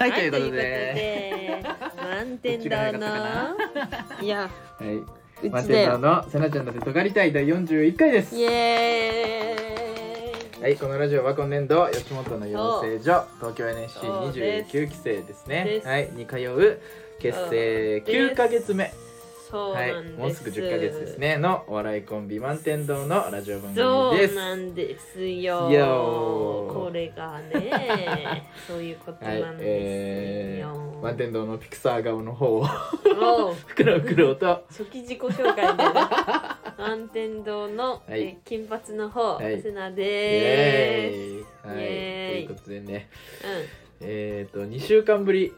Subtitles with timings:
[0.00, 1.62] はい、ということで。
[1.94, 3.54] 満点だな。
[4.08, 4.50] かいや。
[4.78, 4.94] はい。
[4.94, 8.34] う満点だよのせなちゃんの手とがりたい第41回です。
[8.34, 10.62] イエーイ。
[10.62, 15.64] はい、このラジオは今年度吉本の養成所東京そうです NSC29 期生ですね。
[15.64, 15.86] です。
[15.86, 16.80] はいに通う
[17.20, 18.90] 結成9ヶ月目
[19.50, 21.36] そうはいなんです、もうすぐ10ヶ月ですね。
[21.36, 24.34] のお笑いコンビ満天堂のラジオ番そう組です。
[24.36, 25.68] なんですよ。
[26.72, 32.66] これがね そういうことはいなんですえよ、ー、満天堂のピクサー顔の方を
[33.20, 33.54] おう。
[33.54, 36.00] フクロウクロウと初期自己紹介でね。
[36.78, 38.22] 満天堂の、はい。
[38.22, 39.60] え金髪の方、はい。
[39.60, 41.68] セナイエーイ。
[41.68, 41.76] はい。
[41.76, 42.46] イエーイ。
[42.46, 43.08] ということでね。
[44.00, 44.08] うん。
[44.08, 45.52] えっ、ー、と2週間ぶり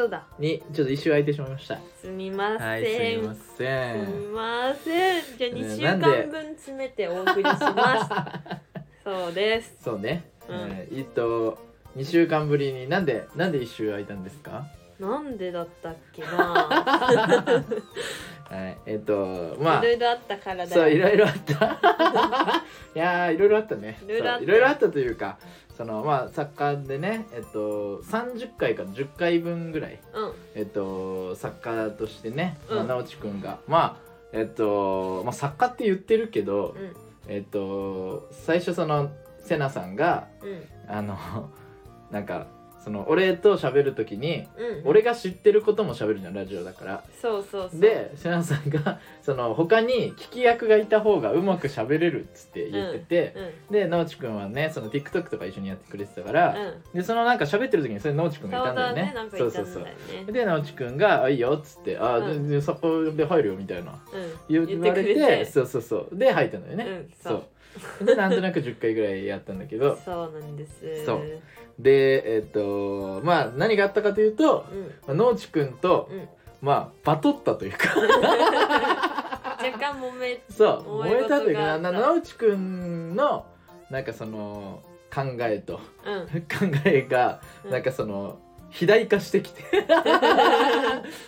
[0.00, 0.24] そうだ。
[0.38, 1.78] にちょっと一週空いてしまいました。
[2.00, 2.88] すみません、はいす
[3.20, 4.06] みません。
[4.06, 5.22] すみません。
[5.36, 8.10] じゃあね2週間分詰めてお送りします。
[9.04, 9.76] そうです。
[9.84, 10.60] そうね、うん。
[10.62, 11.58] はいえっと
[11.98, 14.64] 2週間ぶりになんでなんで1週空いたんですか？
[14.98, 16.70] なんでだったっけな
[18.50, 21.54] はいえっとまあいろいろあったからだそういろいろあった。
[22.94, 23.98] いやーいろいろあったね。
[24.04, 24.42] いろいろあった。
[24.42, 25.38] いろいろあったというか
[25.76, 30.32] そのまあ作家でねえっと30回から10回分ぐらいうん。
[30.56, 32.76] えっと作家としてね、うん。
[32.78, 36.92] まあ直樹くんがまあえっと、まあ、作家って言ってるけど、うん。
[37.28, 40.64] えっと最初そのセナさんがうん。
[40.88, 41.16] あの
[42.10, 42.48] なんか
[42.82, 47.04] その俺と喋る時にうん俺が知ってることも喋るじゃんラジオだから。
[47.20, 47.80] そうそうそう。
[47.80, 53.40] でセナさんが その他に聞き役がいた方がうまく喋れるっつって言ってて、う
[53.72, 56.98] んで直樹くんはねその TikTok とか一緒にやってくれてたから、うん。
[56.98, 59.14] でそのなんか喋ってる時にそれ直樹くんがいたんだよね。
[59.36, 60.32] そうそうそう。
[60.32, 62.48] で直樹くんが「あいいよ」っつって「あ、うん。
[62.48, 63.92] ででそこで入るよ」みたいな。
[63.92, 63.98] うん。
[64.48, 66.16] 言われてそうそうそう。
[66.16, 67.44] で入ったんだよね、うんそ
[68.02, 68.04] う。
[68.04, 69.96] でなんとなく10回ぐらいやったんだけど。
[69.96, 71.04] そうなんです。
[71.04, 71.20] そう
[71.82, 74.66] でえっとまあ何があったかというと
[75.06, 75.16] うん。
[75.16, 76.28] 直樹くんと、うん。
[76.60, 77.88] まあバトったというか。
[79.62, 81.40] 若干揉めそう燃えた。
[81.40, 83.46] というか直樹くんの
[83.90, 84.82] なんかその
[85.14, 86.42] 考えとうん。
[86.42, 87.70] 考えがうん。
[87.70, 88.38] なんかその
[88.68, 89.62] 肥大化してきて。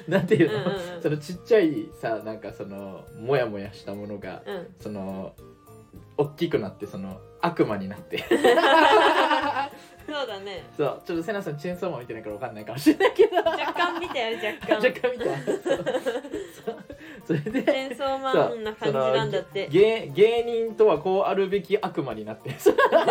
[0.09, 1.03] なんていうの、うんうんうん。
[1.03, 4.67] そのちっちゃいさなんかそのモヤモヤしたものがうん。
[4.81, 5.35] その
[6.17, 8.23] 大きくなってその悪魔になって
[10.07, 10.65] そうだね。
[10.77, 13.37] そうちょっとセナさんチェーンソーマン見てないからわかんないかもしれないけど。
[13.37, 14.77] 若干見たよ若干。
[14.77, 15.25] 若干見た。
[17.27, 19.69] それでチェーンソーマンな感じなんだって。
[19.69, 22.55] 芸芸人とはこうあるべき悪魔になって。
[22.59, 23.07] そうだ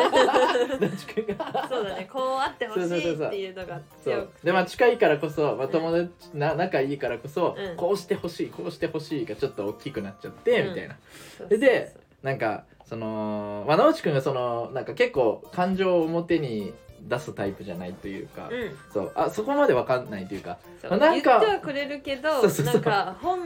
[1.96, 2.10] ね。
[2.12, 4.46] こうあってほしいっていうのがそう強くて。
[4.46, 7.76] でまあ近いからこそ、まあ、友達な仲いいからこそ、うん。
[7.78, 10.70] こうしてほしいこうしてほしいがちょっと大きくなっちゃって、うん。
[10.70, 10.96] みたいな。
[11.38, 11.60] そうそうそう。
[11.60, 16.74] でなんかそのまあ直樹くんがそのなんか結構感情を表に
[17.08, 18.78] 出すタイプじゃないというか、うん。
[18.94, 22.74] そうあそこまでわかんないというかまあなんか言ってはくれるけどそうそうそう。
[22.74, 23.40] なんか本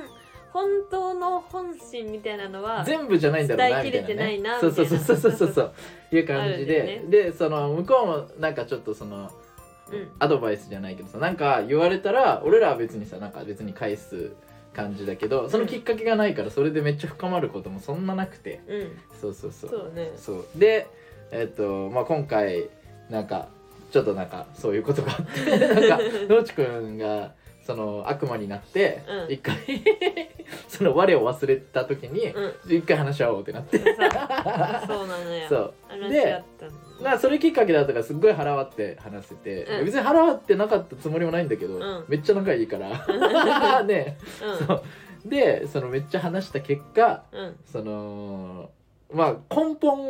[0.52, 9.30] 本当の本心みたいなのは全部じゃないんだろうなみたいな、ね、伝えきれてないなそうそうそうそうそうそうみそういう感じで、あるんでその向こうもなんかちょっとその
[9.92, 14.32] うんアドバイスじゃないけどさなんか言われたら俺らは別にさなんか別に返す
[14.76, 18.62] 感じだけどそのきっかけがないからそれでめっちゃ深まることもそんななくて。
[18.68, 18.92] うん。
[19.20, 19.70] そうそうそう。
[19.70, 20.12] そうね。
[20.18, 20.46] そう。
[20.56, 20.88] で
[21.32, 22.70] えっとまあ今回
[23.10, 23.48] なんか
[23.92, 27.34] ちょっとなんかそういうことがあってなんか 野内くんが
[27.66, 29.34] その悪魔になってうん。
[29.34, 29.56] 一回
[30.68, 32.78] その我を忘れた時にうん。
[32.78, 33.80] 一回話し合おうってなって。
[33.80, 33.98] そう。
[33.98, 35.50] なのよ。
[35.50, 35.74] そう。
[35.88, 36.44] 話で
[36.98, 39.86] し合ったのまあそれきっかけだったからすっごい腹割って話せて、うん。
[39.86, 42.06] 別に腹割ってなかったつもりもないんだけど、ん。
[42.08, 43.84] めっちゃ仲いいから。
[43.84, 44.18] ね、
[44.60, 44.68] うん。
[44.68, 44.84] そう。
[45.26, 47.56] でそのめっちゃ話した結果うん。
[47.66, 48.70] その
[49.12, 50.10] まあ根本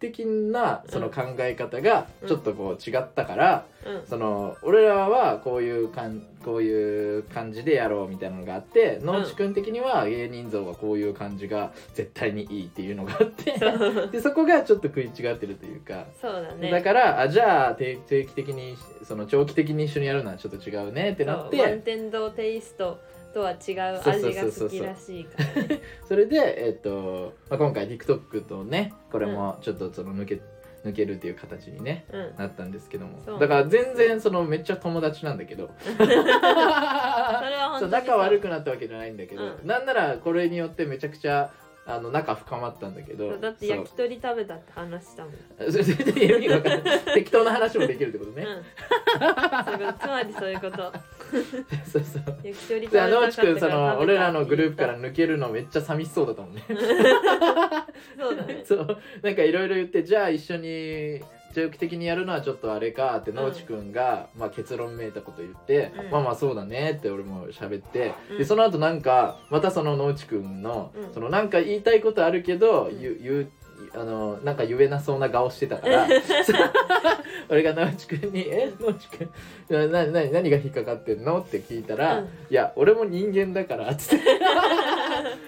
[0.00, 4.06] 的なその考え方がちょっとこう違ったから、うん。
[4.06, 13.54] その俺らはこういうかんこういう感じでやろうみたいなのがあって野内くん的には芸人像はこういう感じが絶対にいいっていうのがあって
[14.12, 16.06] でそこがちょっと食い違ってるというか。
[16.20, 16.70] そうだね。
[16.70, 22.98] だからあじゃあ定定期的にその長期的に一緒にやるのはちょっと違うねってなっそう満て天堂テイスト
[23.38, 25.80] とは違う味が好きらしいからね。
[26.06, 30.40] それで、えっとまあ、今回 TikTok とねこれもちょっとその抜け
[30.84, 32.34] 抜けるっていう形にねうん。
[32.36, 33.38] なったんですけども。
[33.38, 35.70] だから全然そのめっちゃ友達なんだけど。
[35.80, 38.00] それは本当にそう。
[38.00, 39.66] 仲悪くなったわけじゃないんだけど、うん。
[39.66, 41.52] なんならこれによってめちゃくちゃ
[41.88, 45.32] あの仲深まったんだけどだって焼き鳥食べたって話したもん。
[45.72, 47.00] それ全然意味わかんない。
[47.14, 49.94] 適当な話もできるってことね、うん。
[49.98, 50.92] つまりそういうこと。
[51.90, 52.22] そうそう。
[52.42, 56.62] 焼き鳥食べたかったからその俺らのグループから食抜けるのめっちゃ寂しそうだったもんね。
[56.68, 58.62] そうだね。
[58.66, 58.98] そう。
[59.22, 61.22] なんかいろいろ言ってじゃあ一緒に
[61.54, 66.10] 長期的にやるのはちょっとあれかって野内くんが、まあ、結論めいたこと言って、うん。
[66.10, 68.38] まあまあそうだねって俺も喋って、うん。
[68.38, 71.14] でその後なんかまたその野内くんの、うん。
[71.14, 73.50] そのなんか言いたいことあるけど、言う
[73.94, 76.06] あのなんか言えなそうな顔してたから
[77.48, 82.24] 俺が野内くんに「え野内くんななな何が引っかかってんの?」って聞いたら「うん。
[82.24, 84.24] いや俺も人間だから」っつって。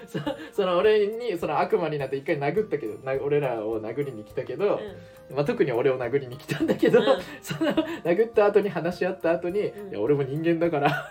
[0.07, 0.19] そ
[0.53, 4.81] その俺にその悪魔になって一回殴ったけどな俺らを殴りに来たけど、
[5.33, 7.05] まあ、特に俺を殴りに来たんだけど、うん。
[7.41, 9.89] その殴った後に話し合った後に「うん。
[9.91, 11.09] いや俺も人間だから。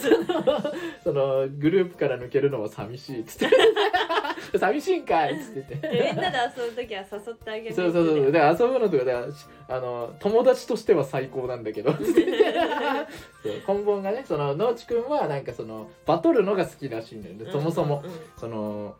[0.00, 0.62] その
[1.02, 3.56] そのグループから抜けるのも寂しい」っつって
[4.58, 5.76] 「寂しいんかい」っつって。
[5.76, 5.88] て。
[5.88, 8.32] でみんなで遊ぶ時は誘ってあげるそうそうそう。
[8.32, 9.24] だから遊ぶのとかだ
[9.68, 11.92] あの友達としては最高なんだけど。
[11.98, 13.76] そう。
[13.76, 18.02] 根本がねその農地君はなんかそのバトるのが好きらしいんだよね、そもそも。
[18.38, 18.94] その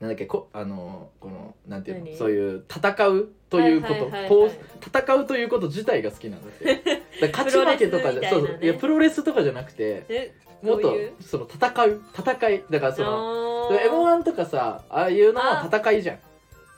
[0.00, 2.04] なんだっけこあのこのなんていうの？
[2.04, 2.16] 何？
[2.16, 6.80] そういう戦うということ、こう戦うということ自体が好きなんだって。
[7.32, 8.28] 勝ち負けとかじゃ、ね。
[8.30, 8.58] そうそう。
[8.62, 10.04] いやプロレスとかじゃなくて。
[10.08, 10.32] え？
[10.62, 16.18] もっとその戦う戦いだからその m 1とかさああいうのは戦いじゃん。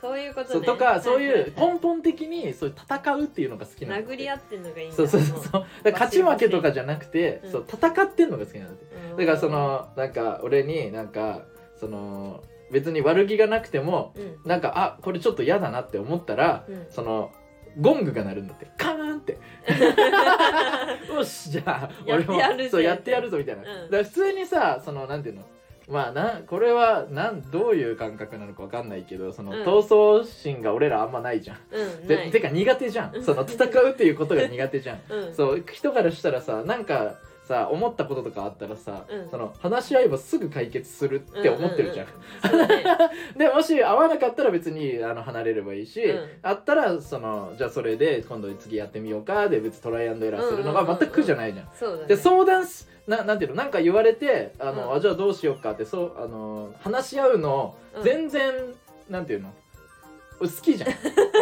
[0.00, 0.66] そういうことね。
[0.66, 5.66] とかそういう根本的にそういう戦うっていうのが好きなん殴り合ってんのがいいんだそうそうそう。
[5.92, 7.52] 勝ち負けとかじゃなくて、うん。
[7.52, 8.74] そう戦ってんのが好きなんだ
[9.18, 11.42] だからそのなんか俺になんか
[11.78, 14.38] その別に悪気がなくてもうん。
[14.48, 16.86] なんかあこれちょっと嫌だなって思ったらうん。
[16.88, 17.30] その
[17.78, 18.66] ゴングが鳴るんだって。
[18.76, 19.38] カーンって。
[21.12, 22.40] よしじゃあ俺も
[22.70, 23.66] そうやってやるぞみたいな、うん。
[23.66, 25.42] だから普通にさそのなんていうの？
[25.88, 29.64] まあなこれはなんどういう感覚なのかわかんないけどその、うん。
[29.64, 31.58] 闘争心が俺らあんまないじゃん。
[31.72, 33.22] うんてか苦手じゃん。
[33.22, 35.00] その戦うっていうことが苦手じゃん。
[35.08, 35.34] うん。
[35.34, 37.16] そう人からしたらさなんか
[37.50, 39.28] さ思ったこととかあったらさ、うん。
[39.28, 42.06] その話し合えばすぐ解決するって思ってるじゃん。
[42.06, 42.84] うんうんうんね。
[43.36, 46.28] でもし合わなかったら別にあの離れればいいし、うん。
[46.42, 52.06] あったらそのじゃあそれで今度次やってみようかで別にトライアンドエラーするのが全く苦じゃないじゃん。
[52.06, 53.56] で相談しななんていうの？
[53.56, 54.94] なんか言われてあの、うん。
[54.94, 58.02] あじゃあどうしようかってそうあの話し合うのうん。
[58.04, 58.52] 全然、
[59.08, 59.52] なんていうの？
[60.46, 60.90] 好きじゃん。
[60.90, 60.94] わ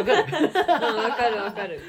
[0.04, 1.36] かるうんわかる。
[1.36, 1.80] わかる。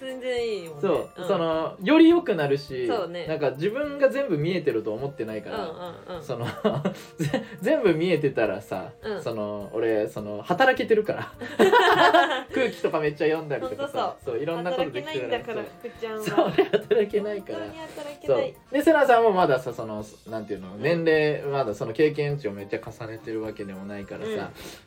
[0.00, 0.80] 全然いいもんね。
[0.82, 1.26] そう、ん。
[1.26, 3.26] そのより良くなるし、そうね。
[3.26, 5.64] なんか自分が全部見えてると思ってないかうんら、
[6.08, 6.22] うんうん。
[6.22, 9.22] そのぜ 全部見えてたらさ、うん。
[9.22, 11.32] その俺その働けてるから。
[12.52, 16.22] 空気とかめっちゃ読んだりとかさそういろんなこと働けできてるないんだから福ちゃんは。
[16.24, 16.34] そう。
[16.36, 17.58] そう俺働けないから。
[17.60, 18.54] 本当に働けない。
[18.72, 24.38] でセナさんもまださそのなんていうの年齢まだその経験値をめっちゃ重ねてるわけでもないからさ、うん。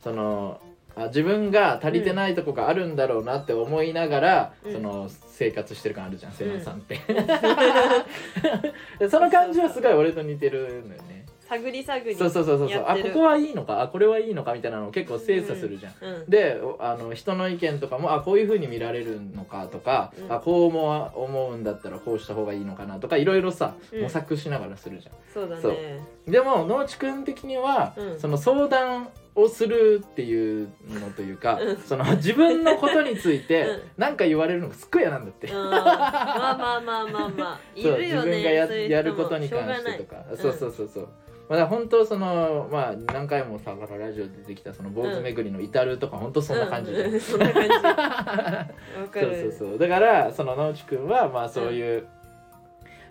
[0.03, 0.59] その
[0.95, 4.73] あ自分が足りてないとこがあるんだろうなって思いながら、うん。
[4.73, 6.99] その生活してる感あるじゃん、セナさんって。
[8.99, 11.25] でその感じはすごい俺と似てるんだよね。
[11.47, 12.85] 探り探りそうそうそうそうそう。
[12.87, 16.29] あここはいいのかあこれはいいのかみたいなのを結構精査するじゃん、うん。
[16.29, 20.33] でおあの人の意見とかもあこういう風に見られるのかとか、うん。
[20.33, 24.01] あこう思う思うんだったらこうした方がいいのかなとかいろいろさ、うん。
[24.01, 25.13] 模索しながらするじゃん。
[25.31, 25.99] そうだね。
[26.27, 28.19] でも農地君的には、うん。
[28.19, 31.77] その相談をするっていうのというか、うん。
[31.77, 33.81] その自分のことについてうん。
[33.97, 35.47] 何か言われるのがすっごい嫌なんだって。
[35.47, 35.53] うん。
[35.53, 37.59] まあまあまあまあまあ。
[37.75, 38.37] い そうるよね。
[38.37, 40.25] 自分がややることに関してとか。
[40.35, 41.07] そうそうそうそう、
[41.49, 47.13] まあ、だ本当そのまあ何回もさからラジオで出てきたその坊主巡りの至るとか本当そんな感じで、うん。
[47.13, 47.69] うんそんな感じ。
[49.19, 49.51] そうる。
[49.51, 52.07] そうそうだからその直地君はまあそういう、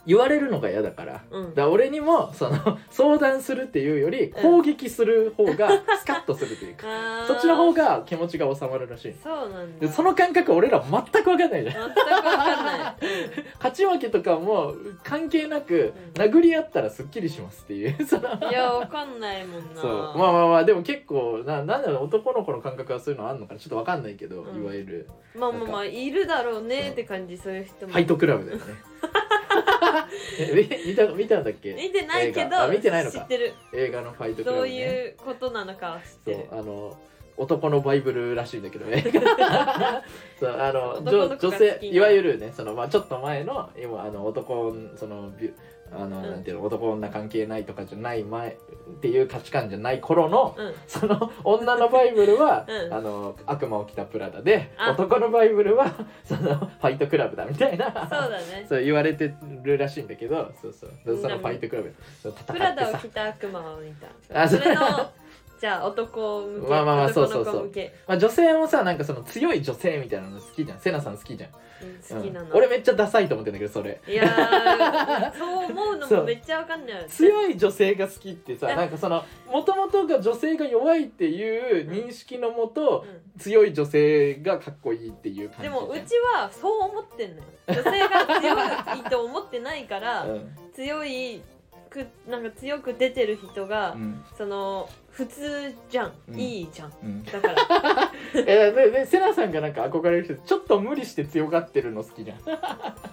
[0.07, 1.23] 言われるのが嫌だから。
[1.31, 1.55] うん。
[1.55, 7.27] だ俺にもその 相談するっていうより攻撃する方がスカッとするというか、あー。
[7.27, 9.15] そっちの方が気持ちが収まるらしい。
[9.23, 9.87] そうなんだ。
[9.87, 11.95] でその感覚俺ら全く分かんないじゃん。
[11.95, 12.97] 全くわかんない。
[13.59, 16.23] 勝ち負けとかも関係なくうん。
[16.23, 17.97] 殴り合ったらすっきりしますっていう。
[18.07, 19.81] そのいやわかんないもんな。
[19.81, 19.93] そう。
[20.19, 23.61] まあまあまあでも結構ななんだろう男の子の感覚はそういうのあんのかな。
[23.61, 24.63] ちょっと分かんないけど、うん。
[24.63, 25.09] いわゆる。
[25.35, 27.93] まあまあまあいるだろうねって感じそういう人も。
[27.93, 28.65] ファイトクラブだよね
[30.39, 30.53] え
[30.85, 31.73] み見た見たんだっけ？
[31.75, 32.63] 見てないけど映画。
[32.65, 33.21] あ見てないのか。
[33.21, 33.53] 知ってる。
[33.73, 36.97] 映画のファイトクラブ、ね、どういうことなのかは知ってそうるあの
[37.37, 39.05] 男のバイブルらしいんだけどね
[40.39, 45.53] そうあの男の子が女女性ないわゆるねその、まあ、ちょっと前の今あの男そのビュ
[45.97, 46.31] あの、うん。
[46.31, 48.55] なんていうの男女関係ないとかじゃない前っ
[49.01, 50.75] ていう価値観じゃない頃のうん。
[50.87, 52.95] その女のバイブルは、 うん。
[52.95, 54.93] あの悪魔を着たプラダであ。
[54.93, 55.93] 男のバイブルは
[56.25, 58.67] そのファイトクラブだみたいなそうだね。
[58.69, 60.91] そう言われてるらしいんだけどそうそう。
[61.05, 64.43] でそのファイトクラブそう戦ってプラダをさ着た悪魔を見た。
[64.43, 64.61] あそう。
[64.61, 64.81] それの
[65.65, 70.81] ちゃ男向けまあまあまあそう男そうそうの子向けまあ、女性もさなんかその強い女性みたいなの好きじゃん。
[70.81, 71.57] セナさん好きじゃん、うん
[72.19, 74.01] 好きなの、うん俺めっちゃダサいと思ってんだけどそれ。
[74.07, 77.07] いやーそう思うのもめっちゃわかんない。
[77.09, 83.05] 強い女性が好きってさなんかそのもともとが女性が弱いっていう認識のもと、
[83.37, 87.43] う強い女性がかっこいいっていう感じでもうちはそう思ってんのよ。
[87.69, 90.57] 女性が強いと思ってないから、 うん。
[90.75, 91.43] 強い
[91.91, 94.25] くなんか強く出てる人が、うん。
[94.37, 96.41] その普通じゃん、うん。
[96.41, 96.93] いいじゃん。
[97.05, 97.25] うん。
[97.25, 97.55] だから。
[98.35, 102.39] えででセナさんがなんか憧れる人ちょっと無理して強がってるの好きじゃん。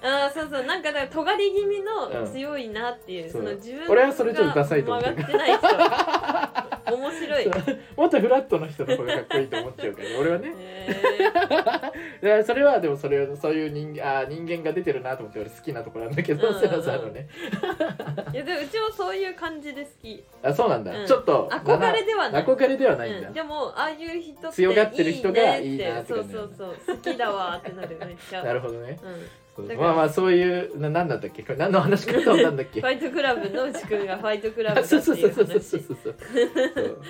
[0.02, 0.64] あーそうそう。
[0.64, 1.86] なんかだから尖り気味うん。
[1.86, 3.42] の強いなっていう、そう。
[3.44, 6.96] その自分俺はそれちょっとダサいと思ってる曲がってない人。
[6.98, 7.44] 面白い。
[7.46, 7.54] そう。
[7.98, 10.54] もっとフラットな人の方がかっこいいと思っちゃうから俺はね。
[10.58, 16.70] えだからそれはでもそれそういう人間あー人間が出てるなと思って俺好きなところなんだけど、うんうんうん。
[16.70, 17.28] セナさんのね。
[17.52, 20.24] ー、いやでもうちもそういう感じで好き。
[20.44, 21.06] あそうなんだ、うん。
[21.06, 22.46] ちょっと憧れではない。
[22.46, 26.98] 憧れではないんだ、うん、でもああいう人って強がってる人がいいなってそうそうそう。
[26.98, 27.98] 好きだわってなる。
[28.06, 28.44] めっちゃ。
[28.44, 29.00] なるほどね。
[29.04, 29.41] うん
[29.78, 31.44] まあまあそういうな何だったっけ？
[31.44, 32.80] これ何の話かと思ったんだっけ？
[32.82, 36.16] ファイトクラブのうちくんがファイトクラブあだってそういうそうそうそうそう話そうそうそう。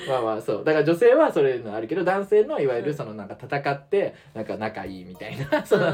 [0.09, 0.63] まあまあそう。
[0.65, 5.65] だから女性はそれのあるけど男性のいわゆるそのなんか戦ってなんか仲いいみたいな。
[5.65, 5.91] その、あ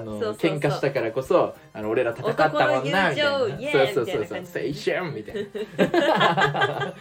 [0.00, 3.38] の喧嘩したからこそあの俺ら戦ったもんなみたいな。
[3.38, 3.50] そう
[3.94, 4.38] そうそうそう。
[4.38, 5.46] 青春みたい
[5.76, 6.94] な。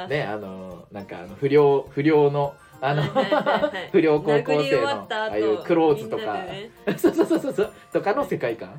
[0.08, 3.02] ねあのなんかあの不良不良のあの、
[3.92, 6.36] 不良高校生のああいうクローズとか、
[6.96, 8.74] そうそうそうそうとかの世界観。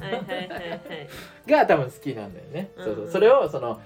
[1.48, 3.06] が多分好きなんだよね、そうそう。
[3.06, 3.80] うんそれをその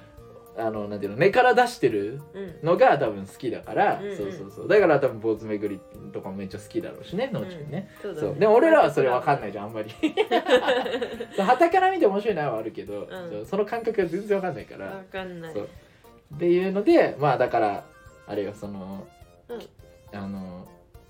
[0.58, 2.56] あのなんていうの根から出してるうん。
[2.64, 4.68] のが多分好きだから、そうそうそう。
[4.70, 5.82] だから多分坊主巡り
[6.14, 8.28] とかもめっちゃ好きだろうしね農地君ね、そうだね。
[8.30, 8.40] そう。
[8.40, 9.90] でも俺らはそれ分かんないじゃんあんまり。
[11.38, 13.46] はたから見て面白いなはあるけど、ん。
[13.46, 15.54] その感覚が全然分かんないから、わかんない。
[15.54, 17.84] っていうのでまあだから
[18.28, 19.06] あれよその、
[19.50, 19.60] うん
[20.16, 20.68] あの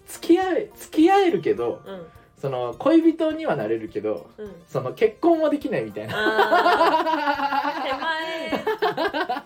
[0.08, 2.06] 付き合え付き合えるけどうん
[2.38, 4.52] その恋人にはなれるけどうん。
[4.68, 6.14] その結婚もできないみたいな。
[6.16, 7.84] あー。
[7.84, 7.94] 手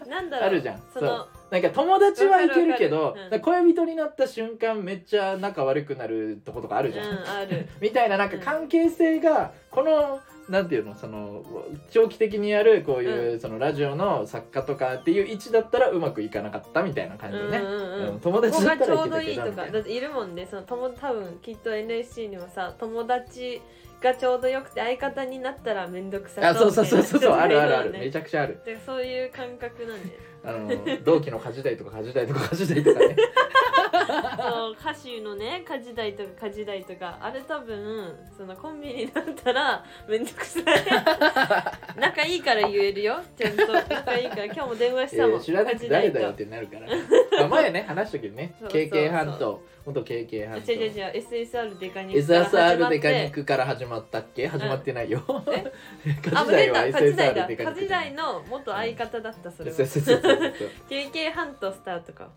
[0.06, 0.10] 前。
[0.10, 0.48] なんだろう。
[0.48, 0.82] あるじゃん。
[0.94, 6.92] そのなんか友達はいけるけどるわかるうん恋人になった瞬間めっちゃ仲悪くなるとことかある。
[6.92, 7.18] じゃん、うん。
[7.25, 11.44] あるみたいななんか関係性がこのなんていうのその
[11.91, 18.13] 長期的にやるこういう、そのラジオの作家とかっていう位置だったらうまくいかなかったみたいな感じでね、うんうんうん。
[18.13, 23.62] うん友達だったらがちょうどいけたけどいないいとかだっているもんねその友多分きっと NSC にもさ友達
[24.01, 27.91] がちょうどよくて相方になったら面倒くさあそうそうそうそうそうあるあるある。
[27.94, 28.00] ね。
[28.00, 28.60] めちゃくちゃある。
[28.65, 30.69] でそういう感覚なんであの
[31.03, 33.15] 同期の家事代とか家事代とか家事代とかね。
[34.10, 40.63] そう歌手のね家事代とか家事代とかあれ多分そのコンビになったら面倒くさい。
[42.00, 43.19] 仲いいから言えるよ。
[43.38, 44.46] ちゃんと仲いいから。
[44.46, 46.88] 今日も電話しえたもん、ー知らなくて誰だよってなるから。
[46.88, 46.96] まあ
[47.48, 48.53] 前ね話したけどね。
[48.60, 48.89] そうそうそう。
[48.91, 53.00] KK 半島元 KK 半島違う違う違う SSR デカ肉から始ま SSR って。
[53.00, 54.48] デカ肉から始まったっけ？
[54.48, 55.24] 始まってないよ。
[55.51, 55.63] え？
[56.05, 57.48] 家あ、事代は出た、家事代 SSR だ。
[57.48, 57.63] デカ
[58.24, 59.75] の元相方だった、それは。
[59.77, 59.88] そう。
[59.88, 60.39] そうそうそう。
[60.39, 60.51] そう
[60.89, 62.29] KK ハントスターとか。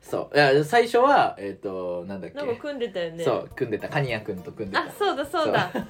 [0.00, 0.36] そう。
[0.36, 2.36] いや最初はえっ、となんだっけ？
[2.38, 3.24] なんか組んでたよね。
[3.24, 3.88] そう組んでた。
[3.88, 4.84] カニヤ君と組んでた。
[4.84, 5.70] あ、そうだそうだ。
[5.72, 5.84] そう。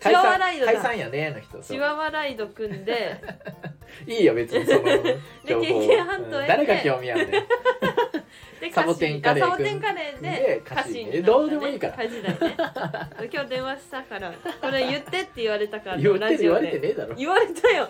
[0.00, 0.72] チ解ワワ散ライドだ。
[0.72, 1.52] 解散やねの人。
[1.52, 1.62] そう。
[1.62, 3.20] チワワライド組んで、
[4.06, 4.80] いいよ別にその
[5.46, 5.86] 情報
[6.46, 7.44] 誰が興味あるんだよ
[8.60, 11.96] で サボテンカレーあサボテンカレーでで歌詞にどうでもいいから。
[13.32, 16.88] 今日電話したから、これ言ってって言われたから、言って言われてで。
[16.88, 17.14] ねえだろ。
[17.14, 17.88] 言われたよ。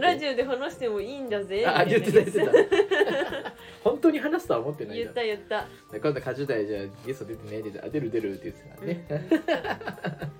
[0.00, 1.64] ラジオで話してもいいんだぜ。
[1.66, 2.46] あ言ってた言ってた。
[2.46, 3.54] た。
[3.82, 5.66] 本当に話すとは思ってない言った言った。
[5.92, 10.30] で今度家事代じゃあゲスト出てねえであ出る出るって言ってたね、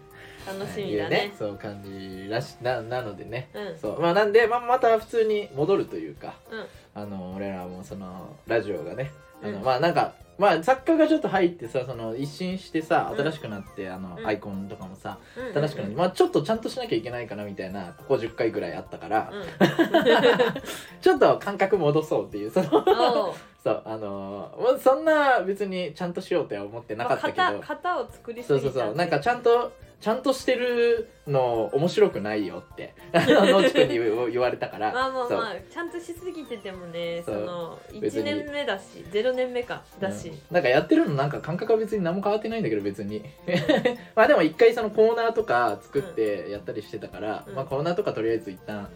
[0.46, 1.32] 楽しみだね。
[1.38, 3.48] そう感じらしななのでね。
[3.54, 3.78] うん。
[3.78, 4.00] そう。
[4.00, 7.02] まあなんで、まあ、また普通に戻るというかうん。
[7.02, 9.10] あの俺らもそのラジオがね
[9.42, 9.64] あの、うん。
[9.64, 13.20] まあなんかまあ作家がちょっと入ってさその一新してさうん。
[13.22, 14.26] 新しくなって、あのうん。
[14.26, 19.44] アイコンとかもさうん新しくなって、まあちょっとちゃんとしなきゃいけないかなみたいなここ10回ぐらいあったから、うん。
[21.00, 23.34] ちょっと感覚戻そうっていうその
[23.64, 28.94] そうあのーそんな別にちゃんとしようっては思ってなかったけど、まあ型型を作りすそうぎたそうそう。
[28.94, 29.72] なんかちゃんと
[30.04, 32.92] ちゃんとしてるの面白くないよって。
[33.14, 34.92] あの野地君に言言われたから。
[34.92, 38.28] まあまあまあちゃんとしすぎててもねその別に。
[38.28, 39.82] 1年目だし0年目か。
[39.98, 40.38] だし、うん。
[40.50, 43.24] なんかやってるのなんか感覚は別に何も変わってないんだけど別に。
[44.14, 47.54] まあでも一回そのコーナーとか作ってやったりしてたから、うん。
[47.54, 48.90] まあコーナーとかとりあえず一旦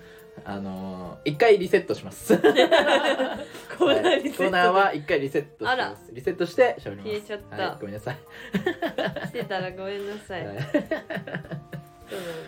[0.45, 2.37] あのー一回リセットします。
[2.38, 5.90] コーナーリセットコーナーは一回リセットしあら。
[5.90, 7.09] ますリセットして喋ります。
[7.09, 7.68] 消えちゃった。
[7.68, 8.16] はい、ごめんなさい、
[9.26, 10.59] してたらごめんなさい、はい。
[10.59, 11.11] そうだはい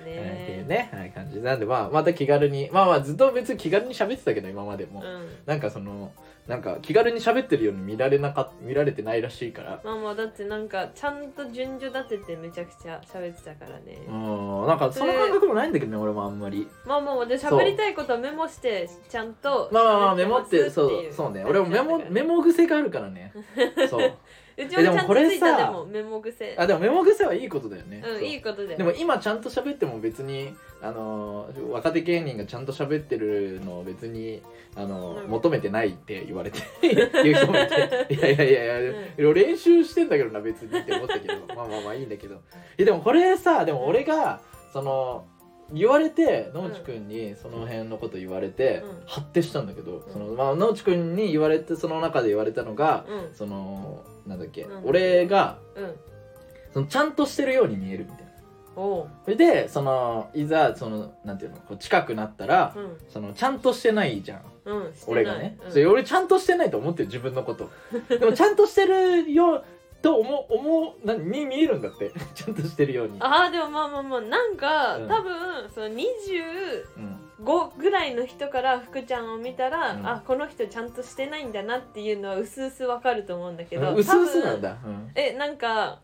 [0.00, 1.40] っていうねね、はい、感じ。
[1.40, 2.70] なんでまあまた気軽に。
[2.72, 5.28] まあまあずっと別に気軽に喋ってたけど今までも、うん。
[5.46, 6.12] なんかその
[6.50, 9.80] なんか気軽に喋ってるように見られなか見られてないらしいから。
[9.84, 14.66] まあまあだってなんかちゃんと順序立ててめちゃくちゃ喋ってたからね、うん。
[14.66, 16.66] なんかその感覚もないんだけどね俺もあんまり。
[16.84, 21.44] まあまあで喋りたいことはメモしてちゃんとまあまあまあメモってそうそうね。
[21.44, 23.32] 俺もメモメモ癖があるからね。
[23.88, 24.12] そう
[24.64, 25.56] うちもちゃんとついた。
[25.56, 26.54] でもメモ癖。
[26.58, 34.42] あでもメモ癖はいいことだよね、うんいいことででも今ちゃんと喋っても別にあのー若手芸人がちゃんと喋ってるのを別に
[34.76, 35.30] あのーうん。
[35.30, 38.06] 求めてないって言われて言う人もいて。
[38.14, 41.34] いやいやいやいや、練習してんだけどな別にって思ったけど。
[41.54, 42.34] まあまあまあいいんだけど。
[42.34, 42.38] い
[42.78, 44.40] やでもこれさでも俺が
[44.72, 45.24] その
[45.72, 49.06] 言われて野内くんにその辺のこと言われて、うん。
[49.06, 53.34] 発展したんだけど、そのまあ野内くんに言われてその中で言われたのが、うん。
[53.34, 55.94] そのなんだっけ、うん俺がうん。
[56.72, 58.30] そのちゃんとしてるように見えるみたいな。
[58.76, 59.08] おう。
[59.24, 62.98] それでそのいざそのなんていうのこう近くなったら、うん。
[63.08, 64.42] そのちゃんとしてないじゃん。
[64.64, 65.22] うんしてない。
[65.22, 65.72] 俺がね、うん。
[65.72, 67.70] それ俺ちゃんとしてないと思ってる自分のこと。
[68.08, 69.64] でもちゃんとしてるよ
[70.02, 72.10] と思う思う何に見えるんだって。
[72.34, 75.08] ちゃんとしてるように、ああでもまあまあまあなんか、うん。
[75.08, 76.04] 多分その25
[76.96, 80.06] うん、ぐらいの人から福ちゃんを見たら、うん。
[80.06, 85.10] あこの人ちゃんとしてないんだなっていうのは薄々わかると思うんだけどうすうすなんだ、うん。
[85.14, 86.00] えなんか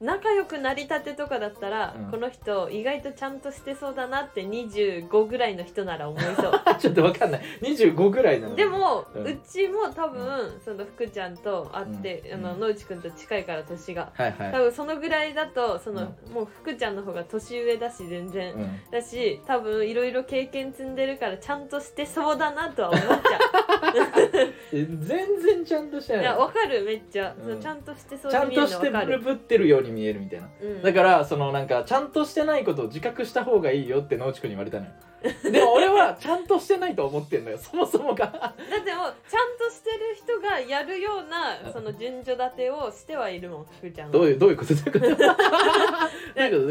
[0.00, 2.10] 仲良くなりたてとかだったら、うん。
[2.10, 6.52] この人意外とちゃんとしてそうだなって25ぐらいの人なら思いそう。
[6.78, 7.40] ちょっとわかんない。
[7.62, 12.46] 25ぐらいなのでも、ううんちも多分、その福ちゃんと会って、うん。
[12.46, 14.12] あの野内くんと近いから年が。
[14.14, 14.52] はいはい。
[14.52, 18.80] 多分そのぐらいだとその、もう福ちゃんの方が年上だし全然、うん。
[18.90, 23.18] だし多分いろいろ経験積んでるからちゃんとしてそうだなとは思っちゃ
[24.34, 26.24] え 全然ちゃんとしてない。
[26.24, 27.60] やわかるめっちゃ、うん。
[27.60, 30.48] ちゃんとしてそうちゃんとしてのわかる、ぶってるように見えるみたいな。
[30.60, 34.92] うん、だからそのなんかちゃんとしてないことを自覚した方がいいよって野内くんに言われたのよ。
[35.50, 37.58] でも俺はちゃんとしてないと思ってんのよ。
[37.58, 38.26] そもそもが。
[38.26, 44.12] だってもうちゃんとしてる人がやるようなその順序立てをしてはいるもん福ちゃんは。
[44.12, 45.16] どういうどういうこと どういうこと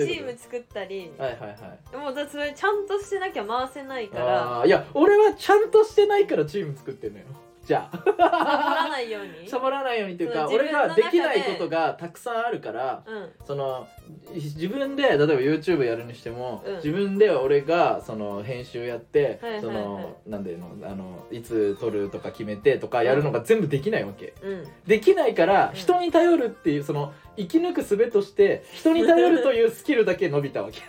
[0.05, 1.55] チーム作ったり、はいはいは
[1.93, 1.97] い。
[1.97, 4.63] もうだそれちゃんとしてなきゃ回せないから。
[4.65, 7.25] いや俺はちゃんとしてないからチーム作ってんのよ
[7.65, 7.97] じゃあ。
[7.97, 9.49] サボらないように。
[9.49, 13.29] サボらないようにっていうか俺ができないことがたくさんあるからうん。
[13.45, 13.87] その
[14.33, 16.75] 自分で例えば YouTube やるにしても、うん。
[16.75, 19.61] 自分で俺がその編集やって、はいはいはい。
[19.61, 24.67] そのなんでのあのいつ撮るとか決めてとかやるのが全部できないわけ、うん。
[24.85, 25.75] できないからうん。
[25.75, 30.79] 人に頼るっていうその生き抜く術として人に頼るというスキルだけ伸びたわけ。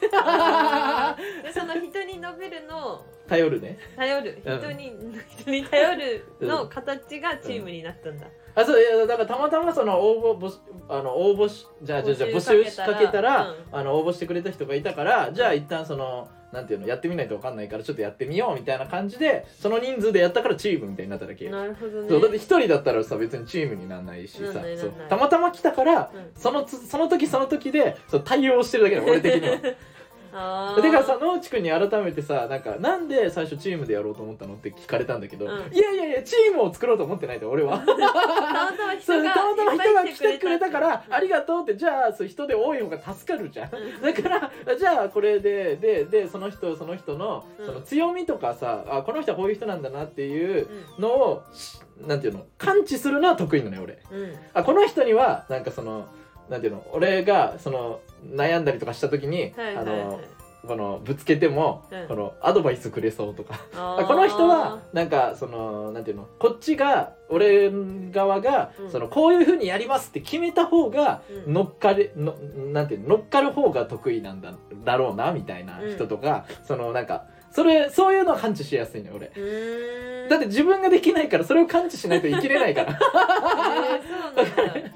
[1.53, 3.79] その人に伸びるのを頼るね。
[3.97, 4.41] 頼る。
[4.45, 4.59] うん。
[4.59, 4.93] 人に、
[5.39, 10.53] 人に頼るの形がチームになったんだ、あそういやだからたまたまその応募
[10.89, 13.57] あの応募しじゃあじゃあじゃあ募集しかけたら、うん。
[13.73, 22.09] あの応募してくれた人がいたからじゃあ一旦そのなんていうのやってみないと分かんないからちょっとやってみようみたいな感じでその人数でやったからチームみたいになっただけ、なるほどね。
[22.09, 24.61] そうだって一人だったらさ別にチームにならないしさ
[25.09, 26.31] たまたま来たからうん。
[26.35, 29.57] そのつその時その時でそう対応してるだけだ俺的には。
[30.37, 35.75] だからさ野内くんに改めてさなんかなんで最初チームでやろうと思ったのって聞かれたんだけど、うん。
[35.75, 37.79] いやいやいやチームを作ろうと思ってないで俺は。
[37.87, 41.11] たまたま人が来てくれたからう。
[41.11, 43.71] んありがとうってじゃあそう人で多い方が助かるじゃん。
[43.75, 44.03] うん。
[44.03, 47.67] だからじゃあこれでででその人その人のうん。
[47.67, 50.69] その強みとかさ、あこの人はこういう人なんだなっていう
[50.99, 53.95] うのをしなんていうの感知するのは得意なのよ俺。
[53.95, 54.37] んうん。
[54.53, 56.07] あこの人にはなんかその
[56.51, 58.01] なんていうの俺がその
[58.33, 59.85] 悩んだりとかした時に、はいはいはい。
[59.85, 60.21] あの
[60.67, 62.09] このぶつけても、うん。
[62.09, 63.61] このアドバイスくれそうとか。
[64.07, 67.71] この人はなんかそのなんていうのこっちが俺
[68.11, 68.91] 側が、うん。
[68.91, 71.55] そのこういうふうにやりますって決めた方がうん。
[71.55, 72.35] 乗っかれの
[72.73, 80.29] なんていうの乗っかる方が得意なんだだろうなみたいな人とか、そのなんかそれそういうのは感知しやすいのよ俺。
[80.29, 82.93] だって自分ができないからそれを感知しないと生きれないから。
[82.93, 84.45] えー、そうなんだ。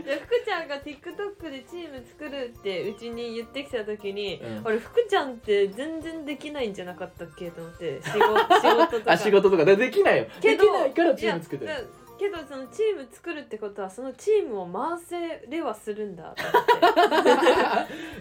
[0.05, 4.67] で福ちゃんが TikTok でチーム作るってうちに言ってきた時に、うん。
[4.67, 9.13] 俺福ちゃんって全然できないんじゃなかったっけと思って仕事仕事とか。
[9.13, 9.65] あ仕事とか。
[9.65, 10.27] でできないよ。
[10.43, 11.73] できないからチーム作ってる
[12.21, 17.27] けどそのチーム作るってことはそのチームを回せれはするんだと思っ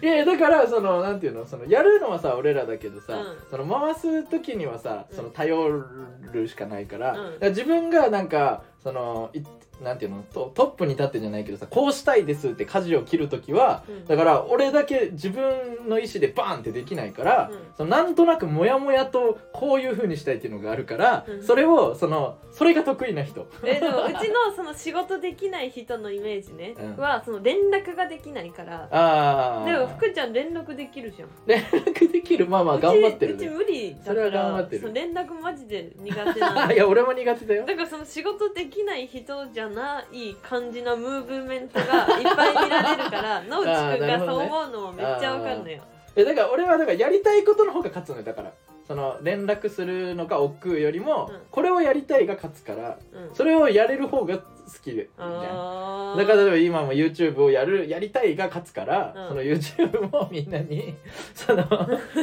[0.06, 3.36] いやだからそのなんていうのそのやるのはさ俺らだけどさ、うん。
[3.50, 5.16] その回す時にはさうん。
[5.16, 5.84] その頼
[6.32, 7.40] るしかないから,、うん。
[7.40, 9.42] ら自分がなんかそのい
[9.82, 14.04] なんていうのトトップに立ってじゃないけどさこうしたいですって舵を切る時はうん。
[14.06, 17.58] だから俺だけ自分の意思でバーンってできないから、うん。
[17.76, 21.42] そのなんとなくモヤモヤとこういう風にしたいっていうのがあるから、うん。
[21.42, 23.48] それをそのそれが得意な人。
[23.64, 26.96] えでもうちのその仕事できない人のイメージね、うん。
[26.98, 28.86] はその連絡ができないから。
[28.90, 31.30] ああでも福ちゃん連絡できるじゃん。
[31.46, 32.46] 連絡できる。
[32.46, 34.82] まあまあうち頑張ってるうちね無理だかそれは頑張らってる。
[34.82, 36.68] その連絡マジで苦手なの。
[36.74, 37.64] いや俺も苦手だよ。
[37.64, 41.84] だからその仕事できない人じゃない感じのムーブメントが
[42.18, 45.80] いっぱい見られるから 野内くんがそう思うのもめっちゃわかるのよ。
[46.14, 48.22] えだから俺はだからやりたいことの方が勝つのよ。
[48.22, 48.52] だから
[48.90, 51.40] その連絡するのが億劫よりも、うん。
[51.52, 54.49] これをやりたいが勝つからうん、それをやれる方が好
[54.80, 59.28] きでじゃんだから例えば今も YouTube をやるやりたいが勝つから、うん。
[59.28, 60.94] その YouTube もみんなに
[61.34, 61.64] その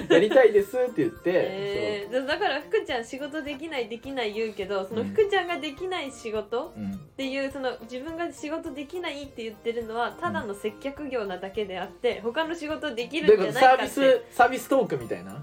[0.09, 14.25] やりたいですって言って、 えー、だから福ちゃん仕事できないできない言うけどその福ちゃんができない仕事っていうその自分が仕事できないって言ってるのはただの接客業なだけであって他の仕事できるんことサービじゃないかって。
[14.31, 15.33] スサービストークみたいな？
[15.33, 15.39] うん？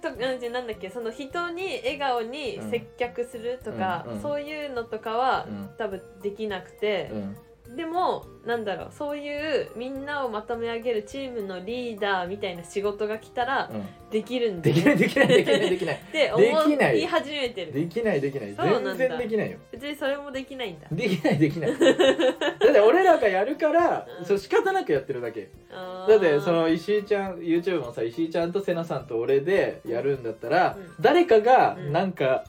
[0.00, 0.90] となんてなんだっけ？
[0.90, 4.22] その人に笑顔に接客するとか、うんうん。
[4.22, 5.70] そういうのとかは、うん。
[5.76, 7.36] 多分できなくてう、ん。
[7.74, 13.86] でもなんだろうそういうみんなをまとめ上げるチームのリーダーみたいな仕事が来たらうん。
[14.10, 15.96] できるんだできないできないできな いできない。
[15.96, 17.02] って思できない。
[17.02, 17.72] い始めてる。
[17.72, 18.54] できないできない。
[18.54, 19.58] 全然できないよ。
[19.72, 20.86] 別にそれもできないんだ。
[20.92, 21.72] できないできない。
[21.76, 24.24] だって俺らがやるから、うん。
[24.24, 25.48] そう仕方なくやってるだけ。
[26.08, 30.94] だってその石井ちゃん YouTube もさ石井ちゃんと瀬名さんと俺でやるんだったら、うん。
[31.00, 31.92] 誰かがうん。
[31.92, 32.44] なんか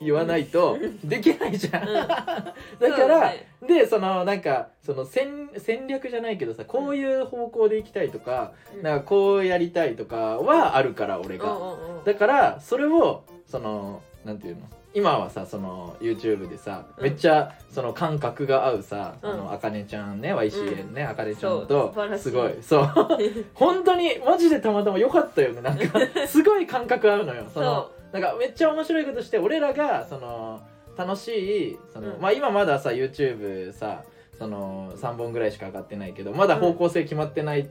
[0.00, 1.94] 言わないとできないじゃん、うん。
[1.94, 8.82] だから、ねでそのなんかその戦戦略じゃないけどさこういう方向で行きたいとか、うん。
[8.82, 14.62] なんかこうやりたいとかはあるから俺が、うんだからそれをそのなんていうの？
[14.96, 17.04] 今はさその YouTube でさ、うん。
[17.04, 19.30] めっちゃその感覚が合うさ、うん。
[19.30, 22.58] あのあかねちゃんね YCN ね、あかねちゃんとすごい。
[22.60, 22.84] そう。
[23.54, 25.62] 本当にマジでたまたま良かったよね。
[25.62, 27.44] なんか すごい感覚合うのよ。
[27.52, 30.62] そのなんかめっちゃ面白いことして俺らがその
[30.96, 31.28] 楽し
[31.72, 32.20] いその、うん。
[32.20, 34.04] まあ今まださ YouTube さ
[34.38, 37.68] その3本ぐらいしか上がってないけどまだ方向性決まってない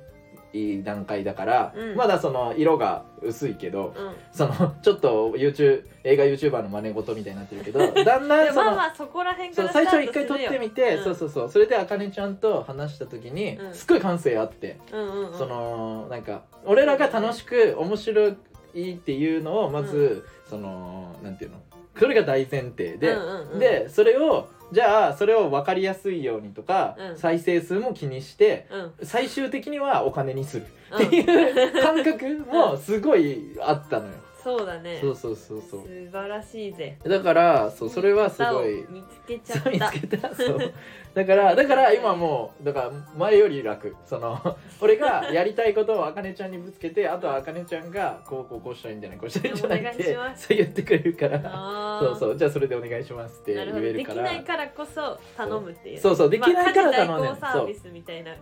[0.84, 1.96] 段階だから、うん。
[1.96, 4.14] まだその色が薄いけど、うん。
[4.34, 11.50] そのちょっと YouTube 映画 YouTuber の真似事みたいになってるけど だんだでんその、まあまあそこら辺かそうら最初一回撮ってみて、うんそうそうそう。
[11.50, 13.74] それであかねちゃんと話した時に、うん。
[13.74, 15.38] すっごい感性あって、うんうんうん。
[15.38, 18.34] そのなんか俺らが楽しく面白
[18.74, 21.58] いっていうのをまず、そのなんていうの？
[21.98, 23.60] それが大前提で、うんうんうん。
[23.60, 27.18] でそれをじゃあそれを分かりやすいようにとか、うん。
[27.18, 29.06] 再生数も気にしてうん。
[29.06, 34.14] 最終的にはお金にするうんっていう感覚もすごいあったのよ。
[34.44, 35.00] そうだね。
[35.02, 35.82] そうそうそうそう。
[35.84, 36.98] 素晴らしいぜ。
[37.04, 38.86] だからそうそれはすごい。
[38.90, 40.36] 見つけちゃっそう見たつけた。
[40.36, 40.74] そう。
[41.14, 43.96] だからだから今もうだから前より楽。
[44.06, 49.20] その 俺がやりたいことをあかねちゃんにぶつけてあとはあかねちゃんがこうこうこうしたらいいんじゃない？
[49.20, 49.80] こうしたらいいんじゃない？
[49.94, 50.04] って
[50.36, 52.00] そう言ってくれるから。
[52.02, 52.38] そうそう。
[52.38, 53.84] じゃあそれでお願いしますって言なるほど。
[53.84, 54.22] できえるから。
[54.24, 56.00] ないからこそ頼むっていう。
[56.00, 56.16] そう。
[56.16, 56.30] そう。
[56.30, 58.36] できないから頼んでまサービスみたいな。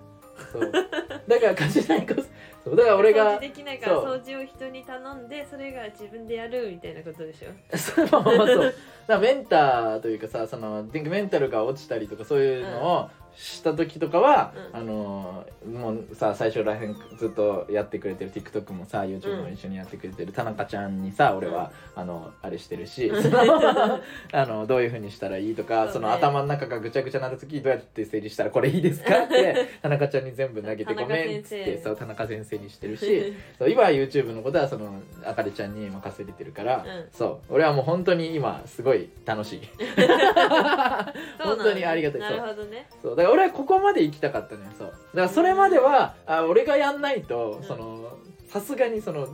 [0.51, 0.71] そう。
[0.71, 2.15] だから家事代行
[2.63, 4.05] そうだから俺掃が除できないからそう。
[4.17, 7.49] 掃除を人に頼んでそれが自分でやるみたいなことでしょ？
[7.77, 8.25] そうそう。
[8.27, 8.73] だか
[9.07, 14.79] らメンターというかさそのメンタルが落ちたりとかそういうのをした時とかは、うん。
[14.79, 23.11] あのもうさ最初らへんずっとやってくれてる TikTok もさ YouTube も一緒にやってくれてる田中ちゃんにさ俺は、あのあれしてるし、
[24.33, 26.07] あのどういうふうにしたらいいとかそ,、そうね。
[26.07, 29.23] の頭の中がぐちゃぐちゃなった時どうやって整理したらこれいいですか？
[29.23, 37.09] って田中ちゃんに全部投げてごめんっつってそう田中先生にしてるしそう今は YouTube のことはそのあかりちゃんに任せれてるから、うん。
[37.11, 39.61] そう俺はもう本当に今すごい楽しい。
[41.39, 42.21] 本当にありがたい。
[42.21, 42.87] なるほどね。
[43.01, 44.87] そうだから俺はここまで行きたかったのよそう。
[44.87, 47.63] だからそれまではあ俺がやんないとうん。
[47.63, 49.27] そのさすがにその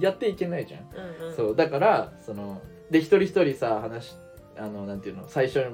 [0.00, 0.88] やっていけないじゃん、
[1.20, 1.36] うんうん。
[1.36, 1.56] そう。
[1.56, 4.14] だからそので一人一人さ話
[4.56, 5.64] あのなんていうの最初に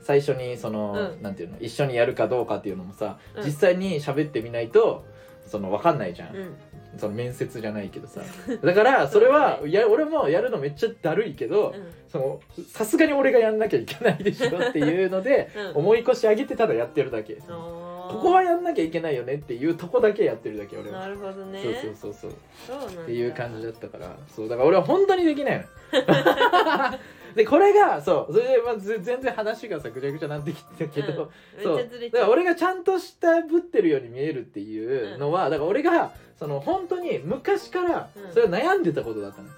[0.00, 1.22] 最初にその、うん。
[1.22, 3.44] なんていうの一緒にやるかどうかっていうのもさ、うん。
[3.44, 5.04] 実際に喋ってみないと
[5.46, 6.56] その分かんないじゃん、うん
[6.98, 8.20] その面接じゃないけどさ。
[8.62, 11.74] だからそれはそうや俺もやるのめっちゃだるいけど、
[12.68, 15.76] さすがに俺がやんなきゃいけないでしょっていうので、 うん。
[15.78, 17.42] 思い越し上げてただやってるだけ、こ
[18.10, 21.60] ここはやんなきゃいけないよねっていうとこだけやってるだけ俺は、なるほどね。
[21.62, 22.32] そうそうそう
[22.66, 23.02] そう。
[23.02, 24.16] っていう感じだったから。
[24.28, 24.48] そう。
[24.48, 25.64] だから俺は本当にできないの。
[27.34, 28.32] でこれがそう。
[28.34, 31.62] それで、まあ、ず全然話がさぐちゃぐちゃなってきてたけど、うん。
[31.62, 31.76] そう。
[31.78, 38.32] だから俺がちゃんとしたぶってるように見えるっていうのは、だから俺がその本当に昔からうん。
[38.32, 39.48] それは悩んでたことだったの、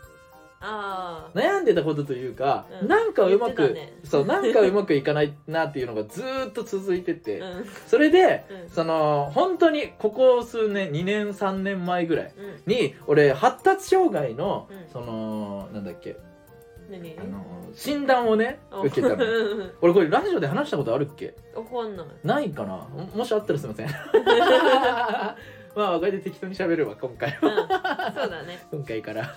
[0.61, 2.89] ああ悩んでたことというか、うん。
[2.89, 3.99] なんかうまく、言ってたね。
[4.05, 7.65] そうなんかうまくいかないなっていうのがずーっと続いてて、うん。
[7.87, 8.69] それでうん。
[8.71, 12.35] その本当にここ数年2年3年前ぐらい
[12.67, 12.73] うん。
[12.73, 14.93] に俺発達障害の、うん。
[14.93, 16.19] そのなんだっけ
[16.91, 17.17] 何？
[17.19, 17.43] あの
[17.73, 19.25] 診断をねあ受けたの。
[19.25, 21.35] う ん俺これラジオで話したことあるっけ？
[21.55, 22.07] わかんない。
[22.23, 22.77] ないかな？
[22.77, 23.89] ももしあったらすいません
[25.75, 29.35] まあこれで適当に喋るわ今回はうんそうだね今回から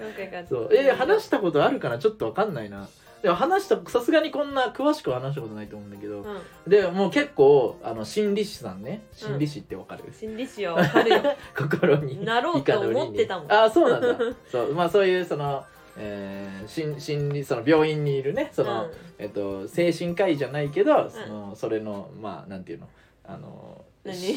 [0.00, 2.88] 今回からそうえー話したことあるかなちょっとわかんないな
[3.22, 11.22] でも話したさすがにこんな詳しくは話したことないと思うんだけど、うんでもう結構あの心理師さんね心理師ってわかる、心理師はわかるよ
[11.56, 14.16] 心になろうと思ってたもんあそうなんだ
[14.50, 15.64] そうまあそういうその、
[15.96, 22.88] えー、心心理その病院にいるねその、うんえっと精神科医じゃないけどその、それのまあなんていうの
[23.24, 23.79] あの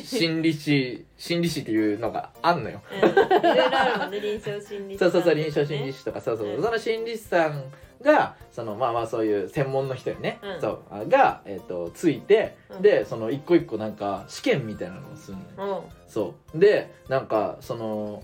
[0.04, 2.82] 心理師心理師っていうのがあんのよ。
[2.92, 3.10] うん。
[3.10, 6.62] いろいろあるもんね臨床心理士そうそうそう臨床ね心理師とかそうそう、うん。
[6.62, 7.64] その心理師さん
[8.02, 10.62] がそのまあまあそういう専門の人よね、うん。
[10.62, 10.80] そう。
[10.92, 12.82] あが、えっとついて、うん。
[12.82, 15.86] でその一個一個なんか試験みたいなのをするのよ。
[15.86, 16.12] うん。
[16.12, 16.60] そう。
[16.60, 18.24] でなんかその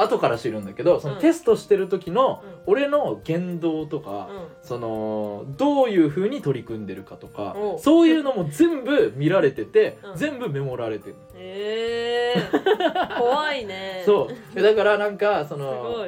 [0.00, 2.72] 後から知るんだけどそのうんテストしてる時のうん。
[2.72, 4.46] 俺の言動とか、うん。
[4.62, 10.16] そのどういう風に取り組んでるかとかそういうのも全部見られてて、うん。
[10.16, 12.34] 全部メモられてる、え。
[12.36, 14.02] ー、 怖いね。
[14.06, 14.54] そう。
[14.54, 16.06] でだからなんかそすの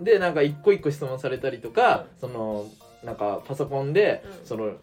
[0.00, 2.66] でなんか一個一個質問されたりとか、その
[3.04, 4.78] なんかパソコンで、うんそのん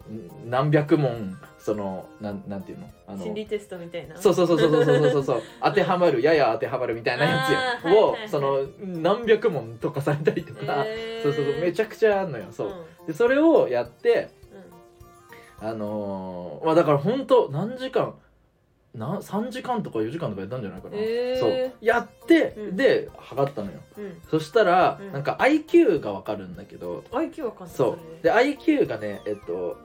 [0.48, 2.90] 何百問そのなんなんていうの？
[3.06, 4.16] あの心理テストみたいな。
[4.16, 5.24] そうそうそうそうそうそうそう。
[5.24, 7.92] そう当てはまるやや当てはまるみたいなやつや。
[7.94, 8.28] を、はいはいはい。
[8.28, 11.22] その何百問とかされたりとか、えー。
[11.22, 11.60] そうそうそう。
[11.60, 13.06] めちゃくちゃあんのよそう、ん。
[13.06, 14.30] でそれをやって
[15.60, 15.68] うん。
[15.68, 18.14] あのーまあだから本当何時間
[18.94, 21.38] な3時間とか4時間とかやったんじゃないかな、へー。
[21.38, 21.72] そう。
[21.80, 22.76] やって、うん。
[22.76, 23.78] で測ったのよ。
[23.98, 24.20] うん。
[24.28, 25.12] そしたら、うん。
[25.12, 27.04] なんか IQ が分かるんだけど。
[27.12, 27.76] IQ わかんない。
[27.76, 27.98] そう。
[28.24, 29.78] れで IQ がねえっと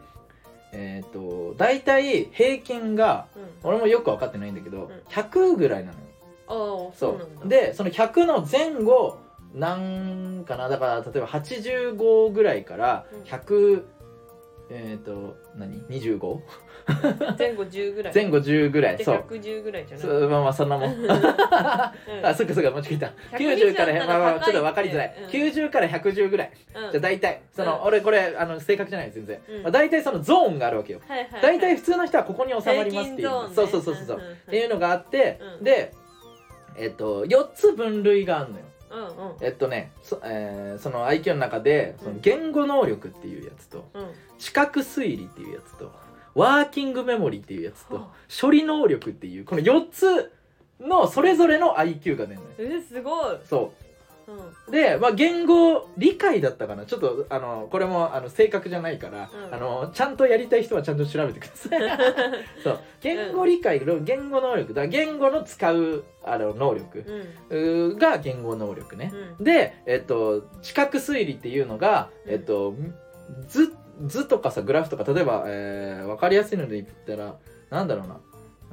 [0.71, 3.47] えっと大体平均がうん。
[3.63, 4.89] 俺もよく分かってないんだけど、ん。
[5.09, 6.03] 100ぐらいなのよ。
[6.49, 6.55] ああ
[6.93, 9.19] そそうでその100の前後
[9.53, 13.21] なんかなだから例えば85ぐらいからうん。
[13.23, 13.83] 100、
[14.69, 16.39] えっ、と何？25?
[17.37, 18.13] 前後10ぐらい。
[18.13, 19.25] 前後10ぐらいでそう。
[19.29, 20.07] 110ぐらいじゃない？
[20.07, 20.93] そうまあまあそんなもん。
[20.93, 21.11] うん。
[21.11, 21.93] あ
[22.35, 23.07] そっかそっか間違えた。
[23.37, 25.29] 90から120まあまあちょっと分かりづらい、うん。
[25.29, 26.51] 90から110ぐらい。
[26.75, 26.91] うん。
[26.91, 27.83] じゃあ大体その、うん。
[27.83, 29.63] 俺これあの正確じゃない全然、うん。
[29.63, 31.01] まあ、大体そのゾーンがあるわけよ。
[31.07, 31.41] はいはいはい。
[31.41, 34.05] 大体普通の人はここに収まりますっていう、そうそうそうそう。
[34.05, 34.21] そう、ん。
[34.21, 34.33] んん。
[34.33, 35.63] っていうのがあって、うん。
[35.63, 35.91] で
[36.77, 39.35] えっと4つ分類があるのようんうん。
[39.41, 44.07] えっとねそ,、えーその IQ の中でそのうん言語能力っていうやつとうん。
[44.37, 45.91] 知覚推理っていうやつと
[46.35, 48.07] ワーキングメモリーっていうやつとはあ。
[48.41, 50.31] 処理能力っていうこの4つ
[50.79, 52.49] のそれぞれの IQ が出るのよ。
[52.59, 53.37] えー、すごい。
[53.49, 53.86] そう
[54.31, 54.37] ん。
[54.67, 56.85] うで、まあ、言語理解だったかな。
[56.85, 59.53] ちょっとあのこれもあの正確じゃないから、うん。
[59.53, 61.79] あのちゃんとやりたい人はちゃんと調べてください。
[62.63, 62.79] そう。
[63.01, 64.73] 言語理解の言語能力。
[64.73, 67.05] だ言語の使うあの能力。
[67.49, 69.43] うが言語能力ね、うん。
[69.43, 72.33] で、えっと、知覚推理っていうのが、うん。
[72.33, 72.75] えっと、
[73.47, 73.73] 図
[74.05, 77.35] 図とかさグラフとか例えば、えー、分かりやすいので言ったら
[77.69, 78.19] なんだろうな。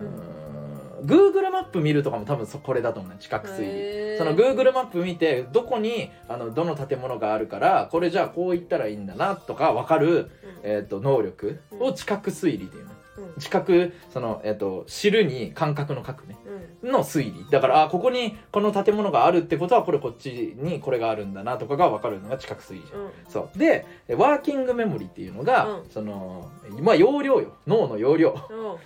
[0.00, 4.18] うーん Google マップ見るとかも多分そこれだと思うね知覚推理。
[4.18, 10.30] その Google マップ見てどこにあのどの建物があるからこれじゃあこう言ったらいいんだなとか分かる、うん
[10.66, 12.90] えっと能力を知覚推理っていうの。
[13.16, 13.40] うん。
[13.40, 16.36] 知覚その、えっと知るに感覚の覚ね。
[16.82, 16.90] うん。
[16.90, 17.46] の推理。
[17.50, 23.00] だからあここにこの建物があるってことはこれこっちにこれがあるんだなとかが分かるのが知覚推理じゃん。
[23.00, 23.10] うん。
[23.28, 23.58] そう。
[23.58, 25.90] でワーキングメモリっていうのが、うん。
[25.90, 26.50] その
[26.80, 27.56] まあ容量よ。
[27.66, 28.76] 脳の容量、うん。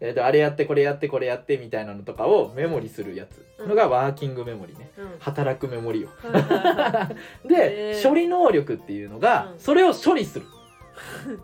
[0.00, 4.90] えっとあれやってこれやってこれやってみたいなのとかをメモリするやつのがワーキングメモリね。
[4.96, 5.18] うん。
[5.18, 6.08] 働くメモリよ。
[6.22, 7.10] はいはいは
[7.44, 8.08] いで、へー。
[8.08, 9.58] 処理能力っていうのが、うん。
[9.58, 10.46] それを処理する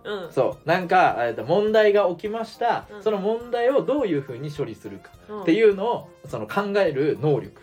[0.04, 0.32] うん。
[0.32, 0.68] そう。
[0.68, 3.02] なんか、えっと問題が起きました、うん。
[3.02, 5.42] その問題をどういうふうに処理するかうん。
[5.42, 7.62] っていうのをその考える能力。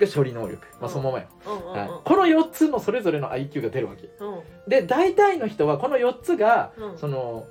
[0.00, 0.90] が処理能力、まあ、うん。
[0.90, 1.78] そのままよ、うんうんうん。
[1.78, 4.08] はい、この4つのそれぞれの IQ が出るわけ。
[4.18, 4.68] うん。
[4.68, 6.98] で大体の人はこの4つが、うん。
[6.98, 7.46] その、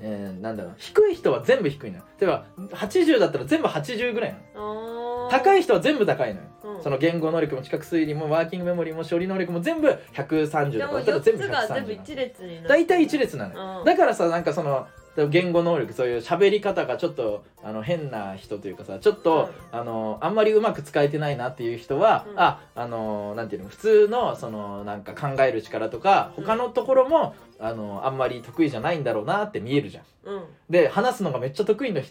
[0.00, 0.74] えーなんだろう。
[0.76, 2.04] 低い人は全部低いのよ。
[2.20, 5.28] 例えば80だったら全部80ぐらいなの。
[5.30, 6.46] 高い人は全部高いのよ。
[6.76, 6.82] うん。
[6.82, 13.84] その言語能力も知覚推理もワーキングメモリーも処理能力も全部130とかでも4だったら全部つが全部130一列になって大体一列なのよ、うん。
[13.84, 14.86] だからさなんかその
[15.28, 22.38] 言語能力そういう喋り方がちょっとあの変な人というかさちょっと、あのあんまりうまく使えてないなっていう人は、うん。
[22.40, 26.44] ああのなんていうの普通のそのなんか考える力とかうん。
[26.44, 30.04] 他のところも、あのあんまり得意じゃないんだろうなって見えるじゃん。
[30.24, 30.44] うん。
[30.68, 32.02] で話すのがめっちゃ得意な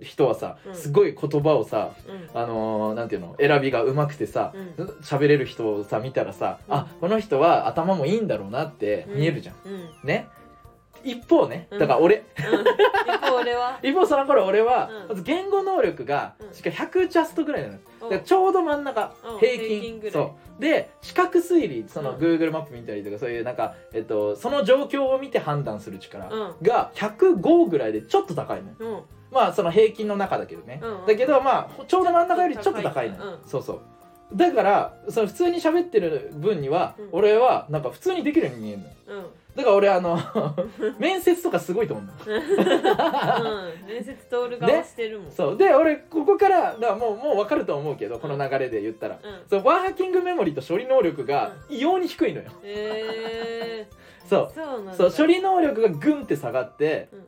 [0.00, 0.74] 人はさうん。
[0.74, 1.90] すごい言葉をさ
[2.34, 2.40] うん。
[2.40, 4.86] あのーなんていうの選びがうまくてさうん。
[5.02, 6.74] 喋れる人をさ見たらさうん。
[6.74, 9.56] あこの人は頭もいいんだろうなって見えるじゃん。
[9.66, 9.72] うん。
[9.72, 9.88] うん。
[10.04, 10.28] ね？
[11.06, 11.78] 一方ねうん。
[11.78, 13.78] だから俺、一方俺は。
[13.82, 15.08] 一方その頃俺は、うん。
[15.08, 17.74] まず言語能力がうんしか100ジャストぐらいなの。
[17.74, 19.38] よおだからちょうど真ん中うん。
[19.38, 20.02] 平均。
[20.10, 20.60] そう。
[20.60, 22.16] で視覚推理そのうん。
[22.16, 26.54] Google マップ見たりとかそういうなんか、えっと、その状況を見て判断する力うん。
[26.62, 28.74] が105ぐらいでちょっと高いのよ。
[28.80, 29.02] うん。
[29.32, 31.06] まあその平均の中だけどね、うん。
[31.06, 33.48] だけどまあちょうど真ん中よりちょっと高いのよ、うん。
[33.48, 33.80] そうそう
[34.34, 37.08] だからその普通に喋ってる分には、うん。
[37.12, 38.92] 俺はなんか普通にできるように見えるのよ。
[39.08, 39.26] うん。
[39.56, 40.18] だから俺あの
[40.98, 42.34] 面接とかすごいと思うの。
[42.34, 43.86] ようん。
[43.88, 45.30] 面接通る側してるもん。
[45.30, 45.56] そう。
[45.56, 49.40] で俺ここからだからもうもう分かると思うけどこの流れで言ったら、うん。
[49.48, 53.88] そうワーキングメモリと処理能力が異様に低いのよ、へえ
[54.28, 54.52] そう。
[54.54, 54.94] そうなんだ。
[54.94, 57.26] そう処理能力がグンって下がってうん。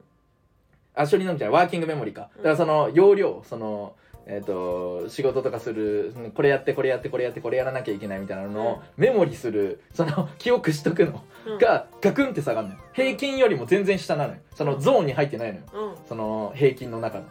[0.96, 2.28] あ処理能力じゃないワーキングメモリか。
[2.38, 3.94] だからその容量その
[4.30, 11.58] えー、と仕事とかするうんこれやってこれやってこれやってこれやらなきゃいけないみたいなのをメモリするその 記憶しとくのうん。
[11.58, 14.38] がガクンって下がるのよ平均よりも全然下なのよ。
[14.54, 15.62] そのゾーンに入ってないのよ。
[15.72, 16.06] うん。
[16.06, 17.24] その平均の中の。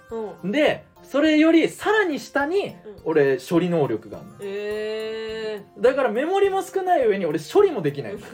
[0.44, 0.52] うん。
[0.52, 8.34] でそれよりさらに下に俺処理能力があるの、え、だからメモリも少ない上に俺処理もできない そ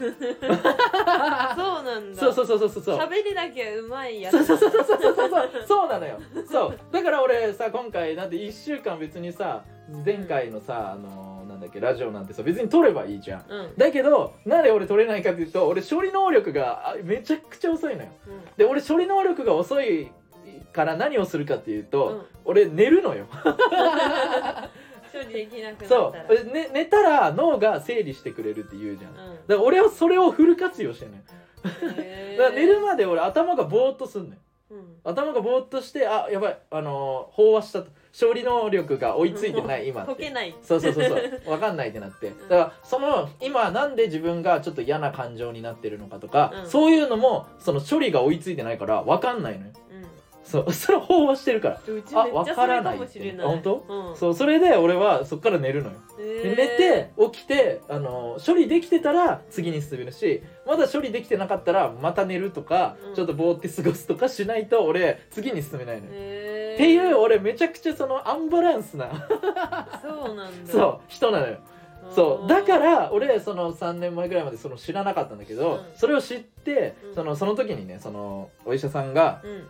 [1.84, 2.20] なんだ。
[2.20, 2.98] そうそうそうそうそう。
[2.98, 4.44] 喋りなきゃうまいやつ。
[4.44, 6.18] そうそうそうそうそうそうそうなのよ。
[6.50, 6.78] そう。
[6.90, 9.64] だから俺さ今回なんて1週間別にさ
[10.04, 20.10] 前回のさあのーなんだっけラジオなんてさ別に撮ればいいじゃん、うん、だけどなんで俺撮れないかっていうと俺処理能力がめちゃくちゃ遅いのよ、うん、で俺処理能力が遅い
[20.74, 22.22] から何をするかっていうと、うん。
[22.44, 23.26] 俺寝るのよ。
[25.12, 29.14] 処理できなくなそう、ね、寝たら脳が整理してくれるって言うじゃん。
[29.14, 31.22] だかうんら俺はそれをフル活用してんのよ。
[32.36, 34.40] だから寝るまで俺頭がぼーっとすんのよ。
[34.72, 34.96] うん。
[35.04, 37.90] 頭がぼーっとしてあやばいあのー飽和したと。
[38.12, 40.14] 勝利能力が追いついてない今って。
[40.14, 40.54] 解けない。
[40.62, 41.20] そうそうそうそう。
[41.46, 42.30] 分かんないってなって。
[42.30, 46.66] だからその今なんで自分がちょっと嫌な感情になってるのかとか、うん。
[46.68, 49.70] そういうのもその処理が追いついてないから分かんないのよ。
[49.76, 49.83] うん
[50.44, 51.74] そう それ飽和してるから。
[51.76, 52.98] あうちめっちゃそれかわからない。
[52.98, 53.84] もしれない本当？
[53.88, 54.16] うん。
[54.16, 55.96] そうそれで俺はそっから寝るのよ。
[56.18, 63.14] 寝て起きてあの処理できてたら次に進めるしまだ処理できてなかったらまた寝るとか、うん。
[63.14, 66.14] ちょっとぼーって過ごすとかしないと俺次に進めないのよ、っ
[66.76, 69.28] ていう俺めちゃくちゃそのアンバランスな。
[70.02, 70.72] そうなんだ。
[70.72, 71.56] そう人なのよ。
[72.10, 72.48] そう。
[72.48, 75.80] だかあら俺その3年前ぐらいまでその知らなかったんだけど、うん。
[75.96, 77.14] それを知って、うん。
[77.14, 79.66] そのその時にねそのお医者さんがーうん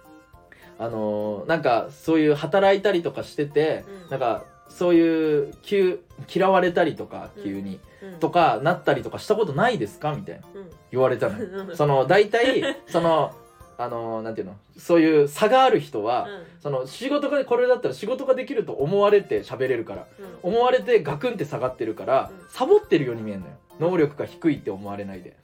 [0.78, 4.10] あのーなんかそういう働いたりとかしてて、うん。
[4.10, 6.00] なんかそういう急
[6.34, 8.18] 嫌われたりとか急に、うん。
[8.20, 10.14] とかなったりとかしたことないですか？
[10.14, 10.42] みたいな。
[10.54, 10.70] うん。
[10.90, 11.36] 言われたの。
[11.76, 13.32] その大体 その
[13.76, 14.54] あのーなんていうの？
[14.78, 16.42] そういう差がある人は、うん。
[16.60, 20.06] その仕事がこれだったら仕事ができると思われて喋れるから。
[20.42, 20.50] うん。
[20.52, 22.46] 思われてガクンって下がってるから、うん。
[22.48, 23.52] サボってるように見えるのよ。
[23.80, 25.36] 能力が低いって思われないで。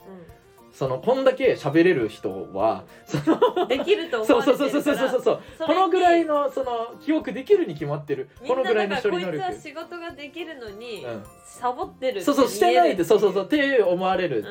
[0.73, 5.41] そのこんだけ喋れる人は、そのんできると思そうわれてそうそうそうるからそうそう。
[5.57, 8.29] そうこのぐらいのその記憶できるに決まってる。
[8.47, 11.23] このぐらいの処理能力こいつは仕事ができるのにうん。
[11.45, 14.45] サボってるそうそうしてないってそうそうそうっうて思われる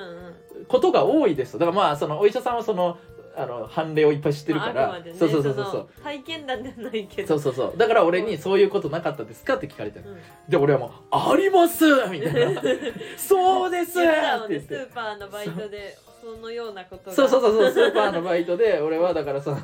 [0.69, 2.99] ことが多いですとだからまあそのお医者さんはその
[3.37, 5.65] あの判例をいっぱい知ってるから、まあねそうそうそうそう。
[5.65, 7.29] の体験談じゃないけど。
[7.29, 7.79] そうそうそう。
[7.79, 10.19] だから俺にそういうことなかったですかって聞かれたのうん。
[10.49, 12.61] で俺はもう「あります!」みたいな
[13.17, 14.75] 「そうです!」言って言って。
[14.75, 17.17] ねスーパーのバイトでそのようなことが。
[17.17, 19.59] そうそうそうそうスーパーのバイトで 俺はだからその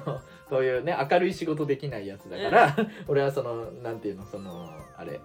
[0.49, 2.77] そういうね明るい仕事できないやつだから、
[3.09, 5.21] 俺はそのなんていうのそのあれ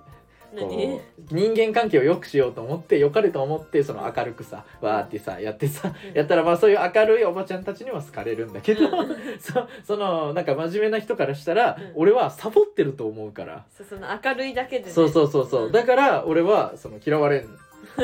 [0.51, 0.97] こ何？
[0.97, 6.17] う人間関係を良くしようと思って良かれと思ってその明るくさわーってさやってさうん。
[6.17, 9.15] やったらまあそういう明るいおばちゃんたちには好かれるんだけど、うん。
[9.39, 11.91] そそのなんか真面目な人からしたら、うん。
[11.95, 14.91] 俺はサボってると思うから、そうその明るいだけでね。
[14.91, 15.71] そうそうそうそう、うん。
[15.71, 17.57] だから俺はその嫌われん。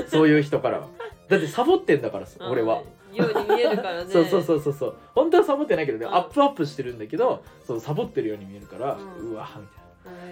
[0.07, 0.87] そういう人からは。
[1.27, 2.83] だってサボってんだから俺は。
[3.17, 4.11] ように見えるからね。
[4.11, 4.95] そうそうそうそうそう。
[5.15, 6.15] 本当はサボってないけどね、うん。
[6.15, 9.76] アップアップしてるんだけどそうサボってるように見えるから、ううんわみたいな。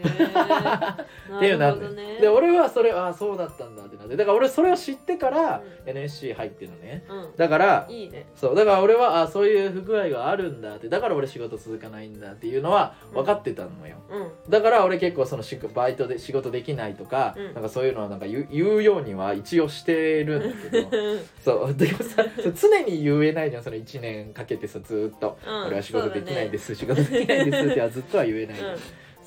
[1.37, 2.17] っていうなね。
[2.21, 4.15] で俺はそれああそうだったんだってなって。
[4.15, 5.89] だから俺それを知ってからうん。
[5.89, 7.03] NSC 入ってるのね。
[7.09, 7.35] うん。
[7.35, 8.27] だからいいね。
[8.35, 8.55] そう。
[8.55, 10.89] だから俺はあそういう不具合があるんだって。
[10.89, 14.49] だから俺仕事続かないんだっていうのは分かってたのよ、うん。
[14.49, 17.53] だから俺結構そのしバイトで仕事できないとか、うん。
[17.53, 20.89] なんかそういうのはなんか言うようには一応してるんだけど。
[21.43, 21.73] そう。
[21.73, 23.63] でもさ常に言えないじゃん。
[23.63, 25.65] その1年かけてさずーっと、うん。
[25.67, 28.57] 俺は仕事できないでそす、仕事できないですってはずっとは言えない、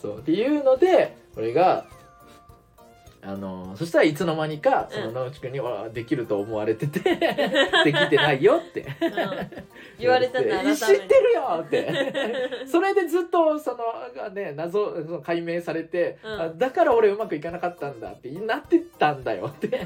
[0.01, 1.87] そうっていうので俺が
[3.21, 5.15] あのそしたらいつの間にかそのうん。
[5.15, 7.01] 野内くんにはできると思われてて
[7.85, 8.81] できてないよって。
[8.81, 8.89] うん。
[9.99, 12.13] 言われたんだ知ってるよって。
[12.71, 13.79] それでずっとその
[14.17, 16.41] がね謎その解明されて、うん。
[16.41, 19.67] あだから俺うまくいかなかったんだってなってたんだよって。
[19.67, 19.81] って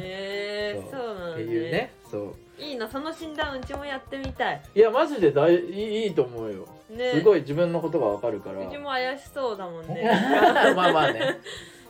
[0.00, 1.92] えー、そうなんだ、ね、いうね。
[2.10, 4.62] そういいなその診断うちもやってみたい。
[4.74, 7.12] いやマジで大いいいいと思うよ、ね。
[7.12, 8.66] すごい自分のことがわかるから。
[8.66, 10.04] うちも怪しそうだもんね。
[10.74, 11.40] まあまあね。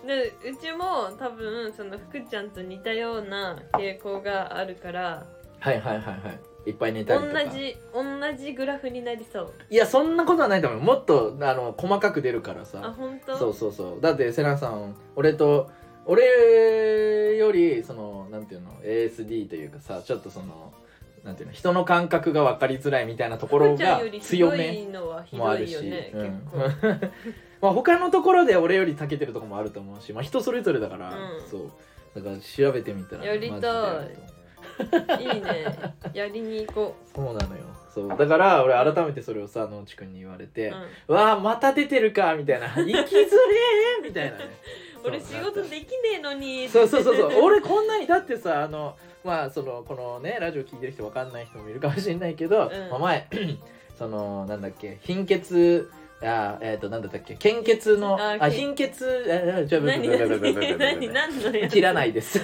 [0.06, 5.26] で うちも多分その福ちゃんと似たような傾向があるから。
[5.60, 6.12] はいはいはいは
[6.66, 6.70] い。
[6.70, 7.48] いっぱい寝た同りとか。
[7.48, 9.52] じ同じグラフになりそう。
[9.70, 10.80] いやそんなことはないと思う。
[10.80, 13.36] もっとあの細かく出るからあさ本当？
[13.38, 14.00] そうそうそう。
[14.00, 15.70] だってセランさん俺と
[16.08, 20.72] 俺よりそのなんていうの ASD というかさちょっとその
[21.22, 24.88] なんていうの人の感覚が分かりづらいみたいなところが強め
[25.32, 26.48] もあるし、うん。
[27.60, 31.48] まあ他のところで俺より長けてるところもあると思うし、まあ、人それぞれだから、うん。
[31.48, 31.70] そう。
[32.14, 34.00] だから調べてみたらやりた
[35.18, 35.20] い。
[35.20, 35.66] いいね。
[36.14, 37.64] やりに行こそうなのよ
[37.98, 38.18] そう。
[38.18, 40.74] だから俺改めてそれをさ野内くんに言われてう、
[41.08, 42.68] う、ん、わあまた出てるかみたいな。
[42.68, 44.44] 生きづれーみたいなね。
[45.04, 46.68] 俺仕事きできねえのに。
[46.68, 47.30] そうそうそうそう。
[47.42, 52.90] 俺こんなにだってさあのまあそのこのねラジオ聞いてる人わかんない人もいるかもしれないけど、うん。
[52.90, 53.28] まあ、前
[53.98, 55.90] そのなんだっけ貧血
[56.20, 57.34] あえっ、となんだったっけ？
[57.34, 59.04] 献血のあけあ貧血？
[59.56, 60.18] あじゃあ何何
[60.78, 61.08] 何？
[61.12, 62.40] 何のやつ切らないです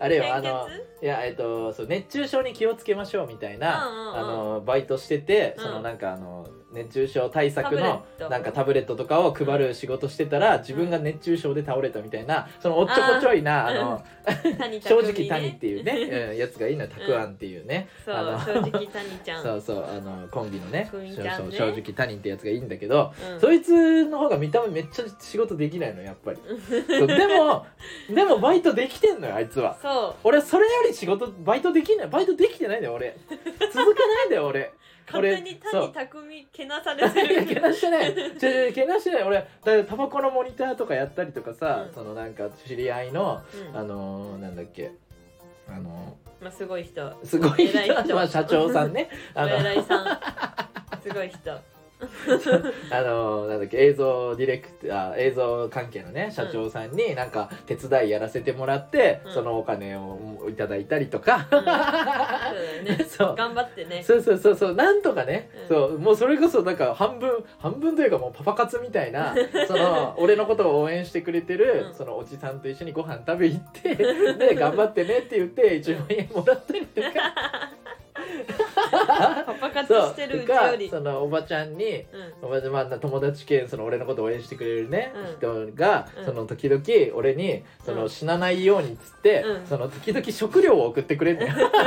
[0.00, 0.68] あれよあの
[1.00, 14.04] いやえっ、とそう熱中症に気をつけましょうみたいな、うんうんうんあのバイトしてて、うんそのなんかあの熱中症対策のなんかタブレットとかを配る仕事してたら、自分が熱中症で倒れたみたいなそのおっちょこちょいなあの
[14.58, 15.92] 谷正直谷っていうね、
[16.30, 16.88] うんやつがいいのよ。
[16.88, 18.86] たくあんっていうね、正直谷
[19.24, 19.42] ちゃん。
[19.42, 20.78] そうそうあのコンビのね。
[20.78, 20.90] ね。
[21.50, 23.40] 正直谷ってやつがいいんだけど、うん。
[23.40, 26.38] そいつの方が見た目めっちゃ仕事できないのやっぱり。
[26.88, 27.66] でも
[28.14, 29.76] でもバイトできてんのよあいつは。
[29.80, 30.14] そう。
[30.24, 33.16] 俺それより仕事バイトできないバイトできてないんだよ俺。
[33.72, 34.72] 続かないんだよ俺
[35.12, 35.92] 勝手にそう。
[35.92, 38.14] 谷匠けなされていや けるなしてない。
[38.72, 39.22] けなしてない。
[39.24, 41.94] 俺だタバコのモニターとかやったりとかさ、うん。
[41.94, 43.40] そのなんか知り合いの
[43.72, 43.76] うん。
[43.76, 44.92] あのーなんだっけ。
[45.68, 47.00] あのまあすごい人。
[47.02, 48.14] ーすごい人。
[48.14, 49.10] まあ社長さんね。
[49.34, 50.18] お あの偉いさん。
[51.02, 51.58] すごい人
[52.90, 59.32] あのーなんだっけ映像ディレクター映像関係のね社長さんになんか手伝いやらせてもらって、うん。
[59.34, 62.84] そのお金をいただいたりとか、うん。
[62.84, 63.04] ね。
[63.08, 63.34] そう。
[63.36, 64.02] 頑張ってね。
[64.02, 64.74] そうそうそうそう。
[64.74, 65.68] なんとかね、うん。
[65.68, 69.34] そうもうそれこそなんか半分半分というかもうパパ活みたいな
[69.66, 71.94] その俺のことを応援してくれてる、うん。
[71.94, 77.08] そのおじさんと一緒にご飯食べ行ってで頑張ってねって言って1万円もらったりとか
[79.46, 80.46] パパ活してるう。
[80.46, 82.06] ちよりそのおばちゃんに
[82.42, 82.46] うん。
[82.46, 85.66] おばちゃんまあ友達系その俺のことを応援してくれるね、うん。
[85.66, 86.24] 人が、うん。
[86.24, 86.82] その時々
[87.16, 88.08] 俺にそのうん。
[88.08, 89.66] 死なないようにっつって、うん。
[89.66, 91.70] その時々食料を送ってくれるのよ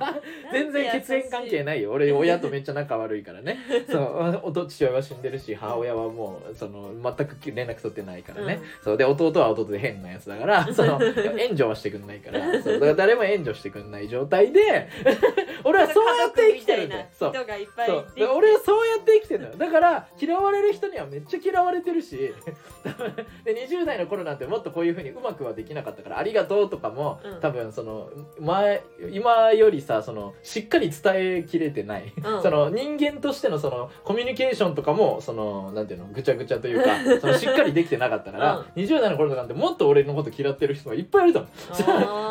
[0.52, 1.92] 全然血縁関係ないよ。
[1.92, 3.58] 俺親とめっちゃ仲悪いからね。
[3.90, 4.40] そう。
[4.44, 8.96] お父父親は死んでるし母親はもうその全く連絡取ってないからね、そう。
[8.96, 11.00] で弟は弟で変なやつだから その
[11.38, 12.62] 援助はしてくんないから。
[12.62, 12.74] そう。
[12.74, 14.88] だから誰も援助してくんない状態で
[15.64, 17.06] 俺はそうやって生きてるんだよ。
[17.12, 17.30] そう。
[17.30, 18.06] 人がいっぱいそう。
[18.14, 19.56] で俺はそうやって生きてるのよ。
[19.56, 22.32] だから嫌われる人にはめっちゃ嫌われてるし。
[23.44, 27.40] で20代の頃なんてもっとこういうふうにうまくはできなかったから「ありがとう」とかも、うん。
[27.40, 41.48] 多分その前今よりさそのしっかり伝えきれてない、うんその人間としてのそのコミュニケーションとかもそのなんていうのぐちゃぐちゃというかそのしっかりできてなかったから、20代の頃なんてもっと俺のこと嫌ってる人がいっぱいいると思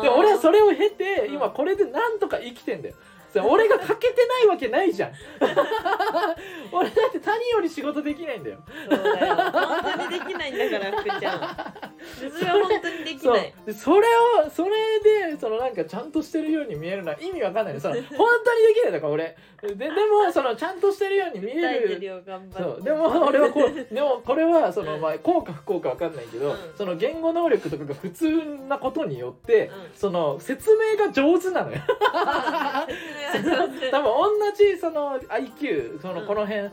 [0.00, 0.02] う。
[0.04, 2.94] で俺はそれを経てうん今これでなんとか生きてんだよ。
[3.40, 5.12] 俺が欠けてないわけないじゃん。
[6.72, 8.58] 俺だって他人より仕事できないんだよ。
[8.90, 9.34] そうだよ。
[9.36, 11.56] 本当にできないんだから福ちゃん。
[12.30, 13.54] それは本当にできない。
[13.66, 14.08] でそれ
[14.44, 14.70] をそれ
[15.30, 17.74] でそのなんかちゃんとしてるように見えるのは意味わかんない。
[17.74, 19.36] のその 本当にできないだから俺。
[19.62, 21.98] ででもそのちゃんとしてるように見える。
[21.98, 22.62] るよ頑張って。
[22.62, 22.82] そう。
[22.82, 26.56] でも俺はこうでもこれはその、まあ、効か不効かわかんないけど、うん。
[26.76, 28.30] その言語能力とかが普通
[28.68, 29.72] なことによって、うん。
[29.94, 31.78] その説明が上手なのよ。
[31.78, 31.90] 説
[33.25, 33.25] 明
[33.90, 36.26] 多分同じその IQ そのうん。
[36.26, 36.70] この辺、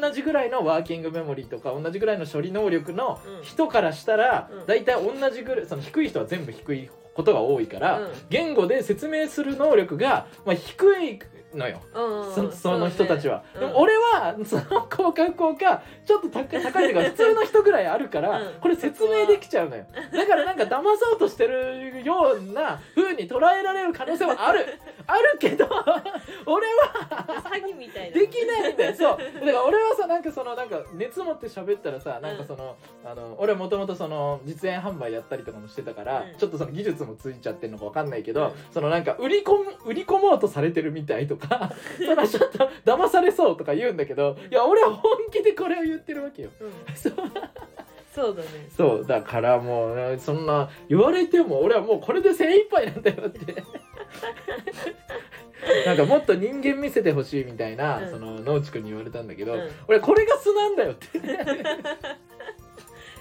[0.00, 3.44] 同じぐらいのワーキングメモリーとか同じぐらいの処理能力のうん。
[3.44, 4.66] 人からしたら、うん。
[4.66, 8.12] 大体同じぐらいその低い人は全部低いことが多いから、うん。
[8.30, 11.18] 言語で説明する能力が、まあ、低い
[11.54, 11.80] のよ。
[11.94, 13.60] うんそその人たちは、ね。
[13.60, 18.54] でも俺は その効果不効果ちょっと高い高いというか普通の人ぐらいあるから、うん。
[18.60, 19.84] これ説明できちゃうのよ。
[20.12, 24.66] だからなんか騙そうとしてるような風に捉えられる可能性はある。
[25.06, 25.66] あるけど
[26.46, 28.18] 俺は詐欺みたいな。
[28.18, 28.94] できないんだよ。
[28.94, 29.18] そう。
[29.18, 36.38] だから俺はさなんかそのなんか熱持って喋ったらさなんかその、あの俺はもともとその実演販売やったりとかもしてたから、うん。
[36.38, 38.52] ちょっとその技術もついちゃってるのかわかんないけど、うん。
[38.70, 41.41] そのなんか売り込む売り込もうとされてるみたいとか
[41.98, 46.50] そのちょっと騙されそうとか言うんだけど、いや俺は本気でこれを言ってるわけよ。
[46.60, 46.72] うん。
[46.94, 47.12] そう。
[48.14, 48.48] そうだね。
[48.76, 53.64] そうだからもうそんな言われても俺はもうこれで精一杯なんだよって。
[55.86, 58.10] なんかもっと人間見せてほしいみたいな、うん。
[58.10, 59.70] その農地君に言われたんだけど、うん。
[59.88, 61.06] 俺これが素なんだよって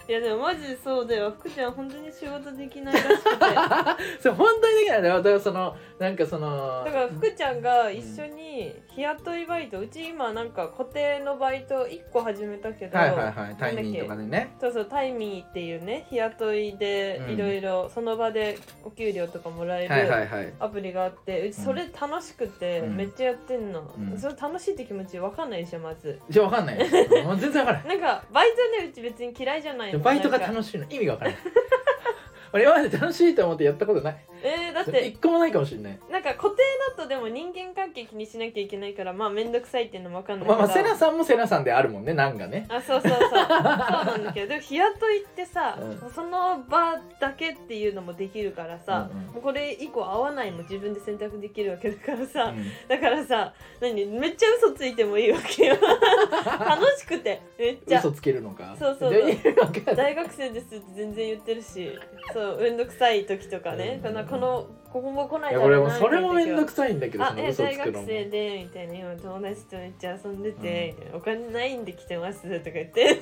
[0.07, 1.31] いやでもマジそうだよ。
[1.39, 3.39] 福ちゃん本当に仕事できないらしくて。
[3.39, 5.17] だ それ本当にできないんだよ。
[5.17, 9.79] だからそのなんかそのから福ちゃんが一緒に日雇いバイト。
[9.79, 13.55] うち今なんか固定のバイト1個始めたけど、はいはいはい。
[13.57, 14.49] タイミングとかでね。
[14.59, 17.33] そうそうタイミーっていうね日雇いでうん。
[17.33, 22.95] いろいろその場でお給料とかもらえるアプリがあってうちそれ楽しくてうん。
[22.97, 24.17] めっちゃやってんの、うん。
[24.17, 26.19] それ楽しいって気持ちわかんないでしょまず。
[26.29, 26.79] じゃあわかんない。
[26.79, 26.85] よ
[27.23, 30.85] もう全然わからないなんかバイトねうち別に嫌いじゃないのバイトが楽しいの。
[30.89, 31.39] 意味がわからない。
[32.53, 35.07] 俺今まで楽しいと思ってやったことないえー、だって。
[35.07, 35.99] 一個もないかもしれない。
[36.11, 36.57] なんか固定
[36.95, 42.65] だとでも人間関係気にしなきゃいけないからまあ面倒くさいっていうのもわかんないまあまあセナさんもセナさんであるもんねなんがね。
[42.69, 43.19] あそうそうそう。
[43.19, 44.47] そうなんだけど。
[44.47, 49.25] でも日雇いってさ、うその場だけっていうのもできるからさ、うんうん。
[49.27, 52.65] もうこれ以降合わないも自分で選択できるわけだからさ、うん。
[52.87, 55.75] だからさ何めっちゃ嘘ついてもいいわけよ。
[56.59, 57.99] 楽しくてめっちゃ。
[57.99, 58.75] 嘘つけるのか。
[58.77, 61.99] そうそうじゃあ意味わかんない大学生ですって全然言ってるし
[62.33, 71.17] そうめんどくさい時とかね、うんこのこのここも来ないいや俺もなそれもめんどくささいんだけどあえ大学生でみたいな今友達とめっちゃ遊んでて、みたいな。
[71.17, 73.19] お金ないんで来てますとか言って。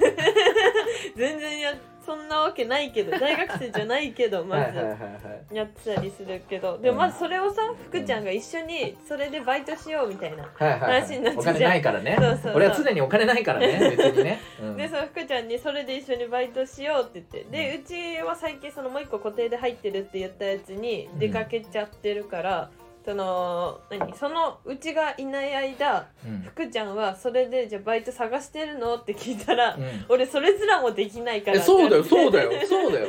[1.15, 1.73] 全然や
[2.09, 6.79] そんなわけないけど大学生じゃないけど まず、やってたりするけど。
[6.79, 12.17] でもまずそれをさ福ちゃんが一緒にそれでバイトしようみたいな、話になっちゃうお金ないからね。
[12.19, 12.53] そうそうそう。
[12.55, 14.75] 俺は常にお金ないからね 別にね、うん。
[14.77, 17.51] でその福ちゃんにそれで一緒にバイトしようって言って。
[17.51, 22.71] でうちは最近そのもう一個固定で入ってるって言ったやつに出かけちゃってるから、
[23.09, 24.15] その何？
[24.15, 26.41] そのうちがいない間うん。
[26.43, 28.97] 福ちゃんはそれでじゃあバイト探してるの？
[28.97, 30.05] って聞いたら、うん。
[30.09, 31.57] 俺それすらもできないから。
[31.57, 33.07] えそうだよそうだよよそうだよ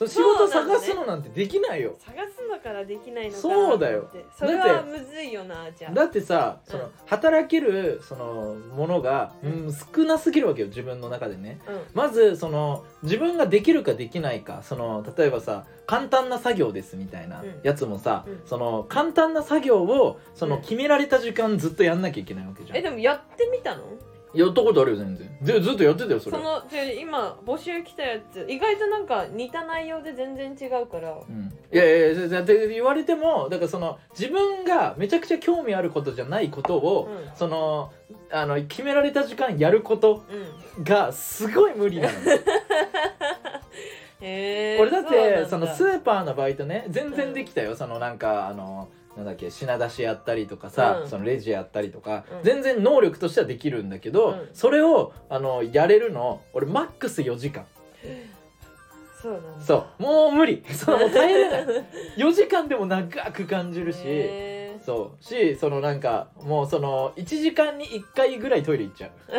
[0.00, 1.94] そう仕事探すのなんてできないよ。
[1.98, 4.10] 探すのからできないのかなそうだよ。
[4.34, 5.92] それはむずいよなじゃあ。
[5.92, 6.90] だってさその、うん。
[7.04, 11.60] 働けるそのものが、うん、少なすぎるわけよ自分の中でね。
[11.68, 11.82] うん。
[11.92, 14.62] まずその自分ができるかできないか。
[14.62, 17.60] その例えばさ簡単な作業ですみたいなうん。
[17.62, 18.40] やつもさ、うん。
[18.46, 20.62] その簡単な作業をそのうん。
[20.62, 23.82] 決められた時間ずっとやんなきゃいけないわけじゃん、えでもやってみたの？
[24.32, 25.28] やったことあるよ全然。
[25.42, 26.36] でずっとやってたよそれ。
[26.36, 28.46] そので今募集来たやつ。
[28.48, 31.12] 意外となんか似た内容で全然違うから。
[31.28, 37.30] うん、いやいやいやだって言われてもだからその自分がめちゃくちゃ興味あることじゃないことを、うん。
[37.34, 37.92] その
[38.30, 40.24] あの決められた時間やること
[40.76, 40.84] うん。
[40.84, 42.14] がすごい無理なの。
[44.20, 44.82] へー。
[44.82, 51.08] 俺だってそのスーパーのバイトね全然できたよ、そのなんかあのなんだっけ品出しやったりとかさ、うん。
[51.08, 52.44] そのレジやったりとか、うん。
[52.44, 54.48] 全然能力としてはできるんだけど、うん。
[54.52, 57.66] それをあのやれるの俺マックス4時間。
[59.20, 59.64] そうなんだ。
[59.64, 60.02] そう。
[60.02, 60.64] もう無理。
[60.72, 61.64] そうもう耐えれない
[62.16, 64.84] 4時間でも長く感じるし、へー。
[64.84, 65.24] そう。
[65.24, 69.10] しそのなんかもうその1時間に1回ぐらいトイレ行っちゃう。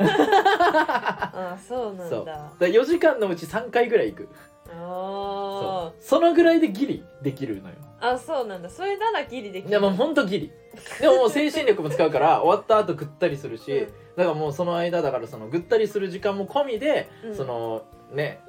[0.00, 2.24] あそうなんそう。
[2.26, 4.28] だだから4時間のうち3回ぐらい行く。
[4.70, 6.02] あそう。
[6.02, 7.74] そのぐらいでギリできるのよ。
[7.76, 8.70] ーあそうなんだ。
[8.70, 9.70] それならギリできる。
[9.70, 10.52] でもほんとギリ。
[11.00, 13.86] でももう精神力も使うから 終わった後ぐったりするし、うん。
[14.16, 17.34] だからもうその間だからそのぐったりする時間も込みで、うん。
[17.34, 17.82] その
[18.12, 18.40] ね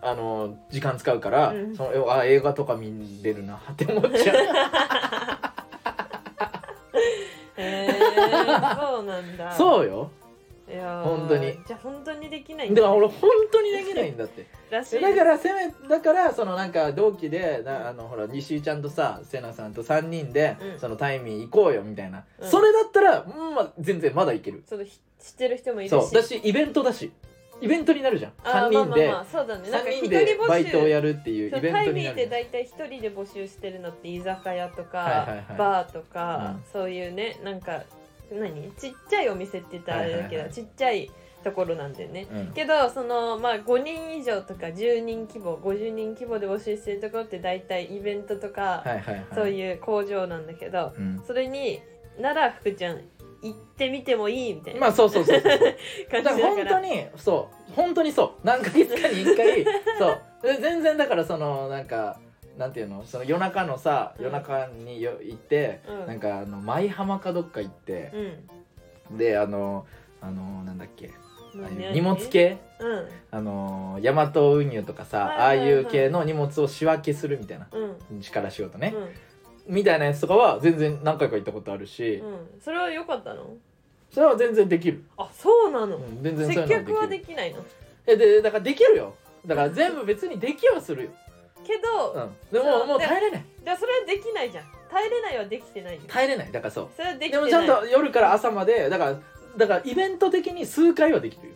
[0.00, 1.76] あの時間使うから、うん。
[1.76, 4.36] そのあ映画とか見れるなって思っちゃう。
[7.56, 9.52] へーそうなんだ。
[9.58, 10.10] そうよ
[10.72, 11.58] いやー本当に。
[11.66, 14.46] じゃあ本当にできないんだだから俺本当にできないんだって。
[14.70, 15.00] らしい。
[15.00, 20.78] だからせめだからそのなんか同期でなあのほら西井ちゃんとさせなさんと3人で、うん。
[20.78, 22.48] そのタイミー行こうよみたいな、うん。
[22.48, 24.62] それだったら、うんまあ、全然まだいける。
[24.66, 25.90] そのひ知ってる人もいるし。
[25.90, 26.10] そう。
[26.10, 27.12] だしイベントだし。
[27.60, 28.32] イベントになるじゃん。
[28.32, 29.70] 3あー人で、まあまあまあそうだね。
[29.70, 30.48] なんか3一人人で募集。
[30.48, 32.30] バイトをやるっていうそうイベンタイミーってトになるじゃん。
[32.30, 35.56] 大体一人で募集してるのって居酒屋とか、はいはいはい。
[35.56, 36.64] バーとか、うん。
[36.72, 37.84] そういうねなんか
[38.38, 38.70] 何？
[38.72, 40.52] ちっちゃいお店って言ったらあれだけど、はいはいはい。
[40.52, 41.10] ちっちゃい
[41.44, 42.26] ところなんだよね。
[42.32, 42.46] うん。
[42.52, 49.26] けどそのまあ5人以上とか10人規模50人規模で募集してるところって大体イベントとか、はいはいはい。
[49.34, 51.22] そういう工場なんだけどうん。
[51.26, 51.80] それに
[52.18, 53.00] なら福ちゃん
[53.42, 54.80] 行ってみてもいいみたいな。
[54.80, 55.58] まあそうそうそう だか
[56.30, 56.36] ら。
[56.36, 56.80] 本当ら。
[56.80, 57.72] にそう。
[57.74, 58.30] 本当にそう。
[58.44, 59.64] 何ヶ月かに1回
[59.98, 60.20] そう。
[60.42, 62.18] で全然だからそのなんか
[62.58, 64.24] なんていうのその夜中のさうん。
[64.24, 66.06] 夜中によ行って、うん。
[66.06, 68.12] なんかあの舞浜かどっか行って、
[69.10, 69.18] うん。
[69.18, 69.86] であの
[70.20, 71.10] あのなんだっけ
[71.54, 72.58] ああいう何荷物系？
[72.80, 73.08] うん。
[73.30, 75.46] あのヤマト運輸とかさ、はいはいはい。
[75.46, 77.68] ああいう系の荷物を仕分けするみたいな
[78.10, 78.20] うん。
[78.20, 78.94] 力仕事ね、
[79.66, 79.74] うん。
[79.74, 82.60] みたいなやつとかは全然何回か行ったことあるし、うん。
[82.62, 83.50] それは良かったの？
[84.10, 85.96] それは全然できる、あそうなの？
[85.96, 87.26] うん、全然そう接いうの客ははできる。
[87.28, 87.64] できないの？
[88.06, 89.14] えでだからできるよ。
[89.46, 91.10] だから全部別にできはするよ、
[91.64, 93.44] けど、うん、でももう耐えれない。
[93.64, 94.64] じゃあそれはできないじゃん。
[94.90, 96.06] 耐えれないはできてないじゃん。
[96.08, 96.52] 耐えれない。
[96.52, 96.88] だからそう。
[96.94, 97.60] それはできてでない。
[97.60, 99.18] もちゃんと夜から朝までだから
[99.56, 101.54] だからイベント的に数回はできるよ。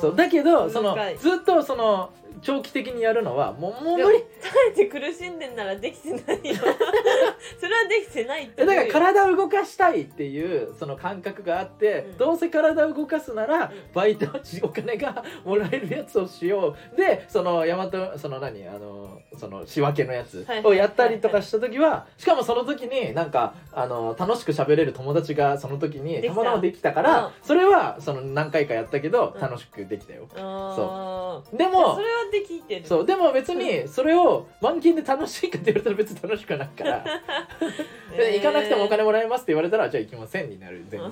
[0.00, 0.16] そう。
[0.16, 2.12] だけどそのずっとその
[2.42, 4.18] 長期的にやるのはもうもう無理。
[4.18, 6.56] 耐えて苦しんでんならできてないよ。
[7.58, 12.18] それはできてないってえだからら体を動かしたいっていうその感覚があって、うん。
[12.18, 13.70] どうせ体を動かすなら、うん。
[13.94, 14.26] バイト
[14.62, 16.96] お金がもらえるやつをしよう。
[16.96, 18.66] でその大和その何？
[18.68, 26.28] あのその仕分けのやつはいをやったりとかした時はしかもその時になんかあの楽しく喋れる友達がその時にた。
[26.28, 27.32] たまたまできたから、うん。
[27.42, 31.56] それはその何回かやったけどうん楽しくできたよ、あー。
[31.56, 37.04] でもそれはできてるそうでも別にそれを満勤で楽しいかって言われたら別に楽しくないから。
[38.16, 41.10] で行かなくてもお金もらえますって言われたらじゃあ行きませんになる全然、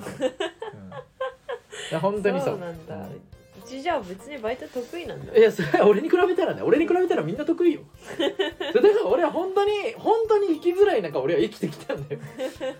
[1.93, 1.99] うん。
[1.99, 2.49] 本当にそう。
[2.49, 2.95] そうなんだ。
[2.95, 3.09] う
[3.71, 5.35] ちじゃあ別にバイト得意なんだ。
[5.35, 7.81] いやそれは俺に比べたらね俺に比べたらみんな得意よ。
[8.07, 12.21] そ れだから俺は本当に本当に生きづらい中俺は生きてきたんだよ。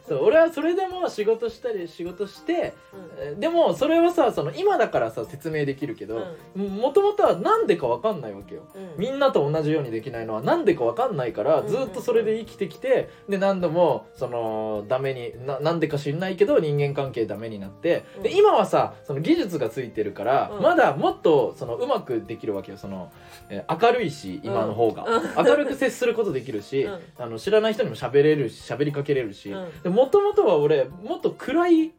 [0.08, 3.34] そう俺はそれでも仕事したり仕事してうん。
[3.34, 6.26] えでもそれはさその今だからさ説明できるけど
[6.56, 8.64] もともとは何でか分かんないわけよ。
[8.76, 8.94] うん。
[8.98, 11.68] みんなと同じようにできないのは何でか分かんないからうん。
[11.68, 18.04] ずっとそれで生きてきてで何度もそのダメにななんでか知んないけど人間関係ダメになって。
[18.22, 18.38] でうん。
[18.38, 20.62] 今はさその技術がついてるからうん。
[20.62, 22.78] まだもっとそのうまくできるわけよ。
[22.78, 23.12] その
[23.50, 25.06] えー明るいし今の方が。
[25.06, 25.46] うん。
[25.46, 27.00] 明るく接することできるしうん。
[27.18, 29.52] あの知らない人にも喋れるし喋りかけれるし。
[29.52, 29.82] うん。
[29.84, 31.92] でもともとは俺もっと暗い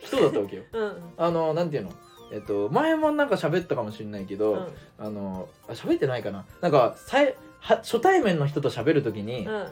[0.00, 0.62] 人だったわけよ。
[0.72, 0.96] うん。
[1.16, 1.90] あのなんていうの？
[2.32, 4.66] えっと、前もなんか喋ったかもしれないけど、うん。
[4.98, 6.46] あのあ喋ってないかな。
[6.62, 9.66] なんかさいは初対面の人と喋る時に、うん。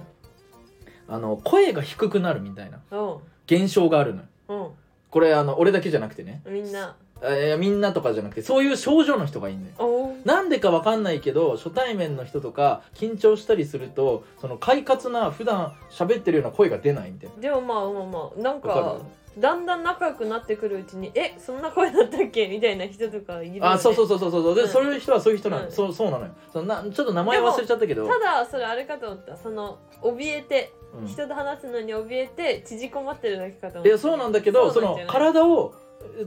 [1.08, 3.16] あの声が低くなるみたいなうん。
[3.46, 4.66] 現象があるのよ。
[4.66, 4.72] う
[5.10, 6.42] これあの俺だけじゃなくてね。
[6.48, 10.12] んみんなあいやみんなとかじゃなくてそういう症状の人がいんのよ。
[10.24, 17.36] なんでかわかんないけど初対面の人とか緊張したりするとその快活な普段喋ってるような声が出ないみたいな。
[17.40, 18.98] でもまあまあまあなんわかか
[19.38, 22.48] だんだん仲良くなってくるうちにえそんな声だったっけ？
[22.48, 24.68] みたいな人とかいるよ、ね、あそうそうそうそうそうで、うん。
[24.68, 25.72] そういう人はそういう人なの、うん。
[25.72, 26.32] そうそうなのよ。
[26.52, 28.08] そのなちょっと名前忘れちゃったけど。
[28.08, 29.36] ただそれあれかと思った。
[29.36, 31.06] その怯えてうん。
[31.06, 33.88] 人と話すのに怯えて縮こまってるだけかと思った。
[33.88, 35.74] いやそうなんだけどその体を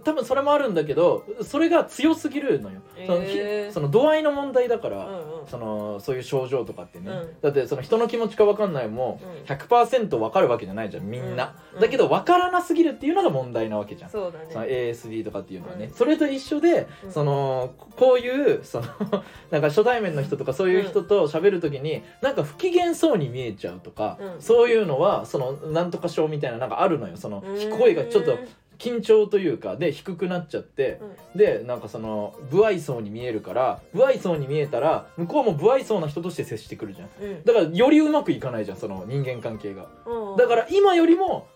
[0.04, 5.48] 多分それもあるんだけどそれが強すぎるのよ、そのひへーその度合いの問題だから、うんうん。
[5.48, 7.42] そのそういう症状とかってね、うん。
[7.42, 9.56] だってその人の気持ちか分かんないもうん。
[9.56, 11.82] 100%分かるわけじゃないじゃんみんな、うん。
[11.82, 14.10] だけど分からなすぎるっていうのが問題なわけじゃん。
[14.10, 14.46] そうだね。
[14.50, 15.92] その ASD とかっていうのはね、うん。
[15.92, 17.12] それと一緒で、うん。
[17.12, 18.86] そのこういうその
[19.52, 24.42] なんか初対面の人とかそういう人と喋る時に、なんか不機嫌そうに見えちゃうとか、うん。
[24.42, 27.18] そういうのはそのなんとか症みたいななんかあるのよ。
[27.18, 27.78] そのうん。
[27.78, 28.38] 声がちょっと
[28.78, 31.00] 緊張というかで低くなっちゃって、
[31.36, 37.10] でなんかその不愛想に見えるから不愛想に見えたら向こうも不愛想な人として接してくるじゃん。
[37.22, 37.44] うん。
[37.44, 39.88] だからよりうまくいかないじゃんその人間関係が。
[40.06, 40.38] うん。
[40.38, 41.48] だから今よりも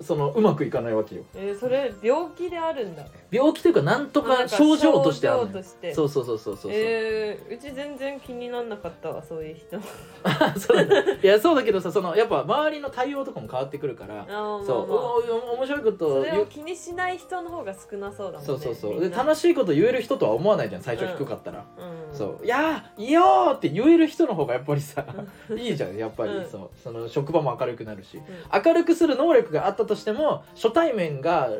[0.00, 1.22] そのうまくいかないわけよ。
[1.34, 3.04] えーそれ病気であるんだ。
[3.30, 5.50] 病気というかなんとか症状としてある。
[5.50, 9.78] のよそうそうそうそうそうそう、えーうち全然気になんなかったわそういう人。
[10.58, 11.00] そうなんだ。
[11.00, 14.22] いやそうだけどさそのやっぱ周りの対応とかも変わってくるから。
[14.22, 16.36] あーそう、おお面白いことそを言う。
[16.36, 19.00] れを気にしない人の方が少なそうだもんねそうそうそう。
[19.00, 21.64] で楽しいこと言える人とは思わないじゃん最初低かったら、
[22.10, 22.16] うん。
[22.16, 25.04] そう「いやーいいよー」って言える人の方がやっぱりさ
[25.50, 26.70] いいじゃんやっぱり、うんそう。
[26.82, 28.20] その職場も明るくなるし。
[28.64, 31.50] 明るくする能力があったとしても初対面が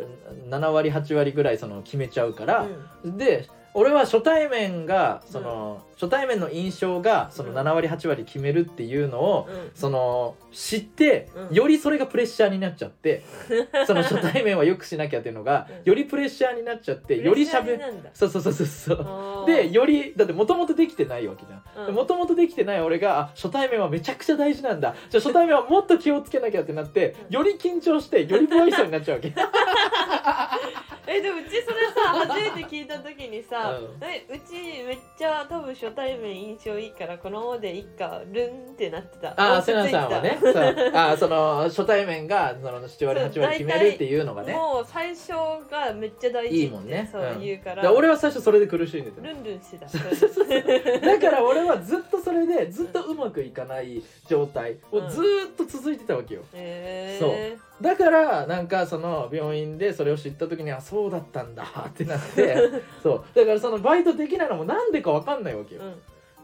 [0.49, 2.69] 7割8割ぐらいその決めちゃうから、
[3.05, 9.55] で俺は初対面がその、初対面の印象がそのうん7割8割決めるっていうのを、うん。
[9.55, 11.55] うんその知って、うん。
[11.55, 13.23] よりそれがプレッシャーになっちゃって
[13.87, 15.89] その初対面はよくしなきゃっていうのが、うん。
[15.89, 17.79] よりプレッシャーになっちゃってよりしゃべ
[18.15, 19.47] そうそうそうそうそう。
[19.47, 21.89] でよりだってもともとできてないわけじゃん。
[21.89, 21.95] うん。
[21.95, 24.95] もともとできてない俺があ初対面はめちゃくちゃ大事なんだ。
[25.11, 27.37] じゃあ初対面はもっと気をつけなきゃってなってうん。
[27.37, 29.35] より緊張してより不愛想になっちゃうわけ
[31.09, 34.05] えでもうちそれさ 初めて聞いた時にさ、うん。
[34.05, 34.53] えうち
[34.85, 39.29] めっちゃ多分初対面印象いいからこのままでいいかルンってなってた。
[39.31, 39.87] ああ落ち着いた。
[39.87, 40.39] セナさんはね。
[40.41, 40.53] そう。
[40.53, 44.53] あーその初対面がその7割8割決めるっていうのがね。
[44.53, 45.33] もう最初
[45.71, 47.09] がめっちゃ大事いいもんね。
[47.11, 47.41] そううん。
[47.41, 49.87] 言うから、で俺は最初それで苦しいんですよルンルンしてた。
[51.07, 56.43] だから俺はずっとそれでずっとうまくいかない状態をずーっと続いてたわけよ。
[56.53, 63.25] えー、そうだからなんかその病院でそれを知った時にはそうだったんだ ってなってそう。
[63.35, 65.83] だからそのバイトできないのもなんでかわかんないわけよ、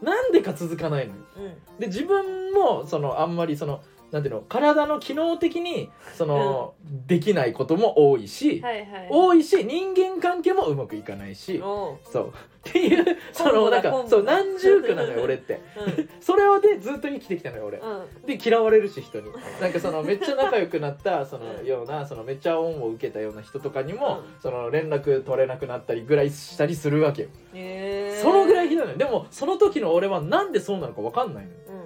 [0.01, 1.21] なんでか続かないのよ。
[1.37, 1.79] うん。
[1.79, 3.81] で自分もそのあんまりその
[4.15, 9.07] なんていうの体の機能的にその、できないことも多いし、はいはい。
[9.09, 11.97] 多いし人間関係もうまくいかないしおう。
[12.09, 12.29] そう。
[12.29, 14.03] っていうそのなんかコンボ。
[14.05, 15.59] だそう何重苦なのよ俺って。
[15.75, 16.09] うん。
[16.21, 17.79] それをでずっと生きてきたのよ俺。
[17.79, 18.25] うん。
[18.25, 19.25] で嫌われるし人に。
[19.59, 21.65] なんかそのめっちゃ仲良くなったそのうん。
[21.65, 24.41] ようなそのめっちゃ恩を受けたような人とかにも、うん。
[24.41, 28.21] その連絡取れなくなったりぐらいしたりするわけよ、へー。
[28.21, 28.97] そのぐらいひどいのよ。
[28.97, 31.57] でもその時の俺はなんでそうなのか分かんないのよ。
[31.67, 31.84] うん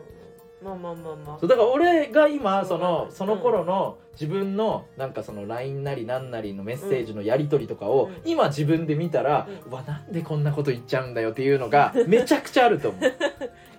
[0.61, 1.37] まあまあまあまあ。
[1.39, 13.01] そうだから俺が今そのその頃の自分のなんかその LINE なりなんなりのメッセージのやり取りとかをうん今自分で見たら、ううわなんでこんなこと言っちゃうんだよっていうのがめちゃくちゃあると思う。
[13.01, 13.09] め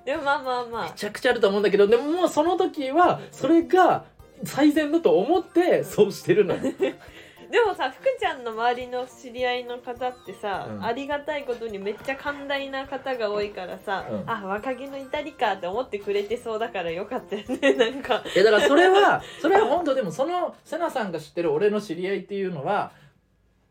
[0.04, 0.90] でもまあまあまあ。
[0.90, 4.04] ちゃくちゃあると思うんだけどでももうその時はそれが
[4.44, 6.60] 最善だと思ってそうしてるのよ
[7.50, 10.84] でもさ福ちゃんの周りの知り合いの方ってさ、うん。
[10.84, 14.30] ありがたいことにめっちゃ寛大な方が多いからさ、うん。
[14.30, 18.22] あ若気の至りかって思ってくれてそうだからよかったよね なんか。
[18.36, 22.92] えだからそれはそれは本当でもそのセナさんが知ってる俺の知り合いっていうのは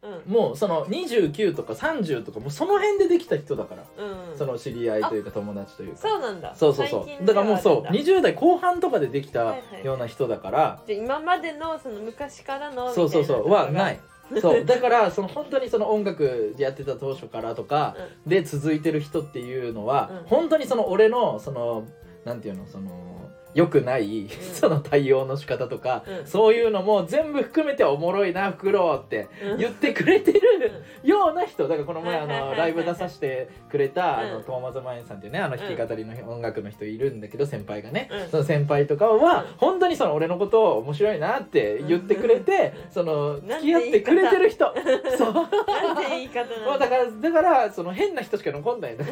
[0.02, 0.32] うん。
[0.32, 4.38] もうその29とか30とかもうその辺でできた人だから、うん。
[4.38, 5.98] その知り合いというか友達というか。
[5.98, 6.56] そうなんだ。
[6.56, 7.26] そうそうそう。
[7.26, 8.12] だからもうそうではあるんだ。
[8.14, 9.86] 20代後半とかでできたはいはい。
[9.86, 13.50] ような人だから、じゃあ今までのその昔からのそうそうそう。
[13.50, 14.00] はない。
[14.42, 14.64] そう。
[14.64, 17.96] だからその本当にその音楽やってた当初からとか
[18.28, 20.28] で続いてる人っていうのは、うん。
[20.28, 21.84] 本当にその俺のその
[22.26, 23.19] なんていうのその
[23.54, 26.28] 良くない、 その対応の仕方とか、うん。
[26.28, 29.58] そういうのも全部含めておもろいなフクロウってうん。
[29.58, 30.40] 言ってくれてる
[31.04, 31.68] ような人。
[31.68, 34.32] だからこの前あのライブ出させてくれたあうん。
[34.34, 38.10] のトーマズ・マインさんっていうねあの弾き語りの音楽の人いるんだけど先輩がね。
[38.12, 38.30] うん。
[38.30, 39.48] その先輩とかはうん。
[39.58, 44.74] 本当にその俺のことを面白いなって言ってくれてその付き合ってくれてる人。
[45.18, 45.34] そう。
[45.34, 46.88] だ。
[46.90, 49.06] からだからその変な人しか残んないんだ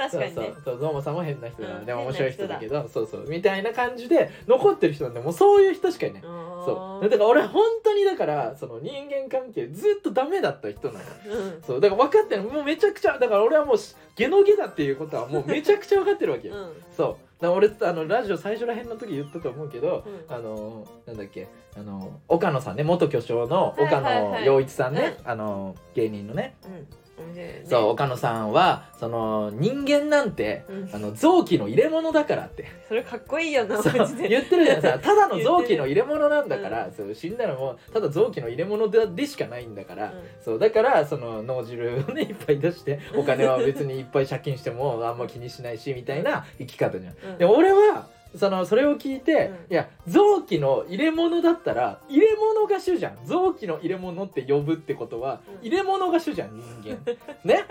[0.00, 0.34] 確かにね。
[0.34, 2.04] そうそうゾウモさんも変な人だ、うん。
[2.04, 2.88] 面白い人だけど。
[2.88, 3.28] そうそう。
[3.28, 6.22] みたいな感じで残ってる人なんでもうそういう人しかいない。
[6.22, 7.08] そう。
[7.08, 11.62] だから俺本当にだからその人間関係ずっとダメだった人なのうん。
[11.62, 11.80] そう。
[11.80, 12.42] だから分かってる。
[12.44, 16.72] もうめちゃくちゃだから俺はもうしゲノゲだっていうことはもうめちゃくちゃ分かってるわけよ、うん。
[16.96, 17.46] そう。
[17.46, 20.34] 俺あのラジオ最初らへんの時言ったと思うけど、うん。
[20.34, 21.48] あのなんだっけ。
[21.76, 22.84] あの岡野さんね。
[22.84, 24.40] 元巨匠の岡はいはいはい。
[24.40, 26.56] 野陽一さんね、あの芸人のね。
[26.64, 26.86] うん
[27.34, 27.62] ね。
[27.64, 30.90] そう岡野さんはその人間なんて、うん。
[30.94, 32.66] あの臓器の入れ物だからって。
[32.88, 40.12] それかっこいいよな言ってるじゃんさ ただの臓器の入れ物なんだから、そう死んだらもうただ臓器の入れ物ででしかないんだから、うん。
[40.40, 47.14] そうだからその脳汁をねいっぱい出してお金は別にいっぱい借金してもあんま気にしないしみたいな生き方じゃん。
[47.14, 47.38] うん。
[47.38, 49.72] で俺はそのそれを聞いて、うん。
[49.72, 53.18] いや臓器の入れ物だったら入れ物が主じゃん。
[53.24, 55.66] 臓器の入れ物って呼ぶってことは、うん。
[55.66, 56.50] 入れ物が主じゃん
[56.82, 57.16] 人間。
[57.44, 57.64] ね？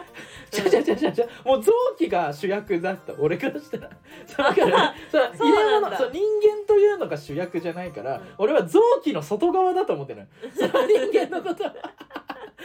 [0.51, 1.26] ちゃちゃちゃちゃちゃ。
[1.45, 3.14] もう臓器が主役だった。
[3.20, 3.89] 俺からしたら。
[3.89, 8.22] だからそ入れ物そう人間というのが主役じゃないから、うん。
[8.38, 11.74] 俺は臓器の外側だと思ってるの その人間のことは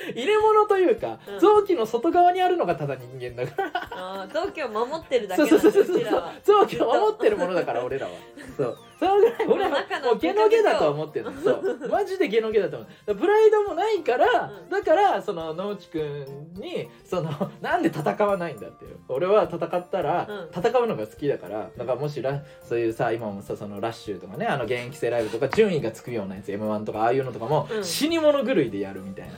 [0.15, 1.39] 入れ物というか、うん。
[1.39, 3.71] 臓器の外側にあるのがただ人間だから。
[3.91, 5.97] あー臓器を守ってるだけそうなんだそうそうそうそう。
[5.97, 6.33] うちらは。
[6.43, 8.13] 臓器を守ってるものだから俺らは。
[8.57, 8.79] そう。
[8.99, 11.41] そのぐらい俺は中のもうゲノゲだと思ってるの。
[11.41, 11.89] そう。
[11.91, 12.89] マジでゲノゲだと思う。
[12.89, 14.71] だからプライドもないから、うん。
[14.71, 17.31] だからその野内くんにその
[17.61, 18.99] なんで戦わないんだっていう。
[19.09, 20.49] 俺は戦ったら、うん。
[20.65, 27.85] 戦うのが好きだからだからもしラそういうさ今もさそのラッシュとかねあの現役生ライブとか順位がつくようなやつ m 1とかああいうのとかも、うん。
[27.85, 29.35] 死に物狂いでやるみたいな。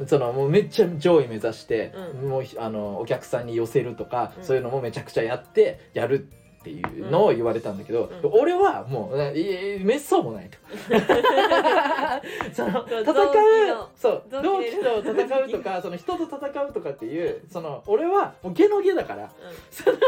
[0.00, 1.92] うんそのもうめっちゃ上位目指して、
[2.22, 2.28] うん。
[2.28, 4.44] もうあのお客さんに寄せるとか、うん。
[4.44, 6.28] そういうのもめちゃくちゃやってやる
[6.58, 8.30] っていうのを言われたんだけど、うん。
[8.32, 10.58] 俺はもういいめっそうもないと。
[12.52, 19.30] その戦うそう同期と戦うとか その人と戦うとかっていうその俺はもうゲのゲだから。
[19.70, 19.98] その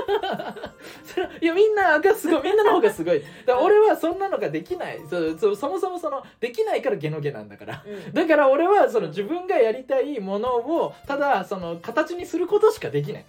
[1.05, 3.22] そのいやみんながすごいみんなの方がすごい。
[3.46, 5.01] だ俺はそんなのができない。
[5.09, 7.84] そそそもそもそのできないからゲのゲなんだから。
[7.86, 7.94] うん。
[7.94, 13.24] うんだから俺はその自分がやりたいものをただその形にすることしかできない。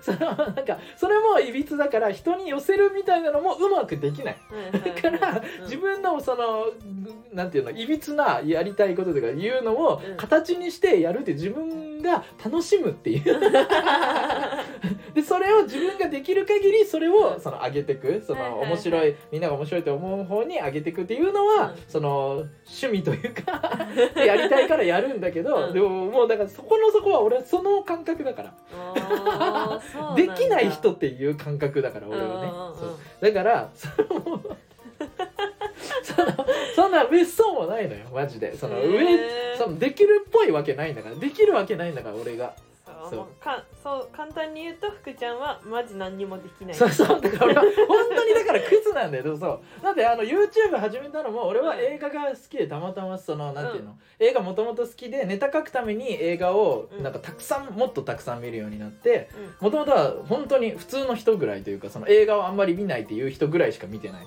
[0.00, 4.36] そのなんかそれもいびつだから人に寄せるみたいなのもうまくできない。
[4.72, 6.66] だから自分のその
[7.32, 10.16] なんていうのいびつなやりたいこととかいうのをうん。
[10.16, 13.24] 形にしてやるって自分が楽しむっていう。
[15.14, 21.76] でそれを自分ができる限りそれをその上げていくその面白いみんなが面白いと思う方に上げていくっていうのは、うん。
[21.88, 23.62] その趣味というか
[24.20, 25.72] やりたいからやるんだけど、うん。
[25.72, 28.54] でももうだからそこのそこは俺はその感覚だから。
[30.14, 33.32] できない人っていう感覚だから俺はね。
[33.32, 33.70] だから
[36.14, 36.30] その
[36.74, 38.56] そそんな別荘もないのよマジで。
[38.56, 41.14] そのへ上ーそのできるっぽいわけないんだから。
[41.16, 42.54] できるわけないんだから俺が。
[43.10, 46.74] そうかそう簡単に言うと福ちゃんはマジ何にもできない。
[46.74, 47.20] そうそう。
[47.20, 49.36] だから俺は本当にだからクズなんだよ。
[49.36, 49.60] そう。
[49.82, 57.02] だってあの YouTube 始めたのも俺は映画が好きでたまたまそのなんていうの、映画もともと好きでネタ書くために映画をうん。
[57.02, 59.28] なんかたくさんもっとたくさん見るようになって
[59.60, 59.66] うん。
[59.66, 64.26] もともとは本当に普通の人ぐらいというかその映画をあんまり見ないっていう人ぐらいしか見てない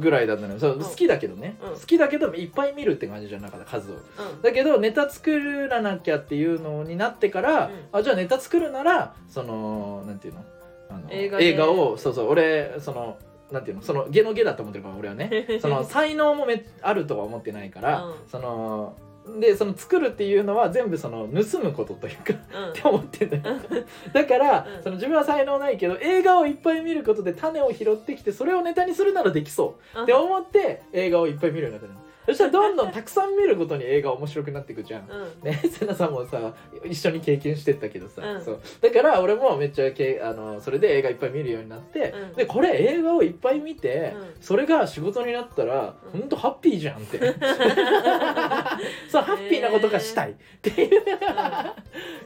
[0.00, 0.60] ぐらいだったのよ。
[0.60, 1.80] 好きだけどね、うん。
[1.80, 4.42] 好きだけどいっぱい見るって感じじゃなかった数をうん。
[4.42, 10.44] だけどネタ作らなきゃっていうのになってから、あじゃあネタ作るならそのなんていうの？
[10.90, 11.60] あの映画で。
[11.60, 13.18] をそうそう俺その
[13.52, 13.82] なんていうの？
[13.82, 15.46] そのゲのゲだと思ってるから俺はね。
[15.60, 18.14] その才能もめあるとは思ってないから、うん。
[18.30, 18.96] その
[19.40, 22.70] でその作るっていうのは全部その盗むことというかうん。
[22.70, 23.42] って思ってんだよ
[24.12, 24.82] だから、うん。
[24.82, 35.08] その自分は才能ないけど映画をいっぱい見ることで種を拾ってきてそれをネタにするならできそうって思って映画をいっぱい見るようになったの そしたらどんどんたくさん見ることに映画面白くなっていくじゃん。
[35.08, 35.50] うん。
[35.50, 36.54] ね、瀬名さんもさ
[36.84, 38.44] 一緒に経験してったけどさ、うん。
[38.44, 38.60] そう。
[38.80, 42.32] だから俺もめっちゃけあのそれで映画いっぱい見るようになって、うん。
[42.32, 44.34] でこれ映画をいっぱい見て、うん。
[44.40, 46.20] それが仕事になったら、うん。
[46.20, 47.18] ほんとハッピーじゃんって。
[49.08, 50.30] そうハッピーなことがしたい。
[50.30, 50.88] ってい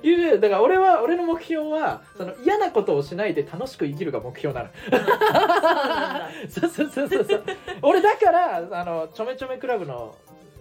[0.04, 4.68] う、いうだから俺は俺の目標はその嫌なことをしないで楽しく生きるが目標なの。
[6.48, 7.42] そうそうそうそうそう。
[7.82, 10.14] 俺だからあのちょめちょめクラブの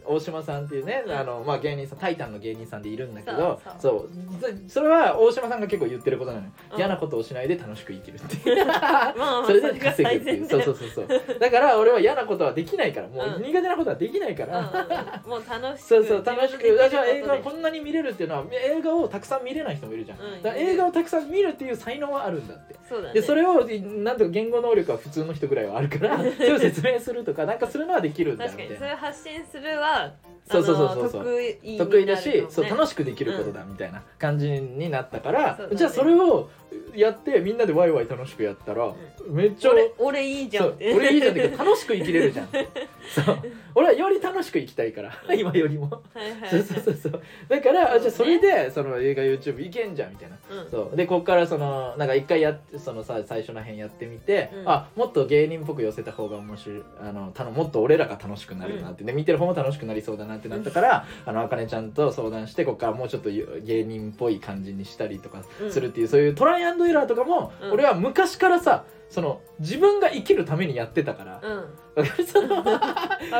[0.07, 1.11] 大島さんっていうね、うん。
[1.11, 6.77] あのまあ、芸人さんタイタンの芸人さんでいるんだけどそうそれは大島さんが結構言ってることなのよ、うん。
[6.77, 8.65] 嫌なことをしないで楽しく生きるっていう。
[9.45, 10.49] それでが稼ぐっていう。
[10.49, 11.39] そうそうそうそう。
[11.39, 13.07] だから俺は嫌なことはできないから。
[13.07, 13.43] もううん。
[13.43, 22.75] 苦手なことはできないから、もう楽しくそうそう楽しく自分でできるあじゃあ映画をここんなに見れるっていうのは映画をたくさん見れない人もいるじゃん、うんだから映画をたくさん見るっていう才能はあるんだって。
[22.87, 23.13] そうだね。
[23.13, 28.93] でそれをなんとか言語能力は普通の人ぐらいはあるから それを説明するとかなんかするのはできるんだよ確かみたいな。
[28.93, 28.97] に。
[28.97, 35.75] それ発信するはそうそうそうそうそう得意得意だし、そう楽しくできることだみたいな感じになったから、そうだね。
[35.77, 36.49] じゃあそれを
[36.95, 38.93] やってみんなでワイワイ楽しくやったら、
[39.29, 40.73] めっちゃ俺俺いいじゃん。
[40.79, 42.47] 俺いいじゃんっていうか楽しく生きれるじゃん。
[43.25, 43.37] そう。
[43.75, 45.11] 俺はより楽しく生きたいから。
[45.35, 45.89] 今よりも。
[46.13, 47.21] はいはいそうそうそうそう。
[47.47, 47.99] だから、そうね。
[48.01, 50.37] じゃあそれでその映画 YouTube いけんじゃんみたいな。
[50.49, 50.71] うん。
[50.71, 50.95] そう。
[50.95, 54.69] でこっからそのなんか一回やそのさ最初の辺やってみて、うん。
[54.69, 67.71] あもっと芸人っぽく寄せた方が面白いあのたのもっと俺らが楽しくなるなって、で見てる方も楽しくなりそうだなってなったから、あのあかねちゃんと相談してこっからもうちょっと芸人っぽい感じにしたりとかするっていう、そういうトライアンドエラーとかも、うん。
[67.73, 72.05] 俺は昔からさその自分が生きるためにやってたから、うん。
[72.25, 72.63] その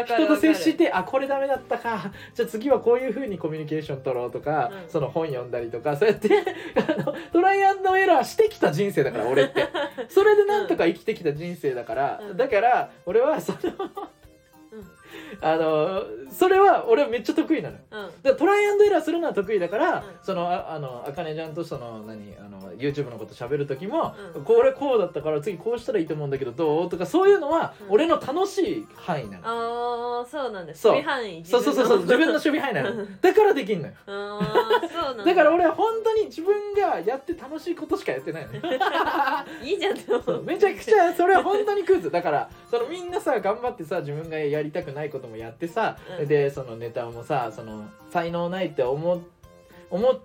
[0.06, 4.90] 人と接してあこれダメだったかじゃあ次はこういうふうにコミュニケーション取ろうとか、うん。
[4.90, 6.30] その本読んだりとかそうやって
[6.76, 9.68] あのトライアンドエラーしてきた人生だから俺って。
[10.10, 12.38] それでなんとか生きてきた人生だから、うん。
[12.38, 13.92] だから俺はそのうん
[15.42, 17.82] あのそれは俺はめっちゃ得意なのよ。
[17.92, 18.00] うん。
[18.02, 20.04] だからトライアンドエラーするのは得意だから、うん。
[20.24, 24.44] そのああのあかねちゃんとその何あの YouTube のこと喋る時も、うん。
[24.44, 26.90] これこうだったから次こうしたらいいと思うんだけどどう？
[26.90, 27.92] とかそういうのはうん。
[27.92, 30.92] 俺の楽しい範囲なの、ああそうなんだそう。
[30.94, 32.00] 守備範囲そうそうそうそう。
[32.00, 32.34] 自分の。
[32.34, 33.06] 守備範囲なの。
[33.22, 33.94] だからできんのよ。
[34.08, 34.40] あ
[34.84, 35.26] あそうなんだ。
[35.26, 38.62] だから俺は本当に自分がやって楽しいことしかやってないのよ。
[39.64, 39.98] いいじゃん
[40.46, 42.10] めちゃくちゃそれは本当にクズ。
[42.12, 46.28] だからそのみんなさ頑張ってさ自分がやりたくないこともやってさ、うん。
[46.28, 49.22] でそのネタもさその才能ないって思う
[49.90, 50.22] 思う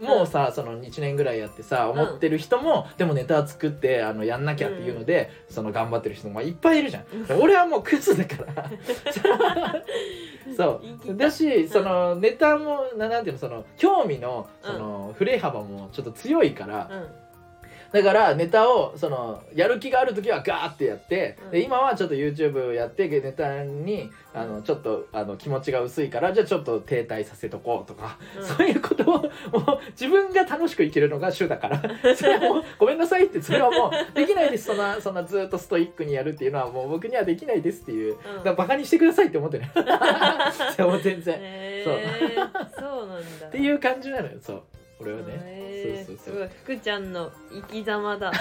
[0.00, 7.04] もうさ、その1年ぐらいやってさ思ってる人も、でもネタ作ってあのやんなきゃっていうので、その頑張ってる人もいっぱいいるじゃん、
[7.40, 8.70] 俺はもうクズだから。
[10.56, 11.16] そう。
[11.16, 17.21] だしそのネタもななんていうのその興味のその振れ幅もちょっと強いから、うん
[17.92, 21.50] だからネタをそのやる気がある時はガーってやって、うん。
[21.50, 28.46] で今はちょっと YouTube やってネタにあのちょっとあの気持ちが薄いからじゃあちょっと停滞させとこうとか、うん。
[28.46, 29.28] そういうことをもう
[29.90, 31.82] 自分が楽しく生きるのが主だから。
[32.16, 34.66] それはもうごめんなさいってそれはもうできないです。
[34.66, 38.16] そんなそんなずっとストイックにやるっていうのはもう僕にはできないですっていう。
[38.16, 39.64] だからバカにしてくださいって思ってる
[40.76, 41.94] そうもう全然、へそう。
[41.94, 43.46] ーそうなんだ。
[43.48, 44.38] っていう感じなのよ。
[44.40, 44.62] そう
[45.02, 46.34] 俺はね、そうそうそう。
[46.34, 46.48] すごい。
[46.64, 48.32] 福ちゃんの生き様だ。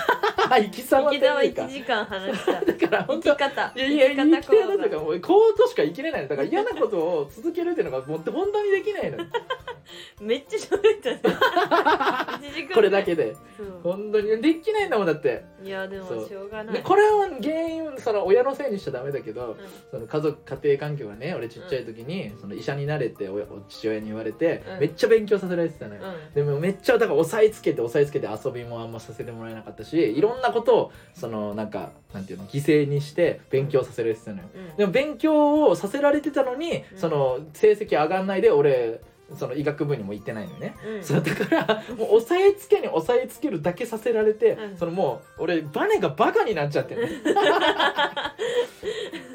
[0.50, 2.52] あ 生き様生き様というか1時間話した。
[2.66, 3.74] だから生本当き方。
[3.76, 6.28] いやいや、生き方とかもうこうとしか生きれないの。
[6.28, 9.18] だから嫌なことを続けるっていうのがもう本当にできないの。
[9.18, 9.26] よ
[10.22, 12.38] めっちゃ喋った。
[12.38, 13.36] ね一時間これだけで。
[13.84, 14.42] 本当に。
[14.42, 15.44] できないんだもんだって。
[15.64, 16.76] いやでもしょうがない。
[16.76, 19.58] でこれは原因その親のせいにしちゃダメだけどうん。
[19.90, 24.80] その家族家庭環境がね俺ちっちゃい時にその医者になれって親父親に言われてうん。
[24.80, 26.02] めっちゃ勉強させられてたのよ。
[26.04, 26.34] うん。
[26.34, 34.76] でもめっちゃだから押さえつけて押さえつけて遊びもあんまさせてもらえなかったしいろんなことをそのなんかなんていうの犠牲にして勉強させられてたのようん。
[34.78, 36.98] でも勉強をさせられてたのにうん。
[36.98, 39.02] その成績上がんないで俺
[39.36, 40.76] その医学部にも行ってないのよね。
[40.86, 41.04] うん。
[41.04, 44.78] そうだからもう押さえつけに押さえつけるだけさせられて、うん。
[44.78, 47.08] そのもう俺バネがバカになっちゃってる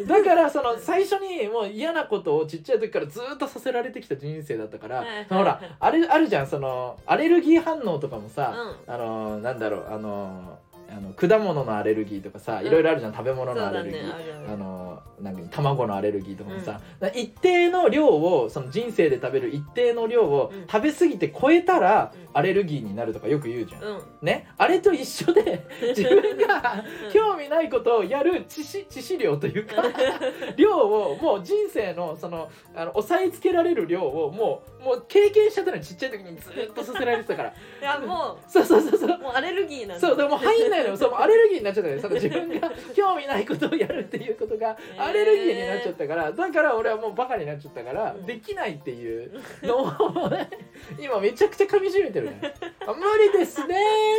[0.07, 8.55] だからその最初にもう嫌なことをちっちゃい時からずっとさせられてきた人生だったから、ほらあれあるじゃんそのアレルギー反応とかもさ、
[8.87, 12.67] うあのなんだろうあのあの果物のアレルギーとかさうん。
[12.67, 14.13] いろいろあるじゃん、食べ物のアレルギー、ね
[14.49, 20.67] あのなんか卵のアレルギーとかもさ、だから一定の量をその人生で食べる一定の量をうん。
[20.67, 22.27] 食べ過ぎて超えたらうん。
[22.37, 23.83] アレルギーになるとかよく言うじゃん。
[23.83, 24.03] うん。
[24.23, 25.67] ね、あれと一緒で
[25.97, 27.13] 自分がうん。
[27.13, 29.83] 興味ないことをやる致死致死量というか
[30.57, 37.49] 量をもう人生のそのあの抑えつけられる量をもうもう経験しちゃったのよちっちゃい時にずっとさせられてたから。
[37.51, 39.17] いやもそうそうそうそう。
[39.17, 40.07] うもうアレルギーなんだ。
[40.07, 48.27] そうでも入んないそうもうアレルギーになっちゃったのよその自分が興味ないことをやるっていうことが アレルギーになっちゃったからだから俺はもうバカになっちゃったから、うん。
[48.27, 50.51] できないっていうのをね
[50.99, 52.55] 今めちゃくちゃ噛みしめてるね。
[52.87, 53.03] あ無
[53.33, 53.77] 理ですね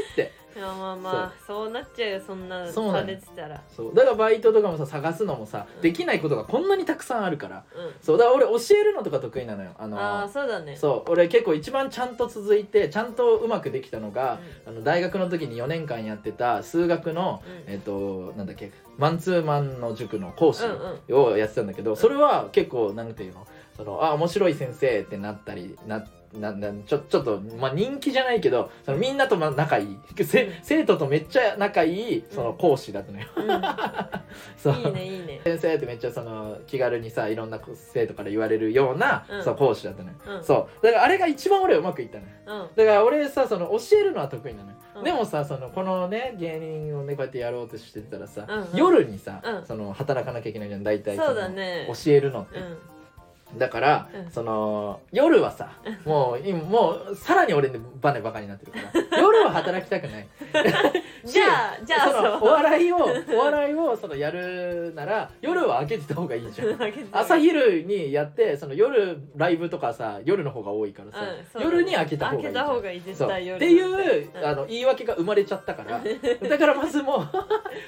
[0.10, 1.70] ーっていやまあまあそう。
[1.70, 3.62] なっちゃうよそんなそうされてたら。
[3.76, 3.94] そう。
[3.94, 7.64] だからバイトとかもさ探すのもさできないことがこんなにたくさんあるから。
[7.76, 7.94] うん。
[8.02, 8.18] そう。
[8.18, 9.72] だから俺教えるのとか得意なのよ。
[9.78, 10.76] あのああそうだね。
[10.76, 11.12] そう。
[11.12, 17.72] 俺結構一番ちゃんと続いてちゃんとうまくできたのが、あの大学の時に4年間やってた数学の、うん。
[17.72, 20.72] えっ、となんだっけマンツーマンの塾の講師うん
[21.12, 21.32] うん。
[21.34, 23.46] をやってたんだけど、それは結構なんていうの？
[23.76, 26.04] そのあ面白い先生ってなったりな
[26.34, 29.98] ななちょちょっと、まあ、人気じゃないけどそのみんなとまあ仲いい。
[30.24, 30.54] せうん。
[30.62, 33.26] 生徒とめっちゃ仲いいその講師だったのよ。
[34.58, 34.74] そう。
[34.74, 35.42] うんいいねいいね。
[35.44, 39.44] 先生ってめっちゃその気軽にさいろんな生徒から言われるような、うん。
[39.44, 40.44] そう講師だったのよ、うん。
[40.44, 40.86] そう。
[40.86, 42.26] だからあれが一番俺うまくいったの。
[42.26, 42.76] ようん。
[42.76, 45.04] だから俺さその教えるのは得意なのよ、うん。
[45.04, 48.68] でもさそのこのね芸人をねこうやってやろうとしてたらさ、うんうん。
[48.74, 49.66] 夜にさ、うん。
[49.66, 51.88] その働かなきゃいけないじゃん大体そうのだね。
[51.88, 52.78] 教えるのって、うん
[53.56, 54.32] だから、うん。
[54.32, 55.72] その夜はさ
[56.06, 58.92] もう今もうさらに俺ねバネバカになってるから。
[59.22, 60.28] 夜は働きたくない。
[61.24, 62.98] じゃあじゃあそのお笑いを
[63.34, 66.78] お笑いをそのやるなら夜は開けてた方がいいじゃん。
[67.12, 74.46] 朝昼にやってその夜ライブとかさ夜の方が多いからさ、うん夜に開けた方がいい開けた方がいい絶対夜ていう、うん。
[74.46, 76.02] あの言い訳が生まれちゃったから。
[76.50, 77.18] だからまずも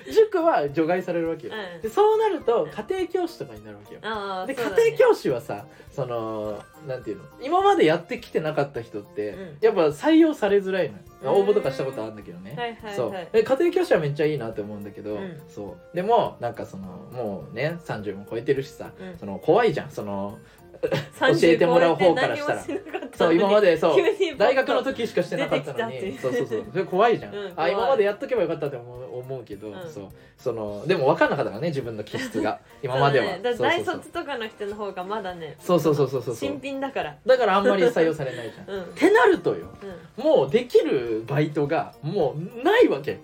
[0.08, 1.82] う塾は除外されるわけよ、うん。
[1.82, 4.02] でそうなると家庭教師とかになるわけよ。
[4.48, 5.49] で家庭教師はさ
[5.92, 7.24] そのなんていうの？
[7.42, 9.58] 今までやってきてなかった人って、うん。
[9.62, 10.92] やっぱ採用されづらい
[11.24, 13.12] の応募とかしたことあるんだけどね、はいはいそう。
[13.12, 15.42] 家庭教師はめっちゃいいなって思うんだけど、うん。
[15.54, 15.96] そう。
[15.96, 16.84] でもなんかその
[17.14, 19.18] もうね30も超えてるしさ、うん。
[19.18, 19.92] その怖いじゃん。
[19.92, 22.64] その30教えてもらう方からしたら
[23.16, 23.96] そう今までそう
[24.38, 26.18] 大学の時しかしてなかったのに。
[26.18, 26.66] そうそうそう。
[26.72, 29.74] それ怖いじゃん、うんあ今までやっとけばよかったって思う思うけど、うん。
[29.90, 30.10] そう。
[30.38, 32.60] そのでも分かんなかったからね自分の気質が。
[32.82, 37.16] 今までは、大卒とかの人の方がまだねそうそうそうそうそう新品だから。
[37.26, 38.76] だからあんまり採用されないじゃん。
[38.76, 38.84] うん。
[38.84, 39.68] ってなるとよ。
[40.18, 43.20] うもうできるバイトがもうないわけ。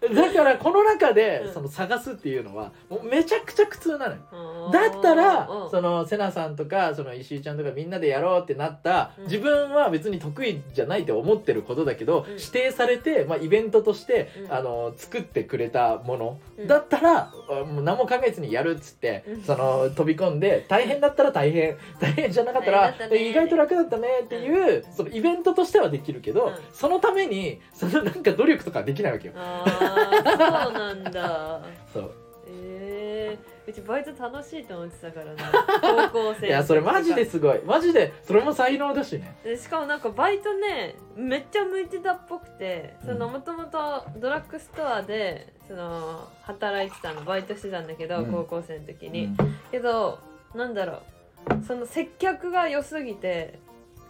[0.14, 1.52] だからこの中でうん。
[1.52, 4.68] その探すっていうのはもうめちゃくちゃ苦痛なのよ。
[4.68, 4.72] ん。
[4.72, 5.70] だったらうん。
[5.70, 9.24] そのセナさんとかその石井ちゃんとかみんなでやろうってなったうん。
[9.24, 12.32] 自分は別に得意じゃないと思ってることだけどうん。
[12.32, 14.52] 指定されてまあイベントとしてうん。
[14.52, 16.66] あの作ってくれたものうん。
[16.66, 19.42] だったらあもう何も考えずにやるっつってうん。
[19.42, 26.54] その飛び込んで大変だったら大変大変じゃなかったら意外と楽だったねっていうそのイベントとしてはできるけどうん。
[26.72, 29.34] そのためにそのなんか努力とかできないわけよ。
[29.78, 31.60] そうなんだ。
[31.92, 32.14] そう。
[32.46, 36.08] えー、うちバイト楽しいと思ってたからな。
[36.10, 37.60] 高校生いやそれマジですごい。
[37.64, 39.36] マジでそれも才能だしね。
[39.44, 43.32] でしかもなんかバイトねめっちゃ向いてたっぽくてそのうん。
[43.34, 48.32] もともとドラッグストアでその働いてたのバイトしてたんだけど、うん。
[48.32, 49.36] 高校生の時に、うん。
[49.70, 50.18] けど
[50.54, 51.64] なんだろう。
[51.66, 53.58] その接客が良すぎて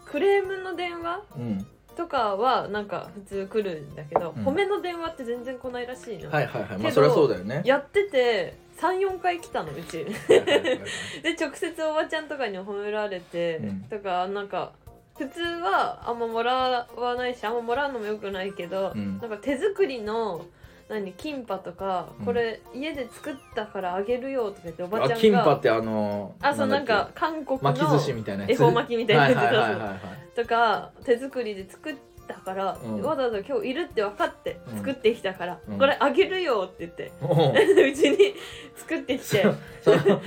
[0.05, 1.67] クレームの電話うん
[2.01, 4.45] とかはなんか普通来るんだけど、うん。
[4.47, 6.71] 褒めの電話って全然来ないらしいの、はいはいはい。
[6.73, 7.61] まけどあそりゃそうだよね。
[7.67, 9.99] やってて34回来たのうち。
[9.99, 10.61] はいはいはい。
[10.63, 10.75] は
[11.21, 13.81] いで直接おばちゃんとかに褒められて、うん。
[13.83, 14.73] とかなんか
[15.19, 19.19] 普通はあんまもらわないしあんまもらうのもよくないけど、うん。
[19.19, 20.47] なんか手作りの
[20.91, 22.27] 何キンパとかうん。
[22.27, 28.53] これ家で作ったからあげるよとか言っておばちゃんがあキンパってあのあそうなんだっか韓国け巻き寿司のみたいなやつ？
[28.53, 29.99] 恵方巻きみたいなやつはいはいはいはいはい。
[30.37, 31.95] とか手作りで作っ
[32.27, 33.03] たから、うん。
[33.03, 34.79] わざわざ今日いるって分かってうん。
[34.79, 35.79] 作ってきたから、うん。
[35.79, 38.35] これあげるよって言っておう うちに
[38.77, 39.47] 作ってきて。
[39.83, 40.21] その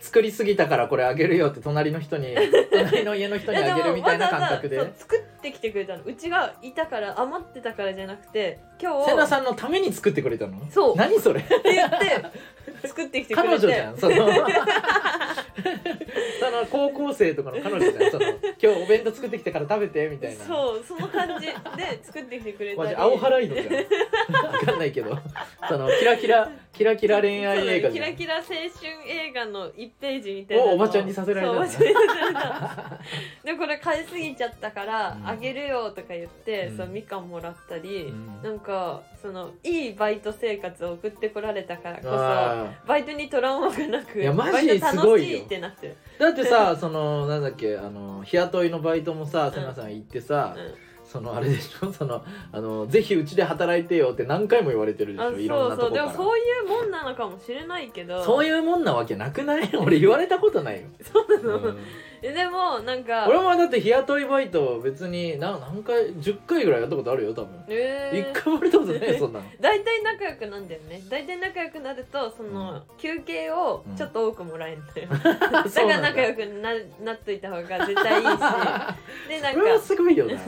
[0.00, 2.34] 作りすぎたからこれあげるよって隣の人に
[2.70, 4.78] 隣の家の人にあげるみたいな感覚で。
[4.96, 6.02] 作ってきてくれたの。
[6.04, 10.58] うちがいたから余ってたからじゃなくて今日セナさんのために作ってくれたの？
[10.70, 10.96] そう。
[10.96, 11.40] 何それ？
[11.40, 11.98] って言って
[12.86, 13.48] 作ってきてくれて。
[13.48, 14.28] 彼女じゃんその。
[16.40, 18.26] その高校生とかの彼女じゃんその。
[18.26, 20.44] 今日お弁当作ってきたから食べてみたいな。
[20.44, 21.54] そうその感じで
[22.02, 22.88] 作ってきてくれたり。
[22.88, 23.74] マジ青ハライドじゃん。
[23.74, 25.18] わかんないけど。
[25.68, 28.04] そのキラキラキラキラ恋愛映画じゃん。
[28.04, 28.66] キラキラ青春
[29.06, 33.00] 映画の1ページみたいなのをおばちゃんにさせられたのそうおばちゃんにさせられた
[33.44, 35.28] でこれ買いすぎちゃったから、うん。
[35.28, 36.76] あげるよとか言って、うん。
[36.76, 38.42] そうみかんもらったり、うん。
[38.42, 42.66] なんかそのいいバイト生活を送ってこられたからこそあ。
[42.86, 45.94] バイトにトラウマがなくいやマジすごいよ楽しいってなって。
[46.18, 51.90] だってさそのなんだっけあの日雇いのバイトもさセナさん行ってさ、うんそのあれでしょ？
[51.92, 55.32] そのあのぜひうちで働いてよって何回も言われてるでしあょ？
[55.32, 55.84] いろんなそう。
[55.86, 56.18] そうでとこから。
[56.18, 58.22] もそういうもんなのかもしれないけど。
[58.22, 59.70] そういうもんなわけなくない？
[59.76, 61.78] 俺言われたことないよ、 そうなの、うん。
[62.20, 63.26] えでもなんか。
[63.28, 67.48] 俺もだって日雇いバイト別にな何回10回ぐらいやったことあるよ多分。
[67.68, 68.30] えー。
[68.30, 69.44] 一回もやったことないよ そんなの。
[69.60, 71.02] 大体仲良くなんだよね。
[71.08, 76.70] 大体仲良くなるとその、休憩をちょっと多くもらえるんだよ、だから仲良くな
[77.02, 78.28] なっといた方が絶対いいし。
[79.28, 80.38] でなんそれはかすごいよな「あ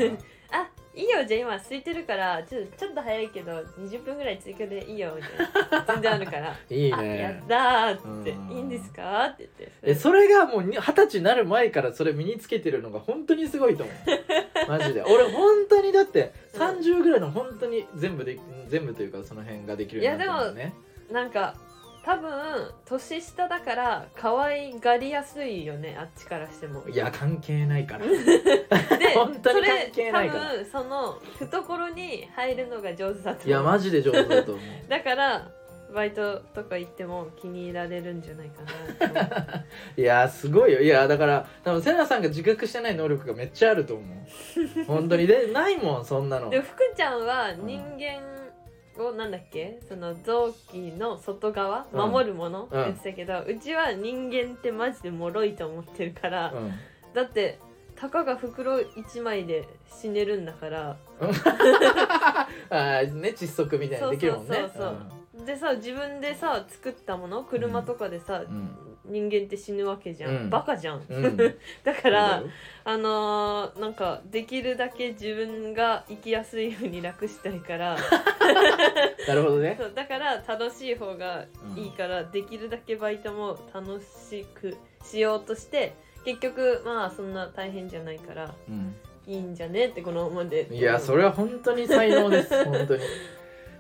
[0.93, 5.85] いいよじゃあ今空いてるからちょちょっと早いけど20分ぐらい追加でいいよ」みたいな。
[5.87, 8.31] 全然あるから「いいあやねったー」って。
[8.33, 9.73] うん「いいんですか?」って言って。
[9.83, 13.97] えそれがもうに二十歳になる前からそれ身につけてるのが本当にすごいと思う。
[14.69, 15.03] マジで。
[15.03, 16.61] 俺本当にだってうん。
[16.61, 18.39] 30ぐらいの本当に全部で
[18.69, 20.75] 全部というかその辺ができるようになったのね。
[21.13, 21.55] なんか
[22.03, 22.31] 多分
[22.87, 26.89] 年下だから可愛がりやすいよねあっちからしても。
[26.89, 28.07] いや関係ないから。
[28.07, 28.15] で
[29.15, 30.45] 本当に関係ないから。
[30.45, 33.49] 多分その懐に入るのが上手だと思う。
[33.49, 34.65] いやマジで上手だと思う。
[34.89, 35.51] だから
[35.93, 39.65] バイトとか行っても気に入られるんじゃないかな
[39.97, 40.81] いやすごいよ。
[40.81, 44.85] いやだから多分セナさんが自覚してない能力がめっちゃあると思う。
[44.85, 45.27] 本当に。
[45.27, 46.49] でないもんそんなの。
[46.49, 48.40] でも福ちゃんは人間
[48.99, 49.81] をなんだっけ？
[49.89, 51.87] その臓器の外側？
[51.93, 52.11] うん。
[52.11, 52.65] 守るもの？
[52.65, 56.73] ってうん言ってたけど、うちは人間ってマジで脆いと思ってるから、うん。
[57.15, 57.59] だって
[57.97, 59.69] たかが袋1枚で
[60.01, 60.97] 死ねるんだから。
[61.21, 64.55] あーね窒息みたいなのできるもんね。
[64.57, 64.97] そうそう
[65.39, 67.45] そうでさ自分でさ作ったもの？
[67.45, 70.51] 車とかでさ、うん人間って死ぬわけじゃん、うん。
[70.51, 71.25] バカじゃん、うん。
[71.25, 72.43] う んだから
[72.85, 77.97] あのーなんかできるだけ自分が生きやすいように楽したいから。
[79.29, 79.77] なるほどね。
[79.79, 81.45] そうだから楽しい方が
[81.77, 85.95] いいから、できるだけバイトも楽しくしようとして
[86.25, 88.95] 結局まあそんな大変じゃないからうん。
[89.27, 89.87] いいんじゃね？
[89.87, 90.67] ってこのままで。
[90.71, 92.65] いやそれは本当に才能です。
[92.65, 93.03] 本当に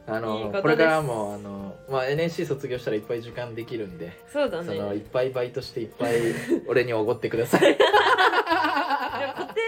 [0.06, 4.66] あのこれからもあの、まあ、NSC 卒業したらいっぱい時間できるんで、そうだね。
[4.66, 6.14] そのいっぱいバイトしていっぱい
[6.66, 7.76] 俺におごってください。
[7.78, 9.60] 固定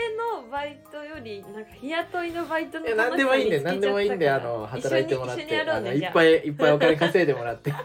[0.42, 3.50] のバイトよりなんか日雇いのバイトのいや何でもいいん。
[3.50, 7.72] で何でもいいんであの働いてもらってあのいっぱいいっぱいお金稼いでもらって。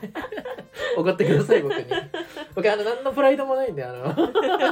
[0.97, 1.85] おごってください僕に。
[2.55, 4.15] 僕あの何のプライドもないんであの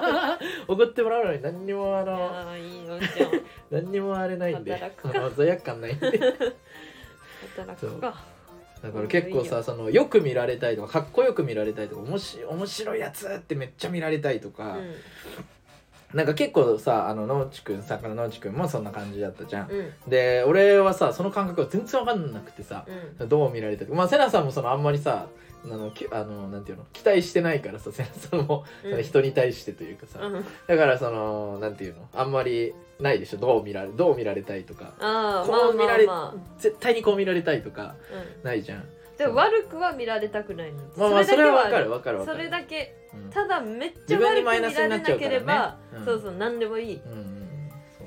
[0.68, 3.28] おごってもらうのに何にもあのああいいよじゃ
[3.70, 4.72] 何にもあれないんで
[5.04, 6.08] の罪悪感ないんで。
[6.08, 6.12] あ
[7.48, 8.24] 働くか。
[8.84, 14.78] だから結構さそのよく見られたいとかかっこよく見られたいとかおもし面白いやつってめっちゃ見られたいとか、
[16.14, 19.80] なんか結構さあの野内くんさの野内くんもそんな感じだったじゃん、うん。
[19.80, 22.86] うんで俺はさその感覚が全然わかんなくてさ、
[23.20, 23.30] うん。
[23.30, 25.28] どう見られたいまあセナさんもそのあんまりさ
[25.72, 26.86] あのきあのなんていうの？
[26.94, 28.92] 期待してないからさセナさんも、うん。
[28.92, 30.46] その人に対してというかさ、うん。
[30.68, 32.08] だからそのなんていうの？
[32.14, 33.38] あんまりないでしょ？
[33.38, 34.94] どう見られどう見られたいとか。
[35.00, 37.96] ああまあこう見られ、まあま絶対にこう見られたいとか
[38.44, 38.84] ないじゃん。
[39.18, 40.80] でも悪くは見られたくないの。
[40.98, 42.38] まあまあそれはわかるわわかるわかる。
[42.38, 42.96] それだけ。
[43.14, 43.30] うん。
[43.30, 46.06] ただめっちゃ悪く見らマイナスになれなければ、うん。
[46.06, 46.96] そうそう何でもいい。
[46.96, 47.35] うん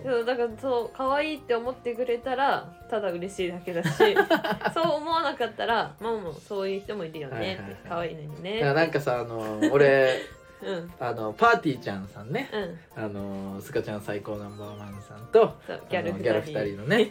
[0.04, 3.88] そうだからそう可愛いって思ってくれたらただ嬉しいだけだし
[4.74, 7.76] そう思わなかったらまあもうそういう人もいるよねはいはいはい。
[7.88, 10.20] 可愛いのにだねからなんかさあの俺
[10.62, 10.92] うん。
[10.98, 12.50] あのパーティーちゃんさんね。
[12.96, 13.04] うん。
[13.04, 17.10] あのスカちゃん最高ナンバーワンさんとそうギャルあのギャル二2人のね。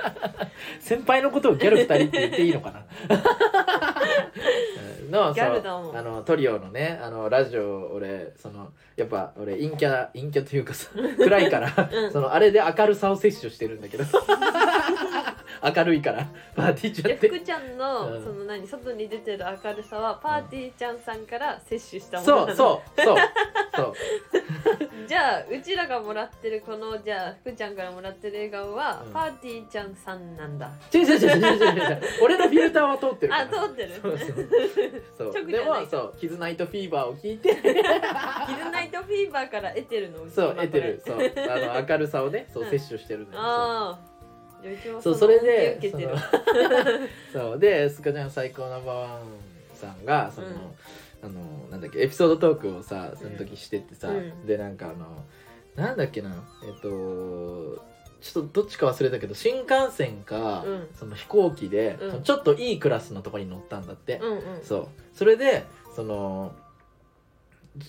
[0.80, 2.84] 先輩のことをギャル2人って言っていいのかな？
[5.04, 5.10] うん。
[5.10, 5.96] のギャルそうだもん。
[5.96, 12.12] あのトリオのねあのラジオ俺そのやっぱ俺陰キャ陰キャというかさ 暗いから、うん。
[12.12, 14.04] そのあれで明るさを摂取してるんだけど
[15.62, 16.26] 明るいから。
[16.54, 18.24] パーティーちゃんでって福ちゃんの、うん。
[18.24, 22.56] その何外に出てる明るさはパーティーちゃんさんから摂取したものそうなの。
[22.56, 23.16] そうそう
[23.76, 23.92] そう。
[25.06, 29.12] じゃあうちらがもらってるこのじゃあ福ちゃんからもらってる笑顔は、うん。
[29.12, 30.70] パーティーちゃんさんなんだ。
[30.92, 32.00] 違う違う違う違う違う違う。
[32.22, 33.42] 俺のフィルターは通ってるから。
[33.44, 33.92] あ通ってる。
[34.02, 34.28] そうそう。
[35.18, 35.32] そう。
[35.32, 37.54] 直じでゃないもそう「キズナイトフィーバー」を聞いて。
[37.56, 37.72] キズ
[38.70, 40.22] ナイトフィーバーから得てるの？
[40.22, 41.16] うちそう今得てるそう。
[41.16, 42.70] あの明るさをねそううん。
[42.70, 43.42] 摂取してるんだよ。
[43.42, 44.15] ああじゃあうちも
[45.02, 46.10] そうのそれでその
[47.32, 47.58] そう。
[47.58, 49.20] でスカちゃん最高ナンバーワン
[49.74, 50.48] さんがその、
[51.22, 54.46] あのなんだっけエピソードトークをさその時してってさ、うん。
[54.46, 55.24] でなんかあの
[55.74, 57.84] なんだっけなえっと
[58.20, 60.88] ちょっとどっちか忘れたけど新幹線か、うん。
[60.98, 62.22] その飛行機で、うん。
[62.22, 64.64] ちょっといいクラスのとこに乗ったんだって、うんうん。
[64.64, 64.88] そう。
[65.14, 65.64] それで
[65.94, 66.54] その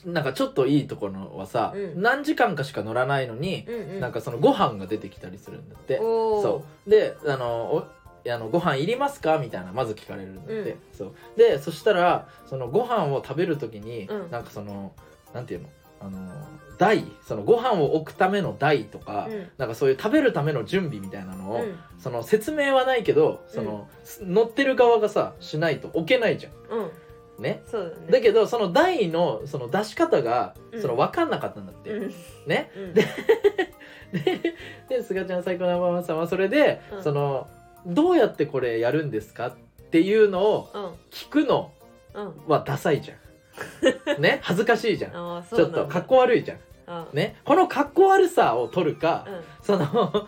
[0.06, 2.02] なんかちょっといいところはさ、うん。
[2.02, 4.00] 何時間かしか乗らないのに、うんうん。
[4.00, 6.42] なんかそのご飯が出てきたりするんだって、おー。
[6.42, 6.90] そう。
[6.90, 7.84] であのお
[8.30, 9.38] あのご飯いりますか？
[9.38, 10.78] みたいなまず聞かれるんだって、うん。
[10.92, 11.14] そう。
[11.38, 14.32] でそしたらそのご飯を食べる時に、うん。
[14.32, 14.92] なんかその
[15.34, 15.70] なんていうの？
[16.00, 16.32] あの
[16.78, 17.06] 台。
[17.26, 19.50] そのご飯を置くための台とか、うん。
[19.58, 21.80] なんかそういう食べるための準備みたいなのを、うん。
[21.98, 23.88] その説明はないけどその、
[24.22, 26.54] 乗ってる側がさしないと置けないじゃん。
[26.54, 26.92] うん
[27.40, 27.64] ね。
[27.66, 28.12] そうだね。
[28.12, 30.82] だけどその台のその出し方がうん。
[30.82, 32.14] その分かんなかったんだって、うん。
[32.46, 32.72] ね。
[32.76, 32.94] うん。
[32.94, 33.04] で
[34.14, 34.56] で
[34.90, 37.04] で菅ちゃん最高ナンバーワンさんはそれで、うん。
[37.04, 37.48] その
[37.86, 39.54] どうやってこれやるんですかっ
[39.92, 40.84] ていうのをうん。
[41.12, 41.72] 聞くの
[42.14, 42.34] うん。
[42.48, 43.18] はダサいじゃん。
[44.22, 44.40] ね。
[44.42, 45.16] 恥ずかしいじゃん。
[45.16, 45.82] ああそちうなんだ。
[45.82, 46.58] ょっとかっこ悪いじゃん。
[46.90, 47.36] あね。
[47.44, 49.42] このかっこ悪さを取るか、うん。
[49.62, 49.86] その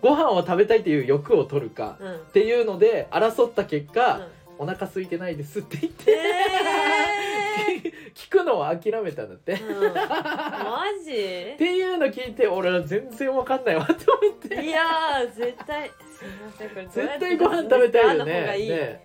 [0.00, 2.14] ご飯を食べたいっていう欲を取るかうん。
[2.14, 9.94] っていうので争った結果、うんお腹空いてないですって言っえて、え 聞くのを諦めたんだって、っうん。
[9.94, 11.12] マジ？
[11.56, 14.64] ていうの聞いて俺は全然わかんないわって思って。
[14.64, 15.90] いやー絶対。
[16.18, 19.00] すいませんこれ絶対ご飯食べたいよね。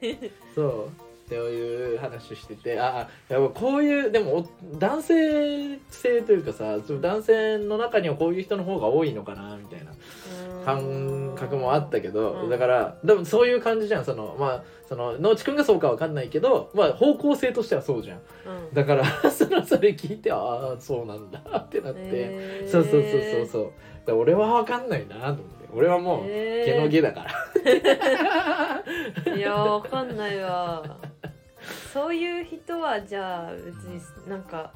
[0.55, 9.93] そうっていう話しててああやっぱこういうでもお男性性というかさ男性の中にはこういう人の方が多いのかなみたいな
[10.65, 12.49] 感覚もあったけど、うん。
[12.49, 18.17] だからでもそういう感じじゃんそのまあその野地くんがそうかわかんないけど、まあ、方向性としてはそうじゃん。
[18.17, 18.21] う
[18.71, 18.73] ん。
[18.73, 22.69] だから そのそれ聞いてああそうなんだってなって、へー。
[22.69, 23.01] そうそうそう
[23.47, 23.73] そう
[24.05, 24.15] そう。
[24.15, 25.43] 俺はわかんないなと思って。
[25.73, 26.65] 俺はもうへー。
[26.65, 27.25] 毛の毛だか
[29.25, 30.83] ら、 いやーわかんないわ
[31.94, 34.72] そういう人はじゃあ別になんか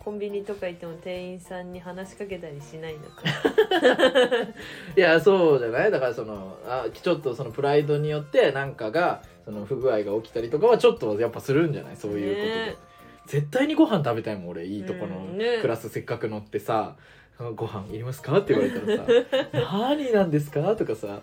[0.00, 3.22] コンビニとか行っても店員さんに話しかけたりしないのか。
[4.96, 5.90] いやそうじゃない。
[5.90, 11.96] だからそのあちょっとそのプライドによってなんかがその不具合が起きたりとかはちょっとやっぱするんじゃない？
[11.96, 12.76] そういうことで、ね
[13.24, 15.28] 絶対にご飯食べたいもん俺いいとこの
[15.60, 16.96] クラスせっかく乗ってさ
[17.54, 19.04] 「ご飯いりますか?」って言われたらさ
[19.72, 21.20] 「何なんですか?」とかさ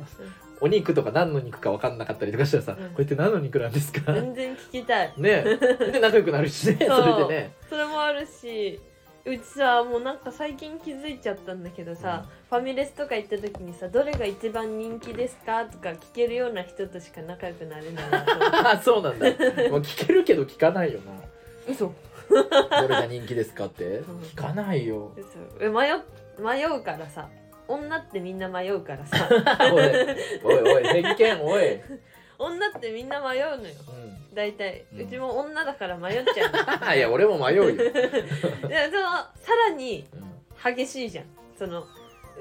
[0.62, 2.90] お肉とか何の肉か分かんなかったりとかしたらさ「うん。
[2.90, 5.14] これって何の肉なんですか?」全然聞きたい。
[5.18, 5.44] ね。
[5.92, 7.02] で仲良くなるしねそう。
[7.02, 7.52] それでね。
[7.70, 8.80] それもあるし
[9.26, 18.58] うちさもうなんか最近気づいちゃったんだけどさ、ファミレスとか行った時にさ「どれが一番人気ですか?」とか聞けるような人としか仲良くなれないなと思って。
[18.58, 19.26] あ そうなんだ。
[19.28, 19.36] もう
[19.82, 21.12] 聞けるけど聞かないよな。
[21.72, 21.94] 嘘。
[22.30, 23.86] どれが人気ですかって。
[23.86, 23.88] ん。
[24.04, 25.12] 聞かないよ。
[25.18, 25.28] 嘘。
[25.60, 25.96] え迷っ
[26.40, 27.28] 迷うからさ
[27.70, 29.30] 女ってみんな迷うからさ。
[29.72, 31.80] おいおいおい偏見おい、
[32.40, 33.74] 女ってみんな迷うのよ。
[34.32, 38.68] う大体、ううんちも女だから迷っちゃう いや俺も迷うよ、 でその
[39.36, 40.76] さらにうん。
[40.76, 41.26] 激しいじゃん。
[41.58, 41.86] その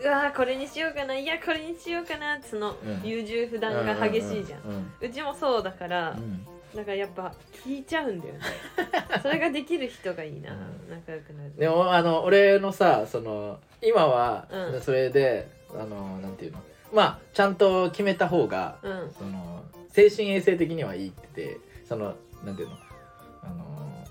[0.00, 3.02] うわーこれにしようかないやこれにしようかなってそのうん。
[3.04, 4.60] 優柔不断が激しいじゃん,、
[5.00, 7.32] ううちもそうだからうんうんだからやっぱ
[7.64, 8.40] 聞いちゃうんだよね。
[9.22, 10.90] それができる人がいいな、うん。
[10.90, 11.56] 仲良くなる。
[11.56, 14.80] でもあの俺のさその今は、うん。
[14.80, 16.58] それであのなんていうの。
[16.92, 19.12] まあちゃんと決めた方がうん。
[19.16, 21.58] その精神衛生的にはいいってて
[21.88, 22.14] その
[22.44, 22.76] なんていうの。
[23.42, 24.06] あの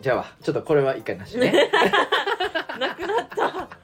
[0.00, 1.52] じゃあわちょっとこれは一回なしね。
[2.78, 3.79] なくなった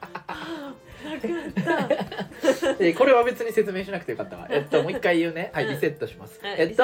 [2.77, 4.47] でこれは別に説明しなくてよかったわ。
[4.51, 5.51] えっともう一回言うね。
[5.53, 5.71] はいうん。
[5.73, 6.83] リセットします、はいえっと。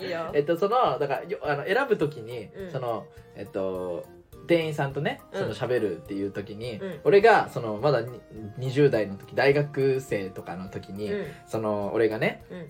[0.00, 0.30] いいよ。
[0.34, 2.70] えっとそのだからよあの選ぶときに、うん。
[2.70, 3.06] その
[3.36, 4.04] えっと
[4.46, 5.48] 店員さんとねそうん。
[5.48, 7.00] の喋るっていう時に、うん。
[7.04, 8.20] 俺がそのまだに
[8.58, 11.26] 20代の時大学生とかの時に、うん。
[11.46, 12.68] その俺がねうん。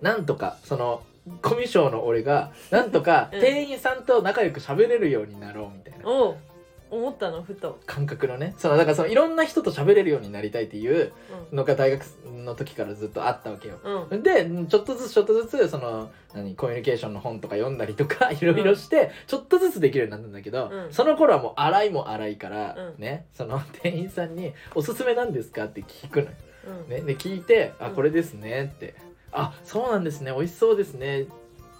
[0.00, 1.02] なんとかその
[1.40, 3.40] コミュ障の俺がなんとかうん。
[3.40, 6.08] 店員さんと仲良く喋れるようになろうみたいな。
[6.08, 6.36] おう
[6.90, 8.54] 思ったのふと、感覚のね。
[8.58, 11.12] そのだからそのいろんな人と喋れるようになりたいっていう
[11.52, 12.04] うのが大学
[12.44, 13.76] の時からずっとあったわけよ。
[13.84, 20.92] んうん、でちょっとずつちょっとずつその何コミュニケーションの本とか読んだりとかいろいろしてちょっとずつできるようになったんだけど、うん。
[20.92, 23.02] その頃はもう荒いも荒いから、うん。
[23.02, 26.32] ねその店員さんに「おすすめなんですか?」って聞くのよ。
[26.86, 26.90] うん。
[26.90, 28.94] ね、で聞いて「あうんこれですね」って
[29.32, 30.32] 「あそうなんですね。
[30.32, 31.26] 美味しそうですね」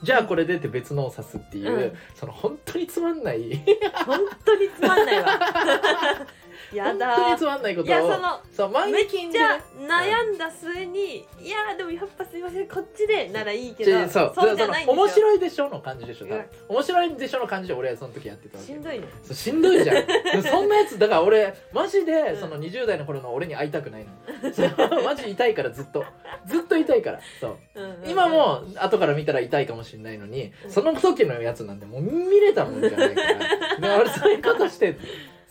[0.05, 1.93] じゃあこれでって別のを指すっていう、うん。
[2.15, 3.61] その本当につまんない。
[4.07, 5.41] 本当につまんないわ
[6.77, 7.89] や本当だにつまんないことを。
[7.89, 14.33] いやそのそう前めっちゃ悩んだ末に、いやでもやっぱすいませんこっちでならいいけどでそう。
[14.35, 14.95] そうじゃないんですよ。
[14.95, 16.27] その面白いでしょの感じでしょ。
[16.69, 19.07] 面白いでしょの感じで俺はその時やってたしんどいね。
[19.23, 19.97] そうしんどいじゃん。
[20.43, 22.41] そんなやつだから俺マジでうん。
[22.41, 24.53] その20代の頃の俺に会いたくないの。
[24.53, 24.71] そう。
[25.05, 26.05] マジ痛いからずっと。
[26.47, 27.21] ずっと痛いから。
[27.41, 27.59] そう。
[27.75, 28.11] うんうんうん。
[28.11, 30.71] 今も後から見たら痛いかもしれないのに、うん。
[30.71, 33.77] その時のやつなんてもう見れたもんじゃないから。
[33.99, 34.97] で俺そういうことして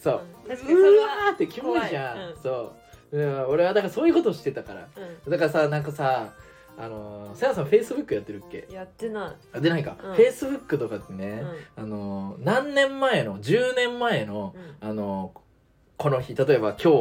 [0.02, 0.22] そう。
[0.28, 2.32] うん確かにそれうわはーってキモいじゃん、怖い。
[2.34, 2.42] うん。
[2.42, 2.72] そ
[3.12, 3.18] う。
[3.18, 4.88] うん俺はだからそういうことしてたから。
[5.28, 6.34] うだからさなんかさ
[6.78, 8.66] あのー、せやさんフェイスブックやってるっけ？
[8.68, 10.16] んやってなあ出ないか、うん。
[10.16, 11.44] フェイスブックとかってい、ね
[11.78, 11.84] う、ん。
[11.84, 14.90] あのー何年前の10年前の、うん。
[14.90, 15.40] あのー
[15.98, 16.92] この日例えば今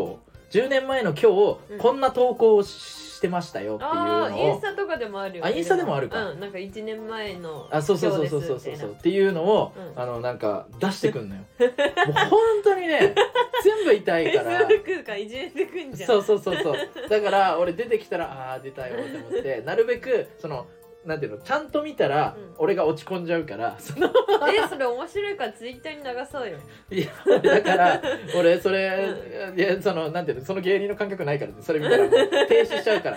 [0.51, 0.59] 日。
[0.59, 1.79] 10年前の今日、うん。
[1.79, 6.31] こんな投稿をしてましたよっていうああインのをスタとかでもあるよ、ね、あインスタでもあるか。
[6.31, 8.77] うんなんか1年前のあそうそうそうそうそう。
[8.77, 10.01] そうっていうのを、うん。
[10.01, 11.43] あのなんか出してくんのよ。
[11.59, 13.15] もう本当にね
[13.65, 14.59] 全部痛いから。
[14.59, 16.09] フェイスブックかいじめてくんじゃん。
[16.09, 17.09] そうそうそうそう。
[17.09, 20.67] だから俺出てきたらああー出たよって思ってなるべくその
[21.05, 22.55] なんていうのちゃんと見たら、うん。
[22.59, 24.07] 俺が落ち込んじゃうから その
[24.49, 26.59] えそれ面白いからツイッターに流そうよ。
[26.91, 28.03] いやだから
[28.37, 29.09] 俺それ、
[29.57, 33.17] いやそのなんていうのその芸人の感覚ないからねそれ見たらもう停止しちゃうから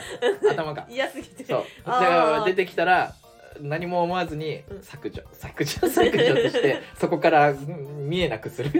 [0.52, 0.86] 頭が。
[0.90, 1.44] 嫌すぎて。
[1.44, 1.64] そう。
[1.86, 2.06] だあー。
[2.34, 3.14] から出てきたら
[3.62, 4.82] 何も思わずにうん。
[4.82, 8.70] 削除削除削除としてそこからうん見えなくする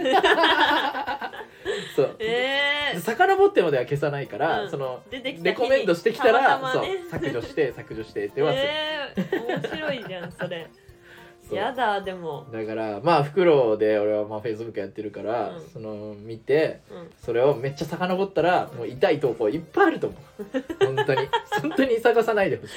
[1.96, 4.70] そうえー、遡ってまでは消さないから、うん。
[4.70, 5.44] その出てきた。
[5.44, 6.64] レコメンドしてきたらね。
[6.72, 10.66] そう削除して 削除してってはする、えー、面白いじゃんそれ。
[11.50, 12.46] やだでも。
[12.52, 15.60] だからまあ袋で俺はまあフェイスブックやってるから、うん。
[15.60, 17.10] その見てうん。
[17.16, 20.84] それをめっちゃ遡ったらもう痛い投稿いっぱいあると思う。
[20.84, 21.28] 本当に。
[21.62, 22.72] 本当に探さないでほしい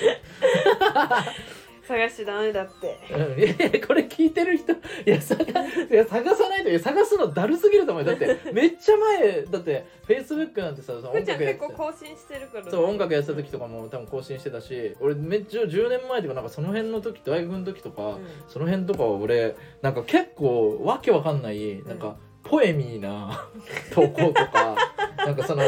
[1.90, 3.00] 探しダメだって。
[3.12, 3.40] うん。
[3.40, 4.76] いやいやこれ聞いてる人い
[5.06, 5.48] や探い
[5.92, 8.12] や探さないといや探すのだるすぎると思うよ。
[8.12, 11.68] だってめっちゃ前だってフェイスブックなんてさそのふーちゃん音楽やってた。
[11.68, 18.28] 結構更新してるからね、そう音楽やってた時とかも多分更新してたし俺めっちゃ10年前とかなんかその辺の時大学の時とか、うん。
[18.48, 23.48] その辺とかは俺なんか結構わけわかんないなんかポエミーな
[23.94, 24.76] 投稿とか
[25.26, 25.64] なんかその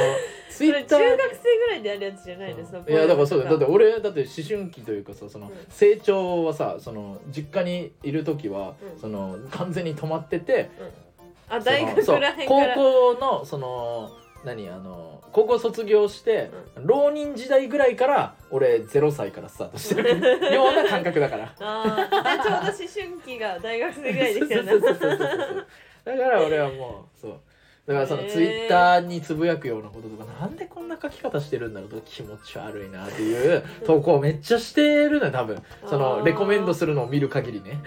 [0.50, 3.54] ツイッター中学生ぐらいでやるやつじゃないですいやだからそうだ。
[3.54, 5.54] って俺だって思春期というかさそのうん。
[5.70, 9.00] 成長はさその実家にいる時は、うん。
[9.00, 10.70] その完全に止まってて
[11.50, 12.76] あ大学らへんから。
[12.76, 14.12] 高校のその
[14.46, 20.20] 何あの高校卒業して、浪人時代ぐらいから俺0歳からスタートしてる。
[20.54, 21.56] ような感覚だから。
[21.60, 24.72] あちょうど思春期が大学生ぐらいでしたよね。
[26.04, 27.40] だから俺はもうそう
[27.92, 35.62] だからそのツイッターにつぶやくようなこととかなんでこんな書き方してるんだろうと気持ち悪いなっていう投稿めっちゃしてるのよ多分。
[35.86, 37.82] そのレコメンドするのを見る限りね。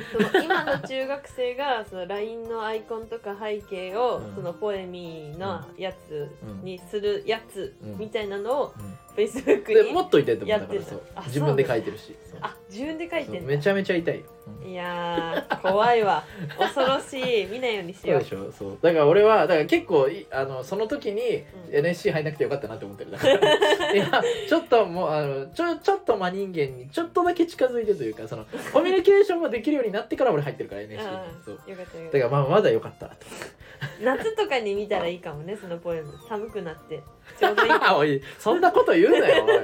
[0.44, 4.34] 今の中学生がその LINE のアイコンとか背景を、うん。
[4.34, 6.64] そのポエミーのやつうん。
[6.64, 7.98] にするやつうん。
[7.98, 12.14] みたいなのをうん Facebook にで持っといてって思うだからそう自分で書いてるし。
[12.40, 14.26] あ自分で書いてんめちゃめちゃ痛いよ、
[14.64, 14.70] うん。
[14.70, 16.24] いやー怖いわ。
[16.58, 17.46] 恐ろしい。
[17.46, 18.24] 見ないようにしよう。
[18.24, 18.78] そうでしょそう。
[18.82, 21.74] だから俺はだから結構いあのその時にうん。
[21.76, 23.12] NSC 入んなくてよかったなって思ってる。
[23.12, 23.34] だから。
[23.94, 31.14] いやちょっともうあのちょちょっと真人間にちょっとだけ近づいてというかそのコミュニケーションもできるようになってから俺入ってるから NSC に。
[31.14, 33.32] うーよかったよかっだからまあまだよかったなとた
[34.02, 36.12] 夏とかに見たらいいかもねそのポエム。
[36.28, 37.02] 寒くなって。
[37.38, 39.54] ちょうどいいおいそんなこと言うなよおい。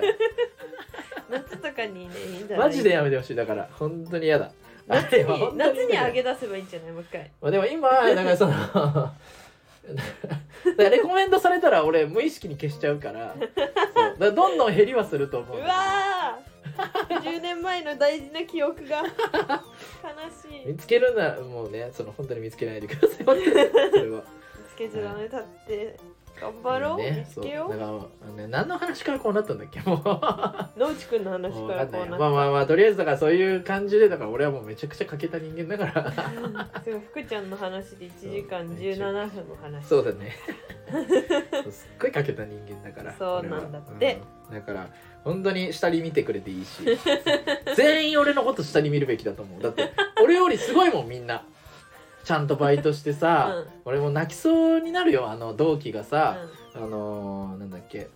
[1.30, 2.68] 夏とかにね見たらいい。
[2.68, 3.68] マジでやめてほしいだから。
[3.72, 4.50] 本当に嫌だ。
[4.86, 7.30] 夏あれは本に当夏に上げ出せばいいんじゃないもう一回。
[7.40, 9.14] まあでも今だからその だか
[10.76, 13.34] らレコメンドされたら俺無意識に消しちゃうから。
[13.34, 13.50] そう。
[13.56, 15.58] だからどんどん減りはすると思う。
[15.58, 16.49] うわー
[17.08, 19.02] 10年前の大事な記憶が。
[19.02, 19.08] 悲
[20.50, 20.66] しい。
[20.66, 23.24] 見つけるならもうねその本当に見つけないでください。
[23.24, 25.96] それは見つけちゃダメだって。
[26.40, 27.78] 頑張ろう、ね見つけよそう。
[27.78, 30.78] だからあのね何の話からこうなったんだっけもう。
[30.78, 32.10] 野内くんの話からこうなった。
[32.10, 32.18] ない。
[32.18, 36.82] まあまあまあとりあえずだからそういう感じでだから俺はもうめちゃくちゃ欠けた人間だから。
[36.82, 39.86] すごい福ちゃんの話で1時間17分の話。
[39.86, 40.36] そうだね。
[41.52, 43.92] そう すっごい欠けた人間だからそうなんだって。
[43.98, 44.16] 俺は。
[44.48, 44.54] うん。
[44.54, 44.90] だから
[45.24, 46.82] 本当に下に見てくれていいし。
[47.76, 49.62] 全員俺のこと下に見るべきだと思う。
[49.62, 49.92] だって
[50.22, 51.44] 俺よりすごいもんみんな。
[52.24, 53.66] ちゃんとバイトしてさ、うん。
[53.84, 56.38] 俺も泣きそうになるよあの同期がさ、
[56.74, 56.84] うん。
[56.84, 58.08] あのーなんだっけ。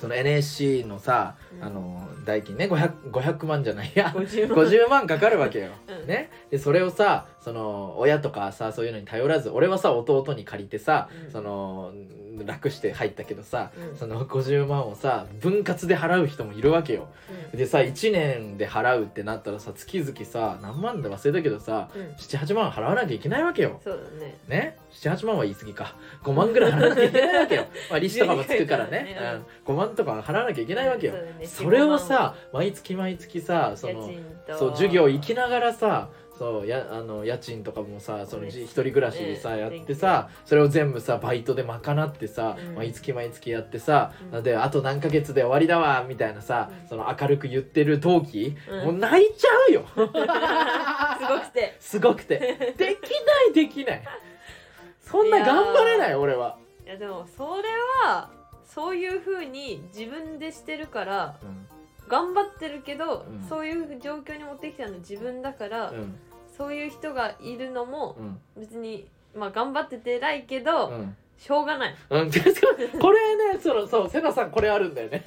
[0.00, 1.64] その NSC のさ、うん。
[1.64, 4.12] あのー代金ね 500, 500万じゃないや。
[4.14, 4.66] 50万。
[4.66, 5.70] 50万かかるわけよ。
[5.88, 6.06] うん。
[6.06, 11.30] ね、でそれをさその親とかさそういうのに頼らず俺はさ弟に借りてさ、うん。
[11.30, 11.92] その
[12.46, 13.96] 楽して入ったけどさ、うん。
[13.96, 17.08] その50万をさ分割で払う人もいるわけよ。
[17.54, 23.80] でさ1年で払うってなったらさ月々さ何万だ忘れたけどさうん、うん、78万払わなきゃいけないわけよ。
[23.82, 24.38] そうだね。
[24.48, 25.94] ね？78万は言い過ぎか。
[26.22, 27.66] 5万ぐらい払わなきゃいけないわけよ。
[27.90, 29.06] まあ利子とかもつくからね。
[29.08, 31.14] 12回からねうん、5万とか払わなきゃいけないわけよ。
[31.14, 31.46] そね。
[31.46, 34.10] それをさ毎月毎月さそ家の
[34.58, 36.08] そう授業行きながらさ
[36.40, 42.74] そうやあの家賃とかもさその一人暮らしでさねやってさそれを全部さバイトで賄ってさ、うん。
[42.76, 44.42] 毎月毎月やってさ、うん。
[44.42, 46.88] であと何ヶ月で終わりだわみたいなさ、うん。
[46.88, 48.84] その明るく言ってる同期、うん。
[48.86, 49.84] もう泣いちゃうよ。
[49.92, 50.00] す
[51.28, 51.76] ごくて。
[51.78, 52.38] すごくて。
[52.78, 54.02] できないできない。
[55.02, 56.56] そんな頑張れない俺は。
[56.86, 57.68] いやでもそれ
[58.08, 58.30] は
[58.64, 61.36] そういう風に自分でしてるから
[62.08, 63.46] 頑張ってるけど、うん。
[63.46, 66.18] そういう状況に持ってきたの自分だから、うん
[66.60, 68.38] そういう人がいるのもうん。
[68.60, 71.96] 別にまあ頑張ってて偉いけど、うんしょうがない。
[72.10, 75.24] うん、確かにこれねそのそうセナさんこれあるんだよね。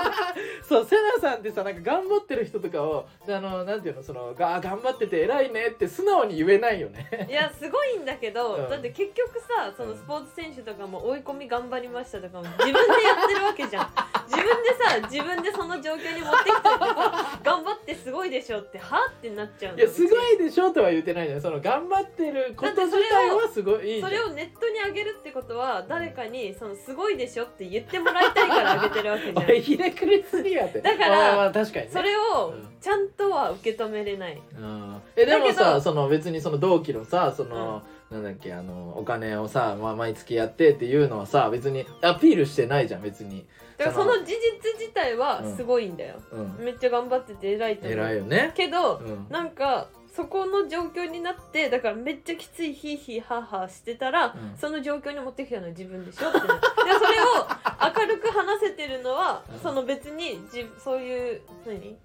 [0.66, 7.28] そうセナさんってさなんか頑張ってる人とかをあのなんていうのそのが頑張ってて偉いねって素直に言えないよね。
[7.28, 8.70] いやすごいんだけど、うん。
[8.70, 13.92] だって結局さそのスポーツ選手とかも追い込み頑張りましたとかも自分でやってるわけじゃん。
[14.28, 19.78] 自分でさ自分でその状況に持ってきてさ頑張ってすごいでしょってはってなっちゃうの。
[19.78, 21.40] いやすごいでしょとは言ってないじゃん。
[21.42, 29.60] その頑張ってること自体はすごいそれをネットに上げるってことは誰かにそのすごいでしょって言ってもらいたいから上げてるわけじゃん。
[29.62, 30.80] ひねくれすぎやって。
[30.80, 31.90] だからまあまあ確かにね。
[31.92, 34.40] それをうんちゃんとは受け止めれない。
[34.58, 35.02] うん。
[35.14, 43.46] えでもさその別にその同期のさその、なんだっけあのお金をさ、まあ、毎月やってっていうのはさ別にアピールしてないじゃん別に。
[43.76, 46.64] だからその事実自体はすごいんだよ、うん。
[46.64, 47.92] めっちゃ頑張ってて偉いと思う。
[47.92, 48.52] 偉いよね。
[48.54, 49.26] けど、うん。
[49.28, 49.88] なんか
[50.20, 54.58] そこの状況になってだからめっちゃきついヒーヒーハーハーしてたら、うん。
[54.60, 56.50] その状況に持ってきたのは自分でしょってなる。
[56.60, 57.48] でそれを
[57.96, 59.60] 明るく話せてるのは、うん。
[59.60, 61.96] その別にじそういう何？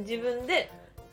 [0.00, 0.70] 自分で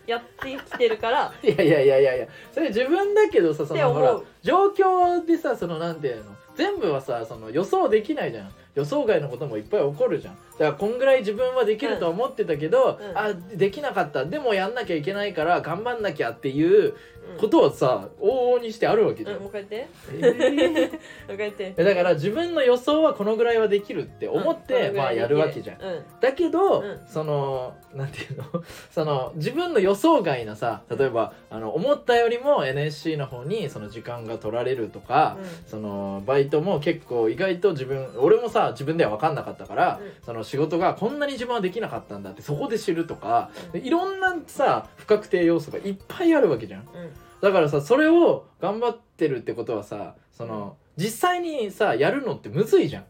[0.08, 6.32] やってきてるから いやいやいやいやいやそれ自分だけどさそってのほら状況でさそのなんていうの？
[6.56, 10.36] 全部はさその予想できないじゃん予想外のこともいっぱい起こるじゃん。
[10.36, 13.18] だからこんぐらい自分はできると思ってたけど、うん。
[13.18, 14.26] あできなかった。
[14.26, 16.94] でもやんなきゃいけないから頑張んなきゃっていううん
[17.40, 19.90] ことはさ往々にしてあるわけじゃん、うんもう一回言って。
[20.14, 20.92] えー。
[20.92, 20.98] も
[21.30, 21.74] う一回言って。
[21.78, 25.82] えだから自分の予想はこのぐらいはできるって思って、うんまあやるわけじゃん。
[25.82, 26.04] うん。
[26.20, 27.00] だけど、うん。
[27.08, 28.46] そのなんていうの？
[28.92, 35.38] その自分の予想外なさ例えばあの思ったよりも NSC の方にその時間が取られるとか、
[35.68, 40.12] そのバイトも結構意外と自分俺もさ自分では分かんなかったから、うん。
[40.26, 43.82] その仕事がこんなに自分はできなかったんだってそこで知るとか、うん。
[43.82, 46.82] いろんなさ不確定要素がいっぱいあるわけじゃん。
[46.82, 46.88] うん
[47.42, 53.06] だからさそれを頑張ってるってことはさその実際にさやるのってむずいじゃん。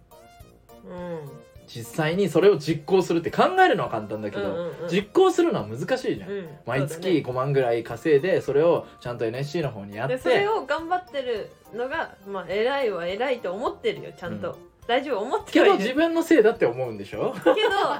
[0.87, 1.45] うん。
[1.67, 4.89] 実際にそれを実行するって考えるのは簡単だけど、うんうんうん。
[4.89, 6.29] 実行するのは難しいじゃん。
[6.29, 6.49] うん。
[6.65, 7.01] 毎そうだね。
[7.01, 10.15] 月5万ぐらい稼いでそれをちゃんと NSC の方にやって。
[10.15, 14.57] でそれを頑張ってるのがまあ偉いは偉いと思ってるよちゃんと、
[14.87, 17.33] 大丈夫思ってけはいるど自分のせいだって思うんでしょ？
[17.33, 17.51] けど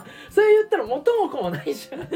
[0.29, 2.01] それ言ったら元も子もないじゃん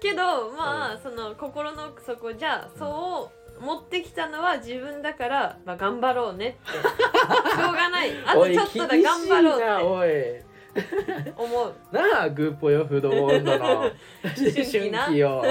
[0.00, 6.72] けどまあ、その心の底じゃそう持ってきたのは自分だから、まあ、頑張ろうねって。
[7.60, 8.12] しょうがない。
[8.26, 10.49] あとちょっとだ頑張ろうなって
[11.36, 11.74] 思う。
[11.92, 13.90] なあグーポヨフード温度の思
[14.22, 15.00] 春季な。
[15.02, 15.42] 春季よ。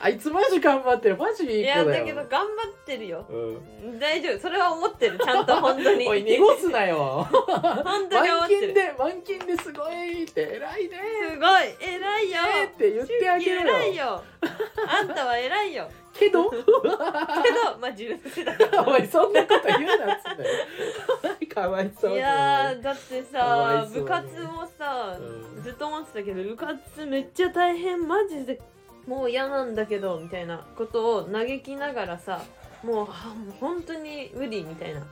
[0.00, 1.16] あいつマジ頑張ってる？
[1.16, 1.90] マジいいい子だよ。
[1.90, 3.26] やだけど頑張ってるよ。
[3.28, 3.36] う
[3.86, 3.98] ん。
[3.98, 4.38] 大丈夫。
[4.40, 5.18] それは思ってる。
[5.18, 6.06] ちゃんと本当に。
[6.08, 7.26] おい濁すなよ。
[7.30, 8.60] 本当に思満ってる。
[8.60, 11.00] 金で満金ですごいって偉いね。
[11.32, 11.50] すごい。
[11.80, 12.38] 偉いよ。
[12.60, 13.76] えーって言ってあげるよ。
[13.76, 14.24] 偉いよ。
[14.86, 16.50] あんたは偉いよけど？
[16.52, 16.64] けど
[17.80, 18.56] まあ自分のせいだ。
[18.56, 24.08] からおいそんなこと言うなっつってかわいそういやーだって かわいそうに。
[24.08, 25.18] さ部活もさ、
[25.56, 25.62] うん。
[25.62, 28.60] ずっと思ってたけど部活めっちゃ大変マジで
[29.06, 32.42] もう嫌なんだけどみたいなことを嘆きながらさ
[32.82, 35.02] もうはもう本当に無理みたいな。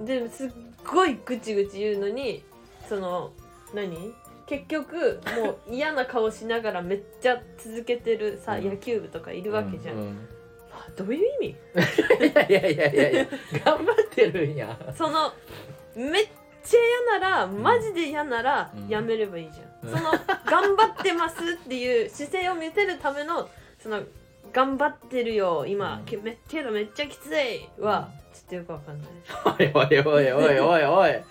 [0.00, 0.50] ですっ
[0.86, 2.42] ごいぐちぐち言うのに
[2.88, 3.30] その
[3.74, 4.14] 何？
[4.46, 8.68] 結局もう嫌な顔しながらめっちゃ続けてるさ、うん。
[8.68, 10.12] 野球部とかいるわけじゃん、ううあ
[11.04, 11.48] どういう意味？
[11.48, 11.56] い
[12.34, 13.26] やいやいやいやいや
[13.64, 14.76] 頑張ってるんや。
[14.96, 15.32] その
[15.96, 16.28] めっ
[16.62, 16.78] ちゃ
[17.12, 18.88] 嫌ならマジで嫌ならうん。
[18.88, 19.98] やめればいいじゃん、うん。
[19.98, 20.10] その
[20.46, 23.48] 頑張ってますっていう姿勢を見せるための
[23.82, 24.02] その
[24.52, 26.04] 頑張ってるよ今、うん。
[26.04, 29.08] けめけどめっちゃきついは、ちょっとよくわかんない。
[29.74, 31.22] おいおいおいおいおいおい。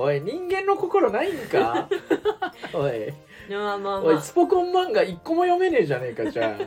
[0.00, 1.88] おい人間の心ないんか？
[2.72, 3.12] おい。
[3.50, 4.00] まあまあまあ。
[4.04, 6.64] おいスポコン漫画一個も読めねえじゃねえかじゃあ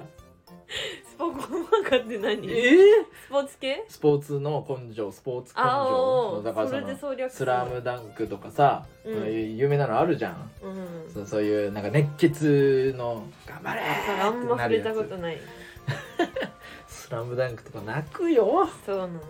[1.04, 2.50] スポコ漫画って何？
[2.52, 3.06] え？
[3.28, 3.86] スポーツ系？
[3.88, 9.14] スポーツの根性スポーツ根あ性だからそので総略スラムダンクとかさ、うん。
[9.14, 10.70] そういう有名なのあるじゃん、う
[11.10, 11.14] ん。
[11.14, 13.82] そうそういうなんか熱血の頑張れ
[14.22, 15.38] あんま触れたこといない。
[16.88, 18.70] スラムダンクとか泣くよ。
[18.86, 19.22] そうなんだ。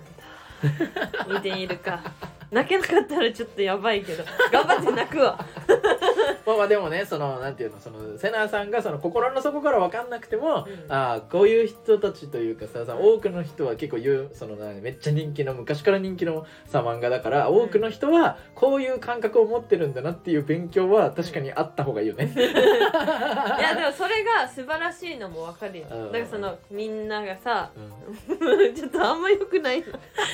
[1.27, 2.01] 見てみるか
[2.51, 4.23] 泣けなかったらちょっとやばいけど。
[4.51, 5.39] 頑張って泣くわ。
[6.45, 10.91] まあまあでもねそのなんていうのそのセナさんがその心の底から分かんなくても、うん。
[10.91, 22.31] ああこういう人たちというかささ多くの人は結構言うそのなめっちゃ人気の昔から人気のさ漫画だから多くの人はこういう感覚を持ってるんだなっていう勉強は確かにあった方がいいよね。
[22.35, 25.85] いやでもそれが素晴らしいのもわかるよ。
[25.85, 26.11] ん。
[26.11, 28.75] からそのみんながさうん。
[28.75, 29.83] ちょっとあんま良くない。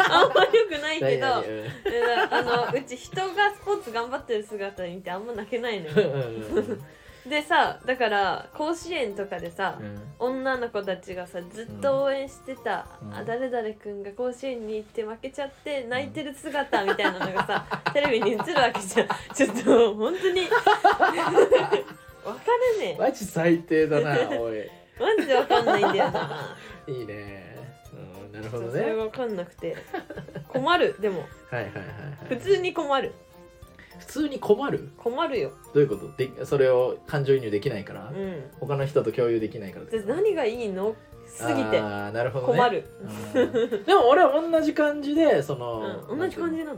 [0.10, 1.44] あんま良くないけど
[2.11, 6.84] あのうち人がスポーツ頑張ってる姿見てあんま泣けないのうんようんうん。
[7.29, 10.01] でさだから甲子園とかでさ、うん。
[10.19, 13.13] 女の子たちがさずっと応援してた、うん。
[13.13, 19.07] あ誰々くんが甲子園に行って負けちゃって泣いてる姿みたいなのがさ、 テレビに映るわけじゃん。
[19.34, 20.41] ちょっと本当に。
[22.27, 22.41] わか
[22.77, 24.69] るねマジ最低だなおい。
[24.99, 26.57] マジでわかんないんだよな。
[26.88, 27.47] いいね、うん、
[28.38, 29.76] なるほどそれねわかんなくて。
[30.47, 31.19] 困るでも。
[31.49, 31.81] はいはいはい、は
[32.31, 33.14] い、普通に困る。
[33.99, 34.89] 普通に困る？
[34.97, 35.51] 困るよ。
[35.73, 36.15] どういうこと？
[36.18, 38.43] でそれを感情移入できないから、うん。
[38.59, 40.95] 他の人と共有できないからで何がいいの？
[41.27, 41.80] すぎて。
[41.80, 42.85] あーなるほど、ね、困る、
[43.34, 43.84] うん。
[43.85, 46.76] でも俺は同じ感じでその、うん、同じ感じなの。
[46.76, 46.77] ん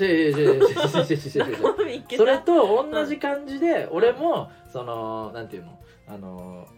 [0.00, 5.78] 違う違う違う違う違う違う違ういけ それたと同じ感じで俺もそのなんていうの？
[6.06, 6.68] あの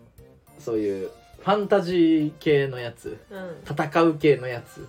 [0.58, 1.10] そういう
[1.46, 3.62] ファンタジー系のやつうん。
[3.64, 4.88] 戦う系のやつ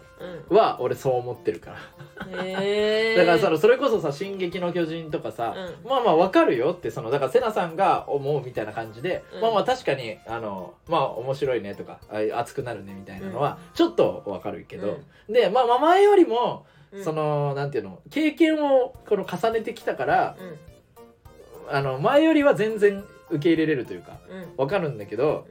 [0.50, 1.78] うは俺そう思ってるから。
[2.26, 5.54] だからそのそれこそさ「進撃の巨人」とかさ、
[5.86, 9.42] うまあまあわかるよってそのだからセナさんが思うみたいな感じで、うん。
[9.42, 14.98] まあまあ確かにあのまあ面白いねとかあ熱くなるねみたいなのはちょっとわかるけど、
[15.30, 17.04] でまあまあ前よりもうん。
[17.04, 21.76] そのなんていうの経験をこの重ねてきたからうん。
[21.76, 24.54] あの前よりは全然受け入れれるというかうん。
[24.58, 25.46] わかるんだけど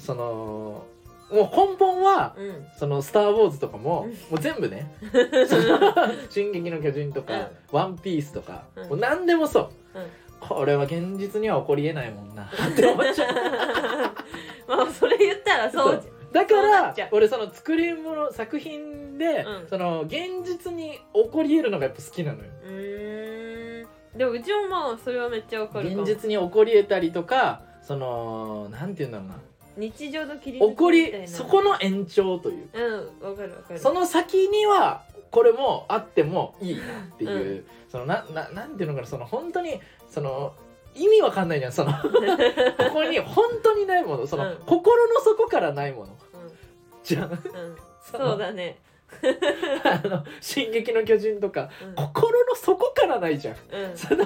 [0.00, 0.84] その
[1.30, 2.46] もう根本はうん。
[2.46, 4.10] うんその「スター・ウォーズ」とかもうん。
[4.10, 4.92] もう全部ね
[5.46, 5.94] 「その
[6.28, 8.88] 進撃の巨人」とか「ワンピース」とかうん。
[8.88, 9.60] もう何でもそ
[9.94, 9.98] う。
[9.98, 10.06] うん。
[10.40, 13.34] これは現実には起こりえないもんな って思っちゃう。
[14.66, 19.68] まあそれ言ったらそうじだから俺その作り物作品で、うん。
[19.68, 22.50] その現実に起こりえるのがやっぱ好きなのよ。
[24.16, 29.34] でもうちもまあそれはめっちゃわかる現実に起こりえたりとかそのなんていうんだろうな
[29.80, 31.18] 日常の切り起こみたいな。
[31.20, 33.80] りそこの延長といううんわかるわかる。
[33.80, 40.54] その先にはこれもあってもいいなっていう、そのなななんていうのかなその本当にその
[40.94, 41.72] 意味わかんないじゃん。
[41.72, 41.98] そのこ
[42.92, 44.26] こに本当にないもの。
[44.26, 44.56] その、うん。
[44.66, 46.16] 心の底からないもの。
[47.04, 47.30] じゃん。
[47.30, 47.38] うん。
[48.02, 48.78] そうだね
[49.84, 51.94] あの「進撃の巨人」とかうん。
[51.94, 53.54] 心の底からないじゃん。
[53.54, 53.96] うん。
[53.96, 54.24] その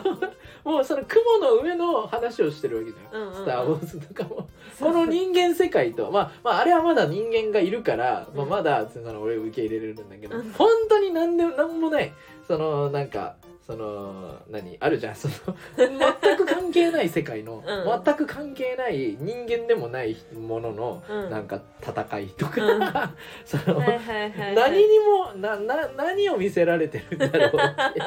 [0.64, 3.22] もうその雲の上の話をしてるわけじゃん。
[3.22, 3.34] うんうんうん。
[3.34, 4.48] スター・ウォーズとかも。
[4.78, 10.52] この人間世界と、まあ、まああれはまだ人間がいるから、まあ、うんまだその俺受け入れれるんだけど、うん。
[10.52, 12.12] 本当に何でも何もない。
[12.46, 13.36] そのなんか
[13.66, 14.76] その何？
[14.78, 15.14] あるじゃん。
[15.14, 15.34] その
[15.76, 18.02] 全く関係ない世界の、うん。
[18.04, 21.30] 全く関係ない人間でもないものの、うん。
[21.30, 22.92] なんか戦いとか、うん。
[23.46, 24.54] その、はいはいはいはい。
[24.54, 27.50] 何にもなな何を見せられてるんだろうっ
[27.94, 28.02] て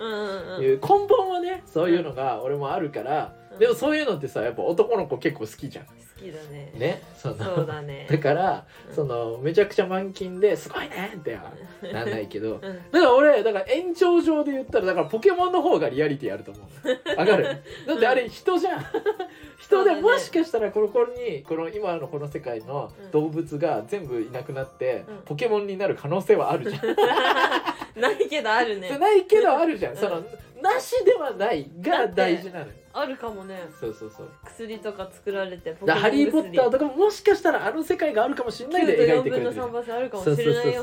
[0.00, 0.62] うんうんうん。
[0.64, 5.84] いう根本はねそういうのが俺もあるから、うんでもそういうのってさやっぱ男の子結構好きじゃん。
[5.86, 6.72] 好きだね。
[6.76, 7.02] ね？
[7.16, 8.06] そのそうだね。
[8.10, 8.94] だから、うん。
[8.94, 11.52] そのめちゃくちゃ満勤ですごいねっては
[11.92, 12.54] なんないけど。
[12.54, 12.60] うん。
[12.62, 17.18] だから俺だから延長上で言ったらだからポケモンの方がリアリティあると思う。
[17.18, 17.44] わかる？
[17.86, 18.80] だってあれ人じゃん。
[19.58, 20.00] 人でそうだね。
[20.02, 23.10] もしかしたらこのこにこの今のこの世界のうん。
[23.10, 25.16] 動物が全部いなくなって、うん。
[25.24, 26.82] ポケモンになる可能性はあるじゃん。
[28.00, 28.98] ないけどあるね。
[28.98, 29.96] ないけどあるじゃん。
[29.96, 30.22] その
[30.64, 32.72] なしではないが大事なのよ。
[32.96, 33.68] あるかもね。
[33.80, 34.28] そうそうそう。
[34.44, 39.52] 薬とか作られてポだからハリー・ポッターととかももしかしたらあの世界があるかもしれないで描いてくれてる。
[39.52, 40.82] 3倍あるかもしそうそうれないよ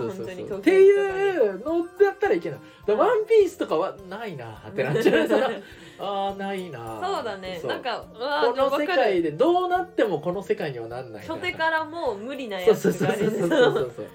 [0.57, 5.63] っていうのだったらいけないだワンピースとかはないなってなっちゃう
[5.99, 14.05] あーないなそうだねなんかこの世界でどうなってもこの世界にはなんないな初手からもう無理なやつそうそうそうがあるそうそうそう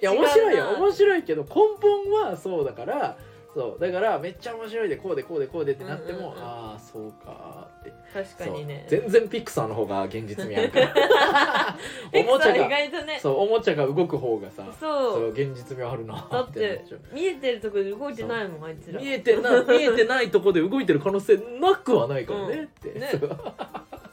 [0.00, 1.48] いや面白いよ面白いけど根
[1.80, 3.16] 本はそうだから
[3.54, 3.80] そう。
[3.80, 6.24] だからめっちゃ面白いでこうでこうでこうでってなっても、うん。
[6.24, 7.92] うんうんああそうかって。
[8.12, 8.86] 確かにね。
[8.88, 11.76] 全然ピクサーの方が現実味あるから。
[12.14, 13.18] おもちゃピクサー意が外とね。
[13.20, 15.30] そうおもちゃが動く方がさそう。
[15.30, 19.00] 現実味あるなだっって見えてるとこで動いてないもんあいつら。
[19.00, 23.10] 見えてない見えてないとこで動いてる可能性なくはないからねって、ね。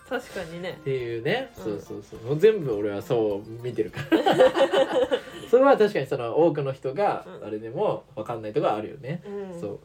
[0.07, 0.78] 確かにね。
[0.82, 1.64] っていうね、うん。
[1.64, 4.18] そうそうそう全部俺はそう見てるから
[5.49, 7.47] それは確かにその多くの人がうん。
[7.47, 9.59] あれでも分かんないとこあるよね、うん。
[9.59, 9.80] そう。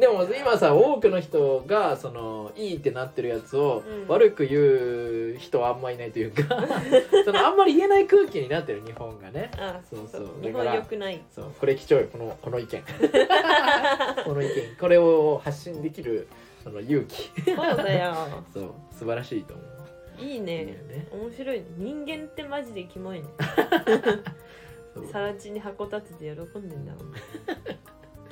[0.00, 4.08] でも今さ多くの人がそのいいってなってるやつをうん。
[4.08, 6.42] 悪く言う人はあんまいないというか
[7.24, 9.50] そのあんまり言えない空気になってる日本がね。
[9.56, 10.28] あそうそう。
[10.42, 11.20] 日本良くない。
[11.34, 11.52] そう。
[11.58, 12.82] これ貴重よこのこの意見。
[14.24, 14.52] この意見。
[14.78, 16.28] これを発信できる
[16.62, 17.30] その勇気。
[17.44, 18.14] そうだよ。
[18.52, 18.70] そう。
[18.92, 19.66] 素晴らしいと思う。
[20.22, 20.64] いいね。
[20.64, 21.08] ね。
[21.10, 21.58] 面白い。
[21.60, 23.26] ね人間ってマジでキモいね
[25.10, 26.92] さら地に箱立てて喜んでんだ。
[26.92, 27.14] もん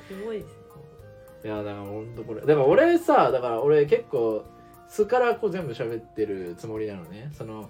[0.07, 0.47] キモいです
[1.45, 2.41] いやだからほんとこれ。
[2.41, 4.45] だから俺さだから俺結構
[4.87, 7.31] 素からこう全部喋ってるつもりなのね。
[7.37, 7.69] その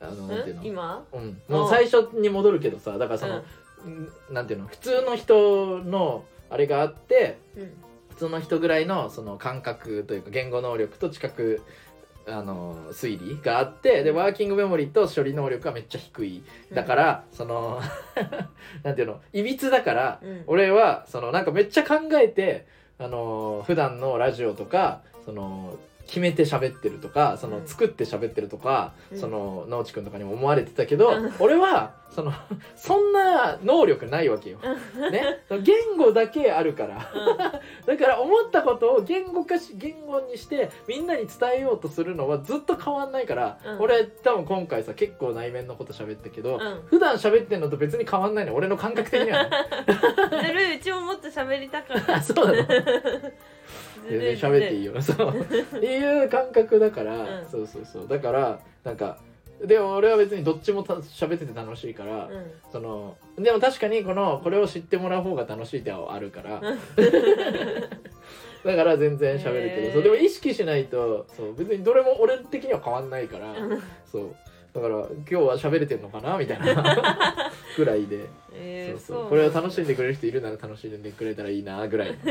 [0.00, 0.62] あのなんていうの？
[0.62, 1.04] ん今？
[1.12, 3.42] うん、もう最初に戻るけどさだからその、
[3.84, 4.08] うん。
[4.30, 4.68] なんていうの？
[4.68, 7.72] 普通の人のあれがあってうんうん。
[8.10, 11.62] 普通の人ぐらいのその感覚というか言語能力と知覚
[12.26, 16.42] あの推理があってでワーキングメモリーと処理能力がめっちゃ低い。
[16.72, 17.80] だから、その
[18.82, 19.20] なんていうの？
[19.32, 20.44] いびつだから、うん。
[20.46, 22.66] 俺はそのなんかめっちゃ考えて
[22.98, 25.78] あの普段のラジオとかその
[26.14, 29.18] 決めて喋ってるとかそのうん作って喋ってるとか、うん。
[29.18, 31.34] その農地君とかにも思われてたけど、うん。
[31.40, 32.32] 俺はその
[32.76, 34.58] そんな能力ないわけよ。
[35.10, 37.10] ね、言語だけあるから。
[37.84, 43.80] だから思ったことを言語化し言語にしてみんなに伝えようとするのはずっと変わんないから、うん。
[43.80, 46.82] 俺多分今回さ結構内面のこと喋ったけど、うん。
[46.86, 49.50] 普段喋ってんのと別に変わんないの俺の感覚的にはね。
[50.46, 52.14] ずるいうちももっと喋りたかった。
[52.16, 52.52] あ そうな
[54.08, 55.00] 全然喋っていいよ。
[55.00, 55.40] そう。
[55.40, 55.44] っ
[55.80, 57.46] ていう感覚だから、うん。
[57.48, 58.08] そうそうそう。
[58.08, 59.18] だからなんか
[59.64, 62.50] でも俺は別にどっちもた喋ってて楽しいから、うん。
[62.70, 66.60] そのでも確かにこのこれを知ってもらう方が楽しいってはあるから、
[68.64, 70.02] だから全然喋るけど、そう。
[70.02, 71.54] でも意識しないとそう。
[71.54, 73.82] 別にどれも俺的には変わんないから、うん。
[74.10, 74.34] そう。
[74.74, 82.14] だから今日は喋れてんのかなみたいな ぐらいで、えーそうそうこれを楽しんでくれる人いるなら楽しんでくれたらいいなぐらい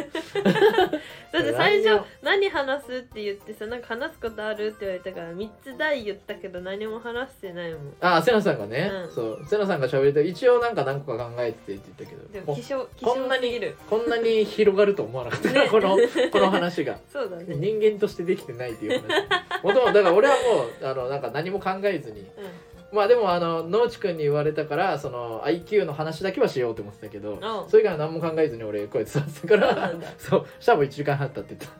[1.31, 7.93] だって最初何話すって言ってさなんか話すことあるって言われたから3つ題言ったけど何も話してないもん。
[8.01, 9.13] あセナさんがね、うん。
[9.13, 9.45] そう。
[9.47, 10.29] セナさんが喋りたい。
[10.29, 12.21] 一応なんか何個か考えててって言ったけど。
[12.23, 13.59] こでも希少希こんなに
[13.89, 15.67] こんなに広がると思わなかった、ね。
[15.69, 15.97] この
[16.31, 16.97] この話が。
[17.11, 17.45] そうだね。
[17.49, 19.63] うん人間としてできてないっていう話。
[19.63, 22.25] もともとだから俺はもうあのなんか何も考えずに
[22.93, 27.69] まあでもあの農地君に言われたからその IQ の話だけはしようと思ってたけどうん。
[27.69, 30.07] それ以外は何も考えずに俺こうやって座ってたからそうなんだ。
[30.17, 31.71] そうシャープ1時間半経ってた。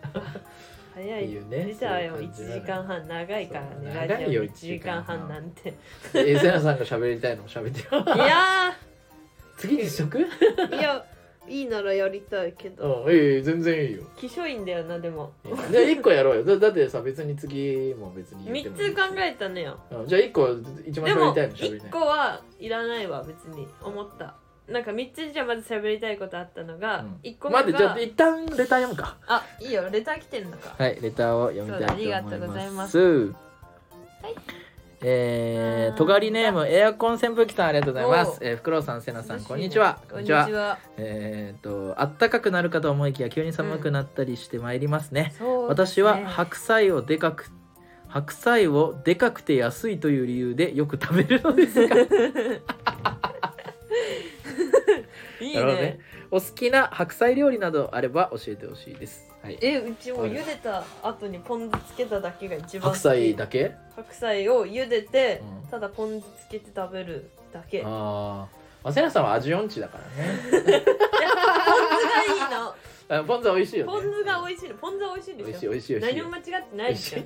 [0.95, 1.23] 早い。
[1.23, 3.69] っていうね出たよ1そういう感じなの時間半長いからね。
[3.81, 5.73] そうラ長いよジオ1時間半なんて。
[6.15, 8.15] えセナさんが喋りたいのを喋ってよ。
[8.15, 8.73] いや
[9.57, 10.17] 次にしとく？
[10.17, 11.05] ーいや
[11.47, 13.03] いいならやりたいけど。
[13.05, 14.03] うんいい全然いいよ。
[14.17, 15.33] 希少いんだよなでも。
[15.43, 16.43] じゃあ1個やろうよ。
[16.43, 18.93] だだってさ別に次も別に言って3もいいし。
[18.93, 19.79] つ考えたのよ。
[19.91, 20.47] うんじゃあ1個
[20.85, 24.35] 一番喋りたいの喋りた1い個はいらないわ別に思った。
[24.67, 27.19] なんか3つじゃまず喋りたいことあったのが、うん。
[27.23, 29.17] 1個目が待ってじゃあ一旦レター読むか。
[29.27, 29.89] あいいよ。
[29.91, 30.75] レター来てんのか。
[30.77, 32.11] はいレターを読みたいと思います。
[32.11, 32.97] そうだありがとうございます。
[32.97, 34.62] はい
[35.05, 38.39] えー、とがりネームエアコン扇風機さんありがとうございます。
[38.41, 38.45] お。
[38.45, 39.99] えー、フクロウさん、せなさん、こんにちは。
[40.09, 40.79] こんにちは。
[40.97, 45.33] えー、と、あったかくなるかと思いきや、急に寒くなったりしてまいりますね。
[45.37, 46.03] そうですね。
[46.03, 47.51] 私は白菜をでかく。
[48.07, 51.95] 白菜をでかくて安いという理由でよく食べるのですが。
[55.41, 55.63] いいね。
[55.63, 55.99] ね。
[56.33, 63.75] お好きな白菜料理などあれば教えてほしいです、はい、えうちも茹でた後にポン酢つけただけが一番好白き菜だけ？
[63.93, 65.69] 白菜を茹でて、うん。
[65.69, 67.83] ただポン酢つけて食べるだけ。
[67.85, 68.47] あ
[68.85, 70.39] あせなさんは味音痴だからね。
[70.49, 70.79] 酢がいい
[72.51, 72.73] の
[73.09, 73.91] あポン酢は美味しいよね。
[73.91, 74.69] ポン酢が美味しい。
[74.69, 76.15] のポン酢は美味しいでしょ美味しい美味しい。
[76.15, 77.19] 何も間違ってないでしょ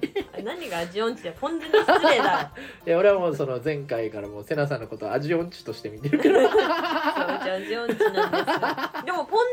[0.44, 2.52] 何が味音痴だよポン酢に失礼だ
[2.86, 6.50] いや俺はもうその前回からもうセナさんのことを味音痴として見てるから。
[6.50, 6.58] そ
[7.34, 9.46] ううち味音痴なんですでもポン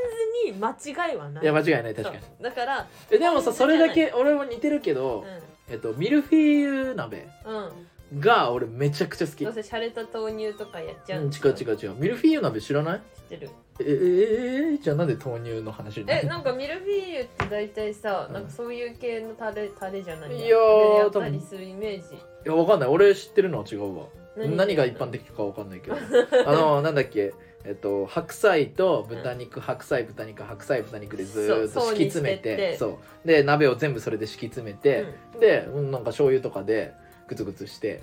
[0.47, 1.45] 酢に間違いはない。
[1.45, 2.21] いや間違いない確かに。
[2.43, 5.25] だからえでもさそれだけ俺も似てるけど、
[5.69, 7.29] えっと、ミルフィーユ鍋。
[7.45, 7.73] うんうん
[8.19, 9.45] が俺めちゃくちゃ好き。
[9.45, 11.23] どうせ洒落た豆乳とかやっちゃう。
[11.25, 11.95] うん違う違う違う。
[11.97, 13.01] ミルフィーユ鍋知らない？
[13.17, 13.51] 知ってる。
[13.81, 18.35] ええええじゃあなんで豆乳の話になるえなんかミルフィーユって大体さ、うん。
[18.35, 22.15] なんかそういう系のタレタレじゃないいやーやったりするイメージ。
[22.15, 22.89] いやわかんない。
[22.89, 24.07] 俺知ってるのは違うわ。
[24.37, 25.97] 何何が一般的かわかんないけど。
[26.47, 27.33] あのなんだっけ？
[27.67, 32.77] えっと白菜と豚肉、白菜豚肉白菜豚肉でずーっとそう敷き詰めて層にしてって。
[32.77, 33.27] そう。
[33.27, 35.07] で鍋を全部それで敷き詰めて、
[35.41, 36.93] で、うん、なんか醤油とかで
[37.29, 38.01] グツグツして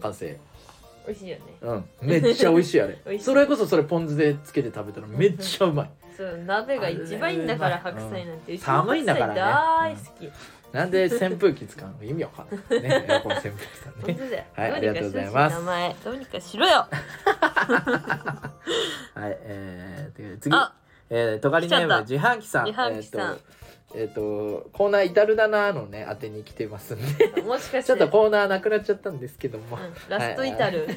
[0.00, 0.38] 完成
[1.06, 1.42] 美味しいよね。
[1.60, 1.84] うん。
[2.00, 2.98] めっちゃ美味しいあれ。
[3.04, 3.24] 美味しい。
[3.24, 5.90] それこそそれポン酢でつけて食べたらめっちゃうまい。
[6.16, 9.40] そう鍋が一番いいんだからあれ白菜なんて、うんうちの寒いんだからね。
[9.40, 10.32] 白菜大好き、
[10.72, 11.94] なんで扇風機使うの？
[12.08, 13.06] 意味わかんないね。
[13.08, 14.02] エアコン扇風機さんね。
[14.06, 15.56] 本当だよ、はいありがとうございます。
[15.56, 15.96] しろし名前。
[16.04, 16.72] どうにかしろよ。
[19.14, 20.54] はいえー、で次。
[20.54, 20.72] あ。
[21.10, 22.64] えー、とがりネーム自販機さん。
[22.66, 23.34] 自販機さん。
[23.34, 23.40] と,、
[23.96, 27.42] えー、とコーナー至るだなのね当てに来てますんで。
[27.42, 27.84] もしかして。
[27.84, 30.88] ちょっとコーナーなくなっちゃったんですけども、うん、ラストイタル、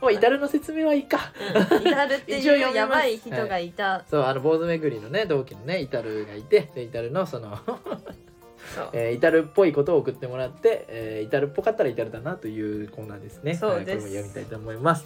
[0.00, 1.32] もう至るの説明はいいか。
[1.72, 7.58] うん、イタルっていうやばい人がいた、そうあの坊主めぐりのね同期のねイタルがいてでイタルのその
[8.92, 13.54] えー、イタルっぽいことを送ってもらって、えー、イタルっぽかったらイタルだなというコーナーですね。
[13.54, 13.90] そうです。
[13.90, 15.04] はい、これも読みたいと思います。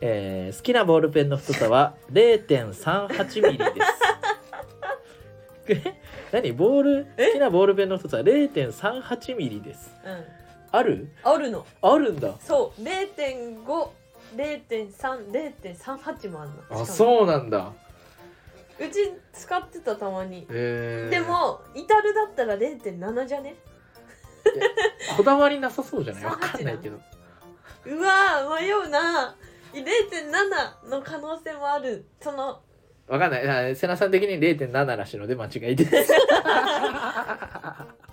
[0.00, 4.19] えー、好きなボールペンの太さは0.38ミリです。
[5.70, 5.82] え
[6.32, 6.52] 何？
[6.52, 7.06] ボール？
[7.16, 9.94] 好きなボールペンの太さは0.38ミリです。
[10.04, 10.24] うん、
[10.72, 11.08] ある？
[11.22, 11.66] あるの。
[11.82, 12.34] あるんだ。
[12.40, 12.82] そう。
[12.82, 13.88] 0.5
[14.36, 16.82] 0.3 0.38もあんの。
[16.82, 17.72] あそうなんだ。
[18.78, 20.46] うち使ってたたまに。
[20.48, 23.56] えー、でもイタルだったら0.7じゃね？
[25.16, 26.24] こだわりなさそうじゃない？
[26.26, 26.98] わ38かんないけど。
[27.86, 29.34] うわー迷うな
[29.72, 32.04] 0.7の可能性もある。
[32.20, 32.60] その
[33.10, 33.74] わかんないあ。
[33.76, 36.12] 瀬名さん的に0.7らしいので間違いです。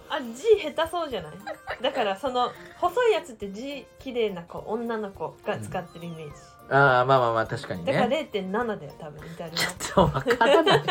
[0.10, 0.44] あ字
[0.74, 1.34] 下手そうじゃない？
[1.82, 6.32] だからその細いやつって字綺麗な子女の子が使ってるイメージ、
[6.70, 8.28] ああまあまあまあ確かにだからね。
[8.34, 10.82] 0.7だよ多分イタルのちょっとわからない。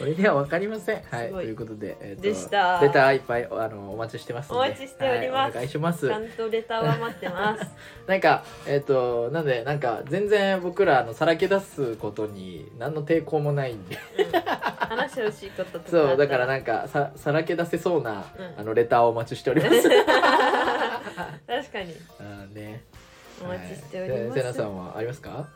[0.00, 1.02] これではわかりません。
[1.10, 2.80] はい、ということで、えーとでした。
[2.80, 4.68] レターいっぱいあのお待ちしてますので。
[4.68, 5.36] お待ちしております。
[5.36, 6.08] はいお願いします。
[6.08, 6.18] ちゃ。
[6.18, 7.66] んとレターは待ってます。
[8.08, 14.40] なんかえっ、となんでなんか全然僕らあのさらけ出すことに何の抵抗もないんで、うん。
[14.40, 18.54] 話してほしいこととかそうだからなんかささらけ出せそうな、うん。
[18.58, 19.82] あのレターをお待ちしております。
[19.84, 21.94] 確かに。
[22.18, 22.84] あーね。
[23.42, 24.30] お待ちしております、はい。
[24.30, 25.46] でセナさんはありますか？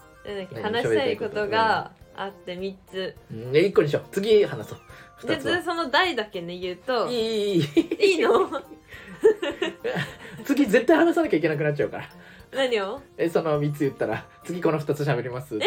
[0.62, 3.16] 話したいことがあって3つ。
[3.30, 4.02] うん、で一個にしよう。
[4.10, 4.78] 次話そう。
[5.18, 5.62] 二でつは。
[5.62, 8.20] その題だけね言うといいいいいい。
[8.20, 8.50] の？
[10.44, 12.08] 次絶対話さなきゃいけなくなっちゃうから。
[12.52, 13.00] 何を？
[13.16, 14.24] えその3つ言ったら。
[14.44, 15.66] 次この2つ喋りますいや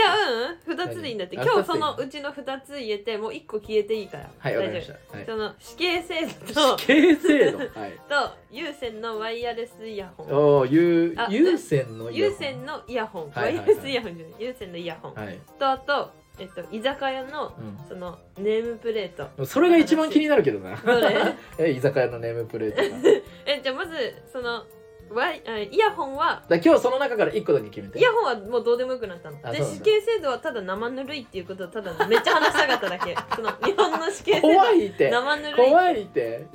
[0.68, 1.36] うん2つでいいんだって。
[1.36, 4.30] 今日そのうちの2つ言えてもう1個消えていいから。
[4.38, 5.24] はいわかりま大丈した、はい。
[5.24, 7.58] 夫、その死刑制度と死刑制度？
[7.58, 7.70] はい。
[8.08, 10.28] と有線のワイヤレスイヤホン。
[10.32, 13.66] おお有あ有線の有線のイヤホン、はいはいはい。
[13.66, 14.36] ワイヤレスイヤホンじゃない。
[14.40, 17.54] 有線のイヤホン、はい、とあと、えっと、居酒屋の
[17.88, 19.28] そのネームプレート。
[19.38, 20.76] うん、それが一番気になるけどな。
[20.78, 21.36] どれ？
[21.58, 22.84] え居酒屋のネームプレートが。
[23.46, 23.92] えじゃあまず
[24.32, 24.64] その
[25.10, 28.00] ワイあイヤホンはら今日その中から1個だけ決めて。
[28.00, 29.38] イヤホンはもうどうでもよくなったの。
[29.42, 29.76] であそうなんだ。
[29.76, 33.16] 死刑制度はただ生ぬるいっていうことをただめっちゃ話したかっただけ。
[33.36, 34.48] その日本の死刑制度。
[34.50, 35.10] 怖いって。
[35.10, 36.48] 生ぬるい怖いって。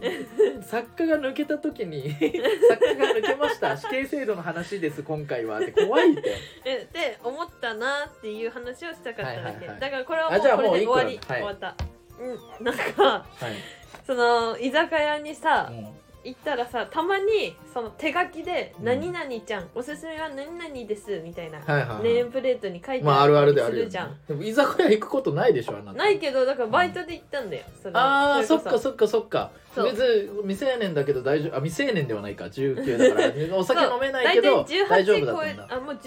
[0.63, 2.11] 作家が抜けた時に
[2.69, 3.77] 作家が抜けました。
[3.77, 5.73] 死刑制度の話です今回はって。
[5.73, 6.35] 怖いって。
[6.65, 9.81] えって思ったなっていう話をしたかっただけ、はいはいはい。
[9.81, 11.41] だからこれはもあじゃこれで終わり、はい。
[11.41, 11.75] 終わった。
[12.21, 12.65] うん。
[12.65, 13.53] なんかはい、
[14.07, 18.85] その居酒屋にさ、うん行ったらさたまにその手書きで「うん。
[18.85, 22.03] 何々ちゃん、おすすめは何々です」みたいな、はいはいはい。
[22.03, 23.85] ネームプレートに書いてまああるあるであるよ、ね。
[23.85, 25.99] するじゃん、、でも居酒屋行くことないでしょあなた。
[25.99, 29.93] ないけどだからバイトで行ったんだよ、それあーそっれこかそっかそっかそう。
[29.93, 32.47] 別に未成年だけど大丈夫あ未成年ではないか。
[32.47, 33.57] 19だから。
[33.57, 35.99] お酒飲めないけど大丈夫18超えだったんだ、あもう 16?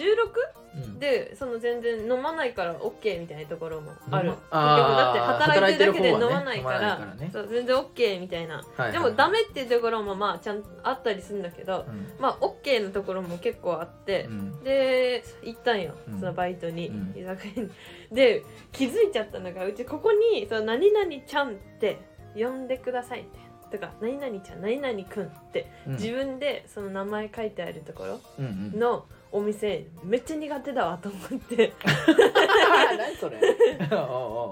[0.76, 1.00] うん。
[1.00, 4.30] でその全然飲まないから OK みたいなところもある。
[4.30, 6.78] だって働いてるだけで飲まないから。
[6.78, 7.30] 飲まないからね。
[7.32, 12.08] そう全然 OK みたいな、はいはいでもダメっていうところもまあちゃんとあったりするんだけど、うん。
[12.20, 14.64] まあ OK のところも結構あってう、ん。
[14.64, 16.20] で行ったんよ、うん。
[16.20, 17.14] そのバイトに、うん。
[17.16, 17.72] 居酒屋に。
[18.12, 21.98] で気づいちゃったのがうちここにその何々ちゃんって
[22.36, 23.45] 呼んでくださいって
[23.80, 25.94] とか何々ちゃん何々くんってうん。
[25.94, 28.80] 自分でその名前書いてあるところうんうん。
[28.80, 31.74] のお店めっちゃ苦手だわと思って。
[32.98, 33.38] 何それ？
[33.92, 34.06] おうおう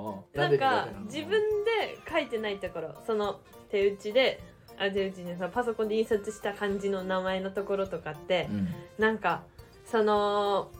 [0.08, 0.34] おう。
[0.34, 1.06] でなんか苦手の？
[1.06, 1.30] 自分
[1.64, 3.40] で書いてないところその
[3.70, 4.42] 手打ちで
[4.78, 8.68] あ手打ちねそのパソコンで印刷した感じの名前のところとかってうん。
[8.98, 9.44] なんか
[9.86, 10.72] その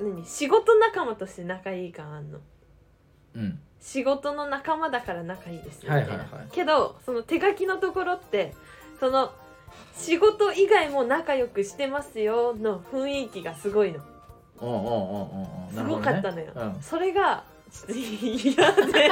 [0.00, 0.24] 何？
[0.26, 2.38] 仕事仲間として仲いい感あんの。
[3.36, 6.48] うん仕事の仲間だから仲いいですよみたいな、はいはいはい。
[6.52, 8.54] けどその手書きのところって
[9.00, 9.32] その
[9.96, 14.00] 仕事以外も仲良くしてますよの雰囲気がすごいの。
[15.72, 16.76] すごかったのよ、うん。
[16.82, 19.10] それがちょっと嫌で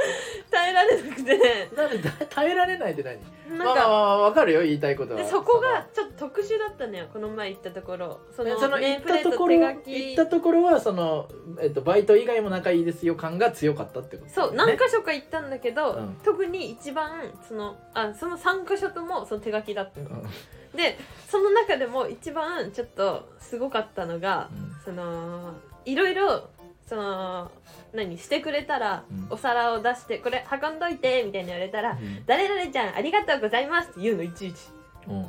[0.50, 1.70] 耐えられなくて。
[1.76, 3.18] なんでだ耐えられないって何？
[3.58, 5.22] まなんか、あまあまあわかるよ言いたいことは。
[5.22, 8.20] でそこがちょっと特殊だったのよこの前行ったところ。
[8.34, 10.12] そのその行ったところ行き。
[10.12, 11.28] ったところはその、
[11.60, 14.32] えっと、バイト以外も仲いいですよ感が強かったってこと？
[14.32, 16.16] そう何箇所か行ったんだけど、うん。
[16.24, 20.76] 特に一番そのあその3箇所ともその手書きだったの、うん。
[20.76, 20.98] で
[21.28, 24.76] その中でも一番ちょっとすごかったのがうん。
[24.84, 25.54] その
[25.84, 26.48] いろいろ
[26.90, 27.52] その
[27.92, 29.26] 何してくれたら、うん。
[29.30, 32.26] お皿を出してこれ運んどいてみたいに言われたら「うん。
[32.26, 34.70] 誰々ちゃんありがとうございます」って言うのいちいち。
[35.06, 35.26] うん。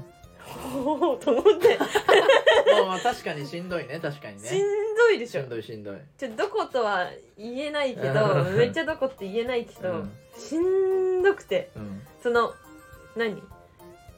[0.83, 1.77] おおと思って。
[1.77, 4.49] まあまあ確かにしんどいね確かにね。
[4.49, 4.59] しん
[4.95, 5.41] どいでしょ。
[5.41, 5.97] しんどいしんどい。
[6.17, 7.07] ちょどことは
[7.38, 8.57] 言えないけどうん。
[8.57, 10.11] めっちゃどこって言えないけど、うん。
[10.35, 11.69] しんどくて。
[11.75, 12.01] うん。
[12.23, 12.55] その
[13.15, 13.35] 何？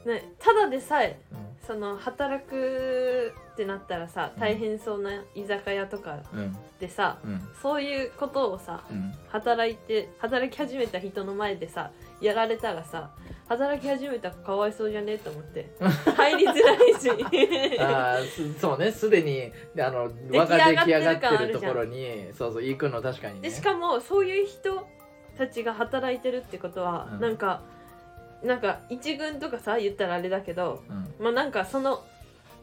[0.06, 7.42] なただでさえうんその働くってなったらさ大変そうな居酒屋とかうんでさうん。
[7.62, 9.14] そういうことをさうん。
[9.30, 13.12] 働いて働き始めた人の前でさやられたらさ
[13.48, 17.80] 働き始めたらかわいそうじゃねと思って 入りづらいし。
[17.80, 18.92] あーすそうね。
[18.92, 23.50] すでにあの出輪が来上がってる出来上がってるところにそうそう行くの確かにね。
[23.50, 24.88] でしかもそういう人
[25.38, 27.20] たちが働いてるってことは、うん。
[27.22, 27.62] なんか
[28.44, 31.14] なんか一軍とかさ言ったらあれだけどうん。
[31.20, 32.04] まあなんかその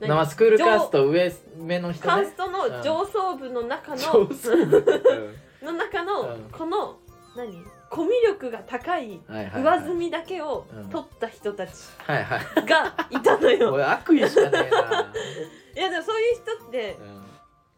[0.01, 0.09] 何？
[0.09, 2.15] まあスクールカースト上目の人ね。
[2.15, 4.85] カーストの上層部の中の、上層部。
[5.63, 5.67] うん。
[5.67, 6.51] の中の、うん。
[6.51, 6.97] この
[7.37, 7.65] 何？
[7.91, 9.81] コミュ力が高いはいはいはい。
[9.81, 10.89] 上積みだけをうん。
[10.89, 11.73] 取った人たち。
[11.99, 12.41] はいはい。
[12.67, 13.91] がいたのよ。
[13.91, 15.13] 悪意しかねえな。
[15.77, 16.97] いやでもそういう人って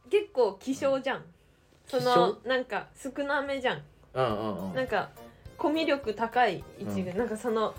[0.04, 0.10] うん。
[0.10, 1.24] 結構希少じゃん。
[1.86, 3.82] そのなんか少なめじゃん。
[4.14, 4.74] うんうんうん。
[4.74, 5.08] なんか
[5.62, 7.72] コミュ力高い一軍、なんかその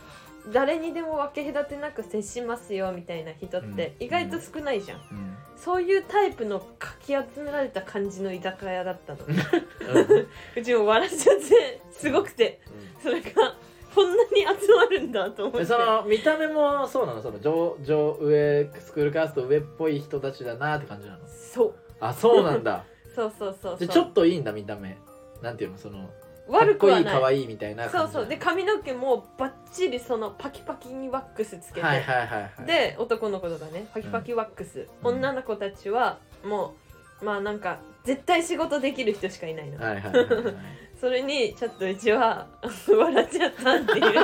[0.54, 4.06] 誰にでも分け隔てなく接しますよみたいな人ってうん。
[4.06, 5.00] 意外と少ないじゃん。
[5.00, 5.38] うん。
[5.58, 9.20] そういうタイプのかき集められた感じの居酒屋だったの。
[9.26, 9.36] うん。
[10.56, 12.62] うちも笑っちゃってすごくて。
[13.02, 13.56] それが
[13.94, 14.30] こんなに
[14.62, 15.60] 集まるんだと思って。
[15.60, 17.22] でその見た目もそうなの？
[17.22, 21.20] その上上上スクールカースト上っぽい人たちだなって感じなの？
[21.28, 21.74] そう。
[22.00, 22.86] あそうなんだ。
[23.16, 23.80] そうそうそうそう。
[23.80, 24.98] でちょっといいんだ見た目。
[25.42, 25.78] なんていうの？
[25.78, 26.10] その
[26.48, 28.28] 悪くはかっこいい可ない愛いみたいなそうそう。
[28.28, 32.66] で髪の毛もバッチリそのパキパキにワックスつけて、はいはいはいはい。
[32.66, 33.88] で男の子とかね。
[33.94, 35.16] パキパキワックス、うん。
[35.16, 36.74] 女の子たちはも
[37.22, 40.56] うまあなんか絶対仕事できる人しかいないの、はいはいはいはい。
[41.00, 44.02] それにちょっとうちは 笑っちゃったっていう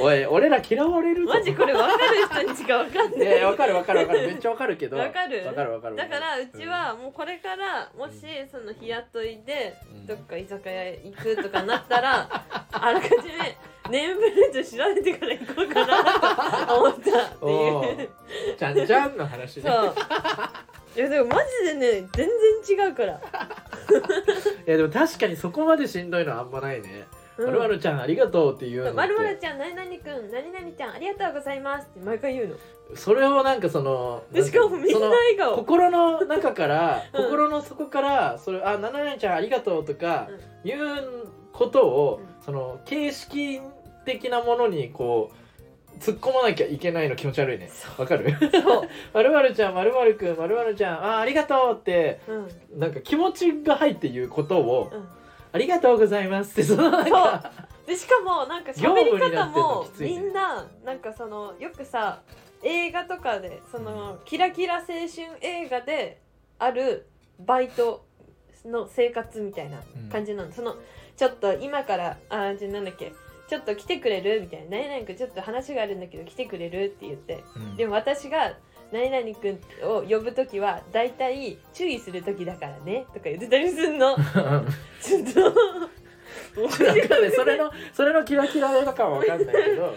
[0.00, 3.20] おい俺ら嫌われるぞマジこれ分かる人にしか分かんない。
[3.20, 4.26] いやいやわかるわかるわかる。
[4.26, 4.96] めっちゃわかるけど。
[4.98, 5.46] わかる。
[5.46, 5.96] わかるわかる。
[5.96, 8.14] だからうちはもうこれからもし
[8.50, 10.06] その日雇いでうん。
[10.06, 12.28] どっか居酒屋行くとかなったら
[12.72, 13.56] あらかじめ
[13.90, 17.50] ネームプレート調べてから行こうかなと思ったってお
[17.84, 18.08] いう。
[18.54, 18.56] ー。
[18.56, 19.70] ちゃんちゃんの話ね。
[19.70, 19.94] そう。
[20.96, 22.26] いやでもマジでね全
[22.64, 23.20] 然違うから、
[24.66, 32.56] いやでも確かにそこまでしんどいのはあんまないね「うんまるまるちゃんありがとう」って言うまるまるちゃん何々くん何々ちゃんありがとうございますって毎回言うの。
[32.94, 35.56] それをなんかそのでしかもみんな笑顔。
[35.56, 37.24] 心の中から、うん。
[37.24, 40.28] 心の底からそれあなななちゃんありがとうとか
[40.64, 40.70] うん。
[40.70, 40.78] いう
[41.52, 42.44] ことを、うん。
[42.44, 43.60] その形式
[44.04, 47.68] 的なものにこう突っ込まなきゃいけないの気持ち悪いね。
[47.72, 48.32] そわかる？
[49.12, 52.78] まるまるちゃんまるまるくんまるまるちゃんあありがとうってうん。
[52.78, 55.08] なんか気持ちが入って言うことを、うん、
[55.56, 56.52] ありがとうございます。
[56.52, 57.52] ってそのなんか
[57.86, 62.22] でしかもなんか業喋り方もみんななんかそのよくさ
[62.62, 65.06] 映画とかでそのキラキラ青春
[65.40, 66.20] 映画で
[66.58, 67.06] ある
[67.38, 68.04] バイト
[68.64, 69.78] の生活みたいな
[70.10, 70.76] 感じなの、その
[71.16, 73.12] ちょっと今からあじなんだっけ
[73.48, 77.44] ちょっと来てくれるみたいな「何々くんちょっと話があるんだけど来てくれる?」って言って。
[77.56, 77.76] うん。
[77.76, 78.54] でも私が
[78.96, 84.16] 「何々くん」を呼ぶ時は大体注意する時だからねとか言ってたりすんの。
[85.02, 85.52] ちょっと。
[86.56, 89.94] 面白いなんかねそれのそれのキラキラ映画感は分かんないけど。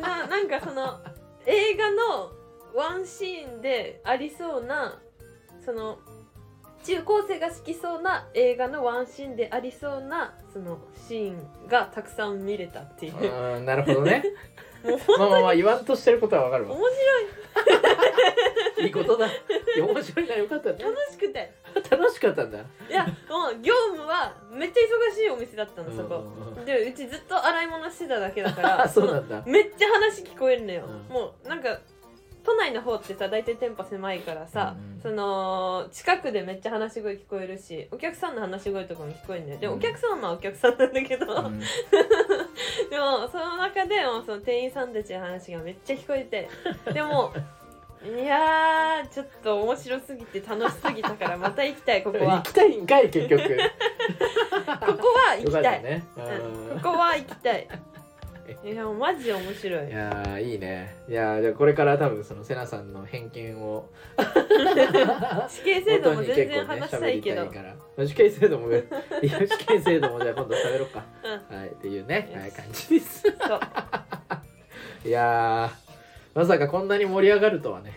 [0.00, 1.00] ななんかその
[1.46, 2.32] 映画の
[2.74, 5.00] ワンシーンでありそうな
[5.64, 5.98] その
[6.84, 10.78] 中高生が好きそうな映画のワンシーンでありそうなその
[11.08, 13.60] シーンがたくさん見れたっていう。
[13.64, 14.22] なるほどね
[14.84, 16.74] まあまあまあ言わんとしてることは分かるわ。
[16.74, 18.84] 面白い。
[18.84, 19.26] いいことだ。
[19.26, 19.30] い
[19.76, 20.78] や面白いなよかったね。
[20.84, 21.52] 楽しくて。
[21.90, 22.58] 楽しかったんだ。
[22.58, 24.80] いやもう業務はめっちゃ
[25.12, 26.16] 忙しいお店だったのそこ。
[26.16, 29.42] うんうんうんでうちずっと洗い物してただけだからあ そうなんだ。
[29.46, 31.14] めっちゃ話聞こえるのよ、うん。
[31.14, 31.78] もうなんか
[32.44, 39.58] 都内の方ってさ大体店舗狭いからさ、うんその近くでめっちゃ話し声聞こえるしお客さんの話し声とかも聞こえるのよ。
[39.58, 39.78] でもうん。
[39.78, 41.60] お客さんはまあお客さんなんだけど、うん
[42.90, 46.48] でもその中でもその店員さんたちの話がめっちゃ聞こえて
[46.92, 47.32] でも
[48.04, 53.42] いやーちょっと面白すぎて楽しすぎたからまた行きたいここ行はきたいんかい結局。
[54.68, 56.20] ここは行よかきたい、ねう
[56.76, 57.68] んここは行きたい
[58.64, 59.88] いやマジで面白い。
[59.88, 60.96] いやーいいね。
[61.06, 63.88] いやーじゃあこれから多分そのセナさんの偏見を。
[65.48, 67.62] 死刑制度も全然話したいけど、結構ね喋りたいか
[67.98, 68.06] ら。
[68.06, 68.82] 死刑制度もいや
[69.46, 71.04] 死刑制度もじゃあ今度喋ろうか。
[71.50, 71.56] うん。
[71.56, 73.24] はいっていうね、はい、感じです。
[75.04, 77.92] いやーまさかこんなに盛り上がるとはね。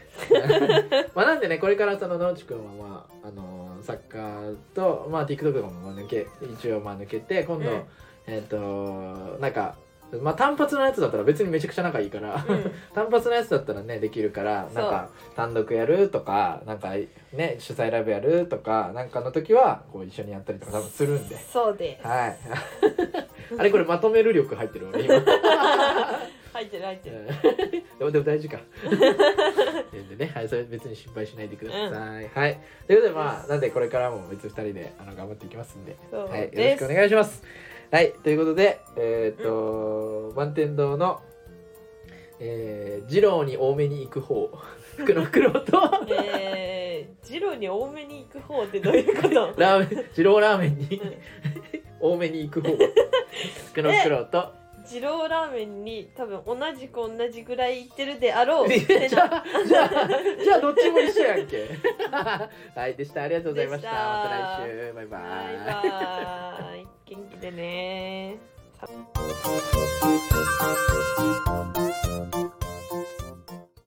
[1.16, 7.84] まあなんでねこれからその野内くんはまああのーサッカーとまあ TikTok とかもまあ抜け一応まあ抜けて今度、うん。
[8.28, 8.58] えっ、と
[9.40, 9.76] なんか
[10.20, 12.72] まあ単発のやつだったら別にめちゃくちゃ仲いいから、うん。
[12.94, 16.92] 単発のやつだったらねできるからなんか単独やるとかなんか
[17.34, 21.38] ね主催ライブやるとかなんかの時はこう一緒にやったりとか多分するんで。
[21.38, 22.08] そうです。
[22.08, 22.38] はい。
[23.58, 25.16] あれこれまとめる力入ってる俺今。
[26.54, 27.28] 入ってる入ってる
[27.98, 28.60] でもでも大事か。
[30.10, 32.60] でね、はい、それ別に心配しないでください、はい。
[32.88, 35.96] ということでまあなんでこれからも別に2人であの頑張っていきますんで。
[36.12, 37.44] はい、よろしくお願いします。
[37.92, 41.20] はい、ということで、えーっと、満天堂の、
[42.40, 44.50] えー、二郎に多めに行く方、
[44.96, 49.60] 福の袋と、えー、ジロに多めに行く方ってどういうこと？
[49.60, 51.14] ラーメン、二郎ラーメンにうん。
[52.00, 52.78] 多めに行く方、
[53.72, 54.54] 福の袋と、
[54.92, 59.44] 二郎ラーメンに多分同じく同じぐらい行ってるであろうじゃあ、じゃあ、
[60.44, 61.70] じゃあどっちも一緒やんけ。
[62.76, 63.24] はい、でした。
[63.24, 63.90] ありがとうございました。
[63.90, 64.94] でしたまた来週。
[64.94, 65.22] バイバイ。
[65.22, 68.38] バイバイ元気でね